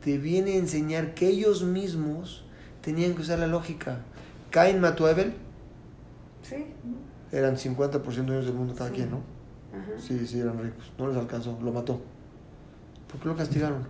Te 0.03 0.17
viene 0.17 0.53
a 0.53 0.57
enseñar 0.57 1.13
que 1.13 1.27
ellos 1.27 1.63
mismos 1.63 2.45
tenían 2.81 3.15
que 3.15 3.21
usar 3.21 3.39
la 3.39 3.47
lógica. 3.47 3.99
Cain 4.51 4.79
mató 4.79 5.07
a 5.07 5.11
Abel, 5.11 5.33
Sí. 6.43 6.65
eran 7.31 7.57
50% 7.57 8.31
de 8.31 8.37
ellos 8.37 8.45
del 8.45 8.55
mundo 8.55 8.75
cada 8.75 8.89
Sí. 8.91 8.95
quien, 8.97 9.09
¿no? 9.11 9.17
Ajá. 9.73 9.91
Sí, 9.99 10.25
sí, 10.27 10.39
eran 10.39 10.61
ricos. 10.61 10.91
No 10.97 11.07
les 11.07 11.17
alcanzó, 11.17 11.57
lo 11.61 11.71
mató. 11.71 12.01
¿Por 13.11 13.19
qué 13.19 13.27
lo 13.27 13.35
castigaron? 13.35 13.87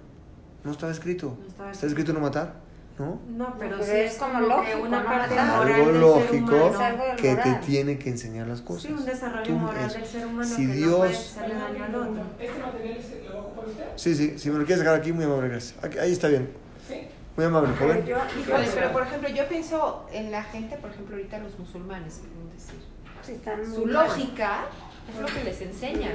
No 0.64 0.72
estaba 0.72 0.92
escrito. 0.92 1.38
No 1.42 1.48
estaba 1.48 1.72
¿Está 1.72 1.86
escrito 1.86 2.14
no 2.14 2.20
matar? 2.22 2.56
¿No? 2.98 3.20
No, 3.28 3.56
pero, 3.60 3.72
pero 3.78 3.84
sí 3.84 3.92
es 3.92 4.14
es 4.14 4.18
como 4.18 4.40
lógico, 4.40 4.80
una 4.84 5.00
¿no? 5.02 5.06
parte 5.06 5.38
Algo 5.38 5.58
moral 5.58 5.74
Algo 5.74 5.92
del 5.92 6.02
lógico 6.02 6.32
ser 6.32 6.42
humano. 6.62 6.70
Es 6.70 6.80
algo 6.80 7.04
que 7.18 7.36
te 7.36 7.54
tiene 7.66 7.98
que 8.00 8.10
enseñar 8.10 8.48
las 8.48 8.62
cosas. 8.62 8.84
Sí, 8.84 8.94
un 8.94 9.06
desarrollo 9.06 9.44
Tú- 9.44 9.52
moral 9.54 9.86
eso. 9.86 9.98
del 10.00 10.06
ser 10.08 10.26
humano 10.26 10.48
Si 10.50 10.56
que 10.56 10.68
no 10.68 10.74
Dios- 10.74 10.98
puede 10.98 11.12
hacerle 11.18 11.56
daño 11.56 11.84
al 11.84 11.96
otro. 11.96 12.24
¿Este 12.40 12.60
material 12.62 12.98
lo 13.28 13.34
va 13.34 13.40
a 13.40 13.44
ocupar 13.44 13.66
usted? 13.68 13.86
Sí, 13.98 14.16
sí, 14.16 14.40
si 14.40 14.50
me 14.50 14.60
lo 14.60 14.66
quieres 14.66 14.80
sacar 14.80 14.96
aquí, 15.00 15.12
muy 15.12 15.26
amable, 15.26 15.50
gracias. 15.50 15.84
Aquí- 15.84 15.98
ahí 16.00 16.12
está 16.14 16.30
bien. 16.30 16.50
Sí. 16.88 17.08
Muy 17.36 17.46
amable, 17.46 17.74
Pero 17.78 17.92
joven. 17.92 18.06
yo, 18.06 18.18
Híjole, 18.40 18.68
pero 18.74 18.92
por 18.94 19.04
ejemplo, 19.04 19.28
yo 19.30 19.48
pienso 19.50 20.06
en 20.14 20.32
la 20.32 20.44
gente, 20.44 20.78
por 20.78 20.90
ejemplo, 20.92 21.18
ahorita 21.18 21.40
los 21.40 21.60
musulmanes, 21.60 22.22
decir. 22.56 22.80
sí 23.24 23.32
están 23.34 23.66
Su 23.76 23.88
lógica 23.88 24.66
es 25.14 25.20
lo 25.20 25.28
que 25.28 25.44
les 25.44 25.60
enseñan. 25.62 26.14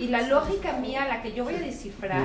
Y 0.00 0.08
la 0.08 0.22
lógica 0.22 0.72
mía, 0.72 1.06
la 1.06 1.20
que 1.22 1.32
yo 1.32 1.44
voy 1.44 1.54
a 1.54 1.58
descifrar, 1.60 2.22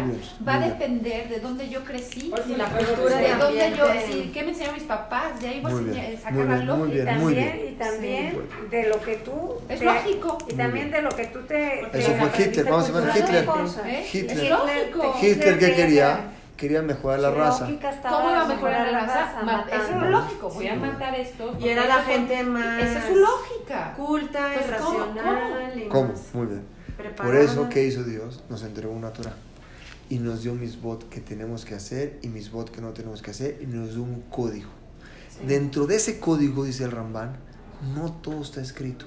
va 0.47 0.55
a 0.55 0.59
depender 0.61 1.27
de 1.27 1.39
dónde 1.39 1.67
yo 1.69 1.83
crecí, 1.83 2.29
¿Cuál 2.29 2.43
fue 2.43 2.55
La 2.57 2.65
cultura 2.69 3.17
de 3.17 3.35
dónde 3.35 3.73
yo, 3.77 3.85
sí, 4.07 4.31
qué 4.33 4.43
me 4.43 4.49
enseñaron 4.49 4.75
mis 4.75 4.85
papás, 4.85 5.41
de 5.41 5.47
ahí 5.49 5.59
voy 5.59 5.71
a 5.73 6.17
sacar 6.21 6.33
la 6.45 6.57
lógica. 6.57 6.85
bien. 6.85 7.01
Y 7.01 7.05
también, 7.05 7.33
bien. 7.33 7.67
y 7.69 7.75
también 7.77 8.31
Sí. 8.31 8.67
de 8.71 8.87
lo 8.89 9.01
que 9.01 9.15
tú... 9.17 9.55
Es 9.67 9.79
te- 9.79 9.85
lógico. 9.85 10.37
Y 10.49 10.53
también 10.53 10.89
de 10.91 11.01
lo 11.01 11.09
que 11.09 11.25
tú 11.25 11.39
te... 11.41 11.81
Eso 11.99 12.13
fue 12.13 12.29
Hitler, 12.45 12.65
vamos 12.65 12.89
a. 12.89 13.17
Hitler. 13.19 13.45
Cosas. 13.45 13.85
¿Eh? 13.85 14.07
Hitler. 14.11 14.37
Es 14.39 14.49
lógico. 14.49 15.15
Hitler, 15.21 15.59
¿qué 15.59 15.75
quería 15.75 16.19
quería? 16.55 16.81
Mejorar 16.81 17.19
la 17.19 17.31
raza. 17.31 17.67
¿Cómo 18.03 18.31
va 18.31 18.41
a 18.43 18.47
de 18.47 18.55
mejorar 18.55 18.91
la 18.91 18.99
raza? 19.01 19.65
Eso 19.69 20.01
es 20.05 20.09
lógico, 20.09 20.49
voy 20.49 20.67
a 20.69 20.75
matar 20.75 21.13
esto. 21.19 21.53
Y 21.59 21.67
era 21.67 21.85
la 21.85 22.01
gente 22.03 22.41
más 22.43 22.81
Esa 22.83 22.99
es 22.99 23.05
su 23.05 23.15
lógica. 23.15 23.93
culta, 23.97 24.51
Pues, 24.53 24.81
¿cómo? 24.81 24.99
racional 24.99 25.83
¿Cómo? 25.89 26.07
más 26.13 26.33
Muy 26.33 26.45
bien. 26.47 26.74
Preparada. 26.97 27.33
Por 27.33 27.35
eso, 27.35 27.69
¿qué 27.69 27.85
hizo 27.85 28.03
Dios? 28.03 28.43
Nos 28.49 28.63
entregó 28.63 28.93
una 28.93 29.11
Torah. 29.13 29.35
Y 30.09 30.19
nos 30.19 30.43
dio 30.43 30.53
misbot 30.53 31.09
que 31.09 31.19
tenemos 31.19 31.65
que 31.65 31.75
hacer 31.75 32.19
y 32.21 32.27
misbot 32.27 32.69
que 32.69 32.81
no 32.81 32.93
tenemos 32.93 33.21
que 33.21 33.31
hacer. 33.31 33.59
Y 33.61 33.65
nos 33.65 33.95
dio 33.95 34.03
un 34.03 34.21
código. 34.29 34.69
Sí. 35.29 35.47
Dentro 35.47 35.87
de 35.87 35.95
ese 35.95 36.19
código, 36.19 36.63
dice 36.63 36.83
el 36.83 36.91
Ramban, 36.91 37.37
no 37.95 38.11
todo 38.11 38.41
está 38.41 38.61
escrito. 38.61 39.05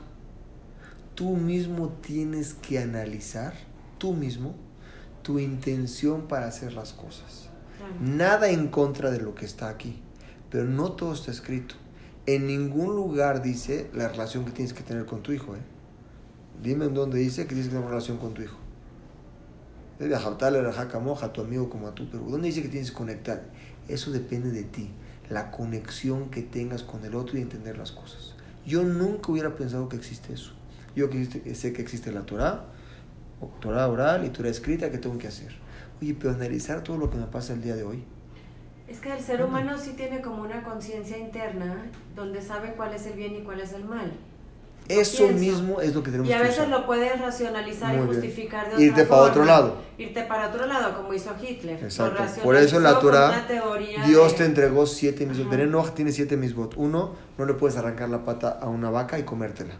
Tú 1.14 1.36
mismo 1.36 1.88
tienes 2.00 2.54
que 2.54 2.78
analizar, 2.78 3.54
tú 3.98 4.12
mismo, 4.12 4.54
tu 5.22 5.38
intención 5.38 6.28
para 6.28 6.46
hacer 6.46 6.72
las 6.72 6.92
cosas. 6.92 7.48
Claro. 7.76 7.94
Nada 8.00 8.50
en 8.50 8.68
contra 8.68 9.10
de 9.10 9.20
lo 9.20 9.34
que 9.34 9.44
está 9.44 9.68
aquí, 9.68 10.00
pero 10.50 10.64
no 10.64 10.92
todo 10.92 11.12
está 11.12 11.30
escrito. 11.30 11.74
En 12.26 12.46
ningún 12.46 12.94
lugar 12.94 13.42
dice 13.42 13.90
la 13.94 14.08
relación 14.08 14.44
que 14.44 14.52
tienes 14.52 14.74
que 14.74 14.82
tener 14.82 15.06
con 15.06 15.22
tu 15.22 15.32
hijo. 15.32 15.56
¿eh? 15.56 15.60
Dime 16.62 16.86
en 16.86 16.94
dónde 16.94 17.18
dice 17.18 17.42
que 17.42 17.48
tienes 17.48 17.66
que 17.66 17.74
tener 17.74 17.88
relación 17.88 18.18
con 18.18 18.34
tu 18.34 18.42
hijo. 18.42 18.58
Es 19.98 20.08
de 20.08 20.16
Jabtale, 20.16 20.62
Rajacamoja, 20.62 21.32
tu 21.32 21.40
amigo 21.40 21.68
como 21.68 21.88
a 21.88 21.94
tú, 21.94 22.08
pero 22.10 22.24
¿dónde 22.24 22.48
dice 22.48 22.62
que 22.62 22.68
tienes 22.68 22.90
que 22.90 22.96
conectar? 22.96 23.42
Eso 23.88 24.10
depende 24.10 24.50
de 24.50 24.64
ti, 24.64 24.90
la 25.28 25.50
conexión 25.50 26.30
que 26.30 26.42
tengas 26.42 26.82
con 26.82 27.04
el 27.04 27.14
otro 27.14 27.38
y 27.38 27.42
entender 27.42 27.78
las 27.78 27.92
cosas. 27.92 28.34
Yo 28.66 28.82
nunca 28.82 29.32
hubiera 29.32 29.56
pensado 29.56 29.88
que 29.88 29.96
existe 29.96 30.32
eso. 30.32 30.52
Yo 30.94 31.08
sé 31.54 31.72
que 31.72 31.82
existe 31.82 32.12
la 32.12 32.26
Torah, 32.26 32.64
Torah 33.60 33.88
oral 33.88 34.24
y 34.24 34.30
Torah 34.30 34.48
escrita 34.48 34.90
que 34.90 34.98
tengo 34.98 35.18
que 35.18 35.28
hacer. 35.28 35.52
Oye, 36.00 36.14
pero 36.14 36.32
analizar 36.32 36.82
todo 36.82 36.96
lo 36.96 37.10
que 37.10 37.16
me 37.16 37.26
pasa 37.26 37.52
el 37.52 37.62
día 37.62 37.76
de 37.76 37.84
hoy. 37.84 38.04
Es 38.86 39.00
que 39.00 39.12
el 39.12 39.20
ser 39.20 39.44
humano 39.44 39.76
sí 39.78 39.92
tiene 39.96 40.20
como 40.20 40.42
una 40.42 40.62
conciencia 40.62 41.18
interna 41.18 41.86
donde 42.16 42.40
sabe 42.40 42.74
cuál 42.74 42.94
es 42.94 43.06
el 43.06 43.14
bien 43.14 43.36
y 43.36 43.42
cuál 43.42 43.60
es 43.60 43.72
el 43.72 43.84
mal. 43.84 44.12
Eso 44.88 45.24
pienso. 45.26 45.38
mismo 45.38 45.80
es 45.82 45.94
lo 45.94 46.02
que 46.02 46.10
tenemos 46.10 46.30
Y 46.30 46.32
a 46.32 46.38
que 46.38 46.44
veces 46.44 46.58
usar. 46.60 46.68
lo 46.70 46.86
puedes 46.86 47.20
racionalizar 47.20 47.88
Muy 47.88 47.96
y 47.96 48.00
bien. 48.00 48.14
justificar 48.14 48.66
de 48.68 48.72
otra 48.74 48.84
Irte 48.86 49.04
para 49.04 49.20
otro 49.22 49.44
lado. 49.44 49.76
Irte 49.98 50.22
para 50.22 50.48
otro 50.48 50.66
lado, 50.66 50.96
como 50.96 51.12
hizo 51.12 51.30
Hitler. 51.40 51.82
Exacto. 51.82 52.22
Por 52.42 52.56
eso 52.56 52.76
en 52.78 52.82
la 52.84 52.98
Torah, 52.98 53.46
Dios 54.06 54.32
de- 54.32 54.38
te 54.38 54.44
entregó 54.46 54.86
siete 54.86 55.26
misbot. 55.26 55.52
Noach 55.66 55.90
tiene 55.94 56.10
siete 56.12 56.36
misbot. 56.38 56.74
Uno, 56.76 57.14
no 57.36 57.44
le 57.44 57.52
puedes 57.54 57.76
arrancar 57.76 58.08
la 58.08 58.24
pata 58.24 58.48
a 58.60 58.68
una 58.68 58.88
vaca 58.90 59.18
y 59.18 59.24
comértela. 59.24 59.74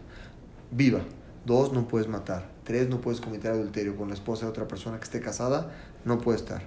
Viva. 0.71 0.99
Dos, 1.45 1.73
no 1.73 1.87
puedes 1.87 2.07
matar. 2.07 2.47
Tres, 2.63 2.87
no 2.89 3.01
puedes 3.01 3.19
cometer 3.21 3.51
adulterio 3.51 3.95
con 3.95 4.09
la 4.09 4.13
esposa 4.13 4.45
de 4.45 4.51
otra 4.51 4.67
persona 4.67 4.97
que 4.99 5.05
esté 5.05 5.19
casada. 5.21 5.71
No 6.05 6.19
puede 6.19 6.37
estar. 6.37 6.61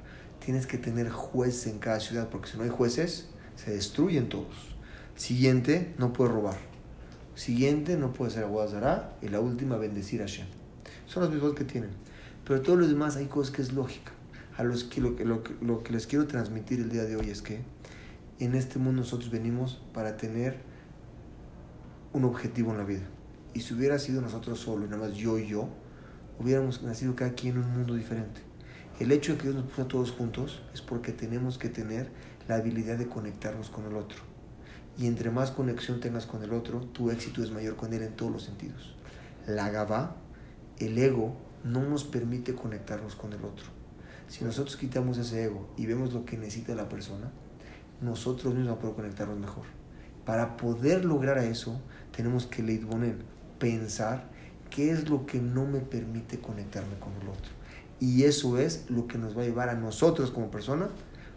Tienes 0.44 0.66
que 0.66 0.78
tener 0.78 1.08
jueces 1.10 1.68
en 1.68 1.78
cada 1.78 2.00
ciudad 2.00 2.28
porque 2.28 2.50
si 2.50 2.56
no 2.56 2.64
hay 2.64 2.70
jueces, 2.70 3.28
se 3.54 3.70
destruyen 3.70 4.28
todos. 4.28 4.74
Siguiente, 5.14 5.94
no 5.98 6.12
puedes 6.12 6.34
robar. 6.34 6.56
Siguiente, 7.34 7.96
no 7.96 8.12
puede 8.12 8.30
ser 8.30 8.44
aguazará. 8.44 9.16
Y 9.22 9.28
la 9.28 9.40
última, 9.40 9.76
bendecir 9.76 10.22
a 10.22 10.26
Hashem. 10.26 10.46
Son 11.06 11.22
los 11.22 11.32
mismos 11.32 11.54
que 11.54 11.64
tienen. 11.64 11.90
Pero 12.44 12.60
todos 12.62 12.78
los 12.78 12.88
demás 12.88 13.16
hay 13.16 13.26
cosas 13.26 13.54
que 13.54 13.62
es 13.62 13.72
lógica. 13.72 14.12
A 14.56 14.64
los 14.64 14.84
que 14.84 15.00
lo, 15.00 15.16
que 15.16 15.24
lo 15.24 15.42
lo 15.60 15.82
que 15.82 15.92
les 15.92 16.06
quiero 16.06 16.26
transmitir 16.26 16.80
el 16.80 16.90
día 16.90 17.04
de 17.04 17.16
hoy 17.16 17.30
es 17.30 17.40
que 17.40 17.60
en 18.38 18.54
este 18.54 18.78
mundo 18.78 19.02
nosotros 19.02 19.30
venimos 19.30 19.80
para 19.94 20.16
tener 20.16 20.58
un 22.12 22.24
objetivo 22.24 22.72
en 22.72 22.78
la 22.78 22.84
vida. 22.84 23.06
Y 23.54 23.60
si 23.60 23.74
hubiera 23.74 23.98
sido 23.98 24.20
nosotros 24.20 24.58
solo, 24.58 24.84
y 24.84 24.88
nada 24.88 25.08
más 25.08 25.14
yo 25.14 25.38
y 25.38 25.46
yo, 25.46 25.68
hubiéramos 26.38 26.82
nacido 26.82 27.14
cada 27.14 27.32
quien 27.32 27.56
en 27.56 27.64
un 27.64 27.72
mundo 27.72 27.94
diferente. 27.94 28.40
El 28.98 29.12
hecho 29.12 29.32
de 29.32 29.38
que 29.38 29.44
Dios 29.44 29.56
nos 29.56 29.64
puso 29.64 29.82
a 29.82 29.88
todos 29.88 30.10
juntos 30.10 30.62
es 30.74 30.82
porque 30.82 31.12
tenemos 31.12 31.58
que 31.58 31.68
tener 31.68 32.10
la 32.48 32.56
habilidad 32.56 32.98
de 32.98 33.08
conectarnos 33.08 33.70
con 33.70 33.86
el 33.86 33.96
otro. 33.96 34.31
Y 34.98 35.06
entre 35.06 35.30
más 35.30 35.50
conexión 35.50 36.00
tengas 36.00 36.26
con 36.26 36.42
el 36.42 36.52
otro, 36.52 36.80
tu 36.80 37.10
éxito 37.10 37.42
es 37.42 37.50
mayor 37.50 37.76
con 37.76 37.92
él 37.92 38.02
en 38.02 38.14
todos 38.14 38.32
los 38.32 38.42
sentidos. 38.42 38.94
La 39.46 39.70
gabá, 39.70 40.16
el 40.78 40.98
ego, 40.98 41.36
no 41.64 41.80
nos 41.82 42.04
permite 42.04 42.54
conectarnos 42.54 43.14
con 43.14 43.32
el 43.32 43.44
otro. 43.44 43.66
Si 44.28 44.44
nosotros 44.44 44.76
quitamos 44.76 45.18
ese 45.18 45.44
ego 45.44 45.68
y 45.76 45.86
vemos 45.86 46.12
lo 46.12 46.24
que 46.24 46.36
necesita 46.36 46.74
la 46.74 46.88
persona, 46.88 47.30
nosotros 48.00 48.54
mismos 48.54 48.78
poder 48.78 48.96
conectarnos 48.96 49.38
mejor. 49.38 49.64
Para 50.24 50.56
poder 50.56 51.04
lograr 51.04 51.38
eso, 51.38 51.80
tenemos 52.14 52.46
que 52.46 52.62
leitbonen, 52.62 53.18
pensar 53.58 54.28
qué 54.70 54.90
es 54.90 55.08
lo 55.08 55.26
que 55.26 55.40
no 55.40 55.66
me 55.66 55.80
permite 55.80 56.38
conectarme 56.38 56.98
con 56.98 57.12
el 57.20 57.28
otro. 57.28 57.52
Y 58.00 58.24
eso 58.24 58.58
es 58.58 58.90
lo 58.90 59.06
que 59.06 59.18
nos 59.18 59.36
va 59.36 59.42
a 59.42 59.44
llevar 59.44 59.68
a 59.68 59.74
nosotros 59.74 60.30
como 60.30 60.50
persona. 60.50 60.88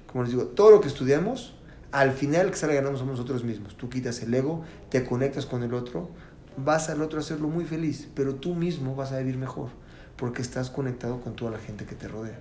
Como 0.08 0.24
les 0.24 0.32
digo, 0.32 0.46
todo 0.46 0.72
lo 0.72 0.82
que 0.82 0.88
estudiamos, 0.88 1.56
al 1.92 2.12
final 2.12 2.52
que 2.52 2.58
sale 2.58 2.76
ganando 2.76 2.98
somos 2.98 3.18
nosotros 3.18 3.44
mismos. 3.44 3.78
Tú 3.78 3.90
quitas 3.90 4.22
el 4.22 4.34
ego, 4.34 4.64
te 4.90 5.04
conectas 5.06 5.46
con 5.46 5.64
el 5.64 5.74
otro, 5.74 6.10
vas 6.58 6.90
al 6.90 7.02
otro 7.02 7.20
a 7.20 7.22
hacerlo 7.22 7.48
muy 7.48 7.66
feliz, 7.66 8.10
pero 8.16 8.36
tú 8.36 8.56
mismo 8.56 8.96
vas 8.96 9.12
a 9.12 9.20
vivir 9.20 9.38
mejor 9.38 9.70
porque 10.16 10.42
estás 10.42 10.70
conectado 10.70 11.22
con 11.22 11.36
toda 11.36 11.52
la 11.52 11.58
gente 11.58 11.86
que 11.86 11.96
te 11.96 12.08
rodea. 12.08 12.40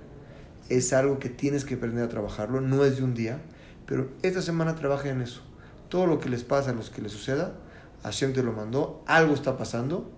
Es 0.68 0.92
algo 0.92 1.18
que 1.18 1.28
tienes 1.28 1.64
que 1.64 1.74
aprender 1.74 2.05
a 2.05 2.09
trabajarlo, 2.09 2.61
no 2.61 2.84
es 2.84 2.97
de 2.97 3.05
un 3.05 3.14
día, 3.14 3.40
pero 3.86 4.11
esta 4.22 4.40
semana 4.40 4.74
trabaja 4.76 5.09
en 5.09 5.20
eso. 5.20 5.42
Todo 5.88 6.07
lo 6.07 6.18
que 6.18 6.28
les 6.28 6.45
pasa, 6.45 6.70
a 6.70 6.74
los 6.74 6.90
que 6.90 7.03
les 7.03 7.12
suceda, 7.12 7.55
Hashem 8.03 8.32
te 8.32 8.42
lo 8.42 8.53
mandó, 8.53 9.03
algo 9.07 9.34
está 9.34 9.57
pasando, 9.57 10.11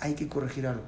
hay 0.00 0.14
que 0.14 0.28
corregir 0.28 0.66
algo. 0.66 0.84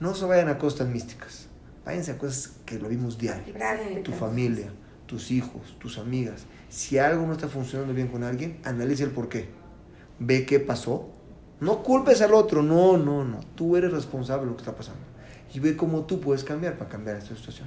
No 0.00 0.14
se 0.14 0.24
vayan 0.24 0.48
a 0.48 0.58
cosas 0.58 0.88
místicas, 0.88 1.48
váyanse 1.84 2.12
a 2.12 2.18
cosas 2.18 2.52
que 2.64 2.78
lo 2.78 2.88
vimos 2.88 3.18
diario. 3.18 3.54
Tu 4.02 4.12
familia, 4.12 4.70
tus 5.06 5.30
hijos, 5.30 5.76
tus 5.78 5.98
amigas. 5.98 6.46
Si 6.68 6.98
algo 6.98 7.26
no 7.26 7.32
está 7.32 7.48
funcionando 7.48 7.94
bien 7.94 8.08
con 8.08 8.24
alguien, 8.24 8.58
analice 8.64 9.04
el 9.04 9.10
por 9.10 9.28
qué. 9.28 9.48
Ve 10.18 10.44
qué 10.46 10.60
pasó. 10.60 11.08
No 11.60 11.82
culpes 11.82 12.20
al 12.20 12.34
otro, 12.34 12.62
no, 12.62 12.96
no, 12.96 13.24
no. 13.24 13.40
Tú 13.54 13.76
eres 13.76 13.92
responsable 13.92 14.44
de 14.44 14.50
lo 14.50 14.56
que 14.56 14.62
está 14.62 14.76
pasando. 14.76 15.00
Y 15.54 15.60
ve 15.60 15.76
cómo 15.76 16.02
tú 16.04 16.20
puedes 16.20 16.44
cambiar 16.44 16.76
para 16.76 16.90
cambiar 16.90 17.16
esta 17.16 17.34
situación. 17.34 17.66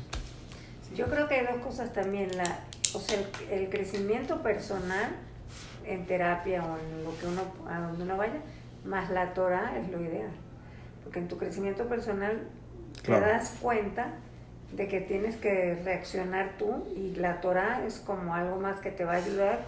Yo 0.96 1.06
creo 1.08 1.28
que 1.28 1.36
hay 1.36 1.46
dos 1.46 1.64
cosas 1.66 1.92
también, 1.94 2.36
la, 2.38 2.60
o 2.94 3.00
sea, 3.00 3.18
el, 3.50 3.60
el 3.62 3.70
crecimiento 3.70 4.42
personal 4.44 5.16
en 5.86 6.06
terapia 6.06 6.64
o 6.64 6.78
en 6.78 7.04
lo 7.04 7.18
que 7.18 7.26
uno, 7.28 7.42
a 7.68 7.80
donde 7.80 8.04
uno 8.04 8.18
vaya, 8.18 8.42
más 8.86 9.10
la 9.10 9.34
Torah 9.34 9.78
es 9.80 9.90
lo 9.90 10.02
ideal. 10.02 10.30
Porque 11.04 11.20
en 11.20 11.28
tu 11.28 11.38
crecimiento 11.38 11.88
personal 11.88 12.42
Claro. 13.04 13.24
te 13.26 13.32
das 13.32 13.56
cuenta 13.62 14.14
de 14.76 14.88
que 14.88 15.02
tienes 15.02 15.36
que 15.36 15.80
reaccionar 15.84 16.58
tú 16.58 16.86
y 16.96 17.16
la 17.16 17.42
Torah 17.42 17.86
es 17.86 17.96
como 18.00 18.36
algo 18.36 18.58
más 18.60 18.80
que 18.80 18.92
te 18.92 19.04
va 19.04 19.14
a 19.14 19.18
ayudar 19.18 19.60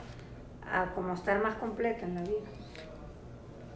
a 0.72 0.94
como 0.94 1.14
estar 1.16 1.42
más 1.44 1.56
completa 1.56 2.06
en 2.06 2.16
la 2.16 2.22
vida. 2.22 2.40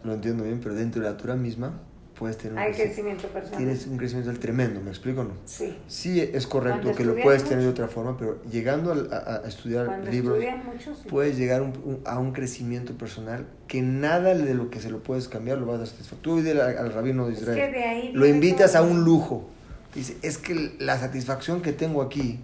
Lo 0.03 0.13
entiendo 0.13 0.43
bien, 0.43 0.59
pero 0.61 0.75
dentro 0.75 1.01
de 1.01 1.09
la 1.09 1.17
Torah 1.17 1.35
misma 1.35 1.73
puedes 2.17 2.37
tener 2.37 2.53
un, 2.53 2.59
Hay 2.59 2.71
creci- 2.71 2.75
crecimiento 2.83 3.27
personal. 3.27 3.57
tienes 3.57 3.87
un 3.87 3.97
crecimiento 3.97 4.39
tremendo, 4.39 4.79
¿me 4.79 4.89
explico 4.91 5.21
o 5.21 5.23
no? 5.25 5.31
Sí. 5.45 5.75
Sí, 5.87 6.21
es 6.21 6.47
correcto 6.47 6.81
Cuando 6.83 6.97
que 6.97 7.03
lo 7.03 7.15
puedes 7.21 7.43
tener 7.43 7.63
de 7.63 7.69
otra 7.69 7.87
forma, 7.87 8.15
pero 8.17 8.41
llegando 8.43 8.93
a, 8.93 9.41
a 9.43 9.47
estudiar 9.47 9.87
Cuando 9.87 10.09
libros, 10.11 10.37
estudias 10.37 10.63
mucho, 10.63 10.95
sí. 10.95 11.09
puedes 11.09 11.37
llegar 11.37 11.61
un- 11.63 11.73
un- 11.83 12.01
a 12.05 12.19
un 12.19 12.31
crecimiento 12.31 12.93
personal 12.93 13.47
que 13.67 13.81
nada 13.81 14.33
de 14.35 14.53
lo 14.53 14.69
que 14.69 14.79
se 14.79 14.89
lo 14.91 14.99
puedes 15.03 15.27
cambiar 15.27 15.57
lo 15.57 15.65
vas 15.65 15.81
a 15.81 15.85
satisfacer. 15.87 16.19
Tú 16.19 16.37
dile 16.41 16.61
al, 16.61 16.77
al 16.77 16.93
rabino 16.93 17.25
de 17.27 17.33
Es 17.33 17.41
Israel, 17.41 17.59
que 17.71 17.77
de 17.79 17.83
ahí 17.83 18.11
lo 18.13 18.25
invitas 18.27 18.73
todo. 18.73 18.83
a 18.83 18.85
un 18.87 19.03
lujo. 19.03 19.49
Dice, 19.95 20.17
es 20.21 20.37
que 20.37 20.75
la 20.79 20.99
satisfacción 20.99 21.61
que 21.61 21.71
tengo 21.71 22.01
aquí, 22.01 22.39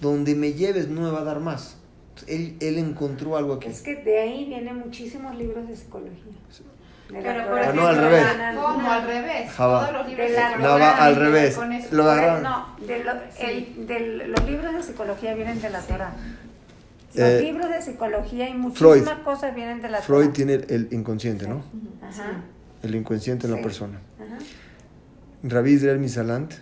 donde 0.00 0.34
me 0.34 0.54
lleves 0.54 0.88
no 0.88 1.02
me 1.02 1.10
va 1.10 1.20
a 1.20 1.24
dar 1.24 1.40
más. 1.40 1.76
Él, 2.26 2.56
él 2.60 2.78
encontró 2.78 3.36
algo 3.36 3.54
aquí. 3.54 3.68
Es 3.68 3.82
que 3.82 3.96
de 3.96 4.18
ahí 4.18 4.46
vienen 4.46 4.78
muchísimos 4.78 5.36
libros 5.36 5.68
de 5.68 5.76
psicología. 5.76 6.32
De 7.10 7.20
Pero, 7.22 7.44
Torah. 7.44 7.48
por 7.48 7.58
Ah, 7.60 7.72
no, 7.72 7.86
al 7.86 7.96
ejemplo, 7.98 8.10
revés. 8.10 8.56
¿Cómo? 8.56 8.90
Al 8.90 9.06
revés. 9.06 9.50
Java. 9.52 9.80
Todos 9.86 9.92
los 9.98 10.08
libros 10.08 10.26
De 10.28 10.34
la- 10.34 10.48
psicología 10.48 10.68
No, 10.74 10.78
va 10.80 10.96
al 11.04 11.16
revés. 11.16 11.58
Lo 11.92 12.02
agarraron. 12.10 12.42
No, 12.42 12.76
de 12.86 13.04
lo- 13.04 13.12
Sí. 13.12 13.46
el- 13.76 13.86
de 13.86 14.26
los 14.28 14.44
libros 14.44 14.74
de 14.74 14.82
psicología 14.82 15.34
vienen 15.34 15.60
de 15.62 15.70
la 15.70 15.80
Torah. 15.82 16.14
Los 17.14 17.28
Eh, 17.28 17.40
libros 17.42 17.70
de 17.70 17.80
psicología 17.82 18.48
y 18.48 18.52
Freud. 18.72 18.96
muchísimas 18.96 19.20
cosas 19.20 19.54
vienen 19.54 19.80
de 19.82 19.88
la 19.88 20.00
Freud 20.02 20.22
Torah. 20.24 20.32
tiene 20.32 20.54
el, 20.54 20.66
el 20.70 20.88
inconsciente, 20.92 21.46
¿no? 21.46 21.62
Ajá, 22.02 22.42
El 22.82 22.94
inconsciente 22.94 23.46
en 23.46 23.52
la 23.52 23.58
Sí. 23.58 23.62
persona. 23.62 24.00
ajá. 24.18 24.38
Rabbi 25.44 25.72
Israel 25.74 25.98
Misalant 25.98 26.54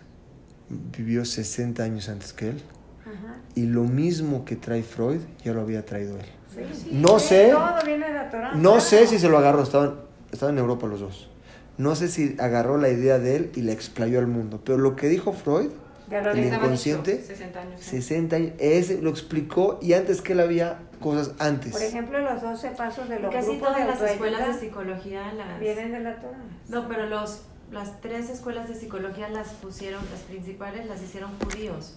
vivió 0.69 1.25
60 1.25 1.83
años 1.83 2.09
antes 2.09 2.33
que 2.33 2.51
él. 2.51 2.63
Ajá. 3.03 3.37
Y 3.55 3.67
lo 3.67 3.85
mismo 3.85 4.45
que 4.45 4.57
trae 4.57 4.83
Freud, 4.83 5.21
ya 5.45 5.53
lo 5.53 5.61
había 5.61 5.85
traído 5.85 6.19
él. 6.19 6.27
Sí. 6.55 6.89
No 6.93 7.19
Sí, 7.19 7.29
sé, 7.29 7.51
Todo 7.53 7.67
viene 7.85 8.07
de 8.09 8.15
la 8.15 8.31
Torah. 8.31 8.53
no 8.55 8.61
claro. 8.73 8.81
sé 8.81 9.07
si 9.07 9.19
se 9.19 9.29
lo 9.29 9.39
agarró, 9.39 9.63
estaban, 9.63 9.95
estaban 10.33 10.55
en 10.57 10.61
Europa 10.61 10.87
los 10.87 11.01
dos. 11.01 11.31
No 11.77 11.95
sé 11.97 12.09
si 12.09 12.37
agarró 12.39 12.79
la 12.79 12.89
idea 12.89 13.19
de 13.19 13.37
él 13.37 13.51
y 13.57 13.63
la 13.63 13.73
explayó 13.73 14.21
al 14.21 14.29
mundo. 14.29 14.61
Pero 14.65 14.79
lo 14.79 14.95
que 14.95 15.09
dijo 15.09 15.33
Freud, 15.33 15.71
Ya 16.09 16.21
lo 16.23 16.31
el 16.31 16.45
inconsciente, 16.45 17.15
dicho, 17.17 17.27
60 17.27 17.61
años. 17.61 17.81
¿eh? 17.81 17.85
60 17.85 18.37
años, 18.37 18.53
ese 18.59 19.03
lo 19.03 19.11
explicó 19.11 19.79
y 19.83 19.95
antes 19.95 20.21
que 20.23 20.35
él 20.35 20.41
había 20.41 20.79
cosas 21.01 21.33
antes. 21.41 21.73
Por 21.73 21.83
ejemplo, 21.83 22.21
los 22.21 22.41
12 22.41 22.69
pasos 22.71 23.09
de 23.09 23.19
los 23.19 23.35
casi 23.35 23.49
grupos 23.57 23.75
de 23.77 23.83
todas 23.83 24.01
las 24.01 24.11
escuelas 24.13 24.47
de 24.55 24.61
psicología 24.61 25.33
las... 25.33 25.59
vienen 25.59 25.91
de 25.93 26.01
la 26.01 26.17
Torah. 26.21 26.39
No, 26.69 26.87
pero 26.89 27.07
los, 27.07 27.43
las 27.75 28.01
tres 28.01 28.31
escuelas 28.31 28.69
de 28.69 28.77
psicología 28.77 29.29
las 29.29 29.49
pusieron, 29.49 30.01
las 30.13 30.21
principales 30.21 30.87
las 30.87 31.03
hicieron 31.03 31.31
judíos. 31.41 31.95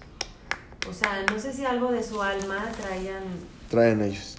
O 0.90 0.94
sea, 0.94 1.24
no 1.32 1.40
sé 1.40 1.54
si 1.54 1.66
algo 1.66 1.92
de 1.92 2.04
su 2.04 2.22
alma 2.22 2.66
traían 2.82 3.24
Traen 3.70 4.02
ellos. 4.02 4.36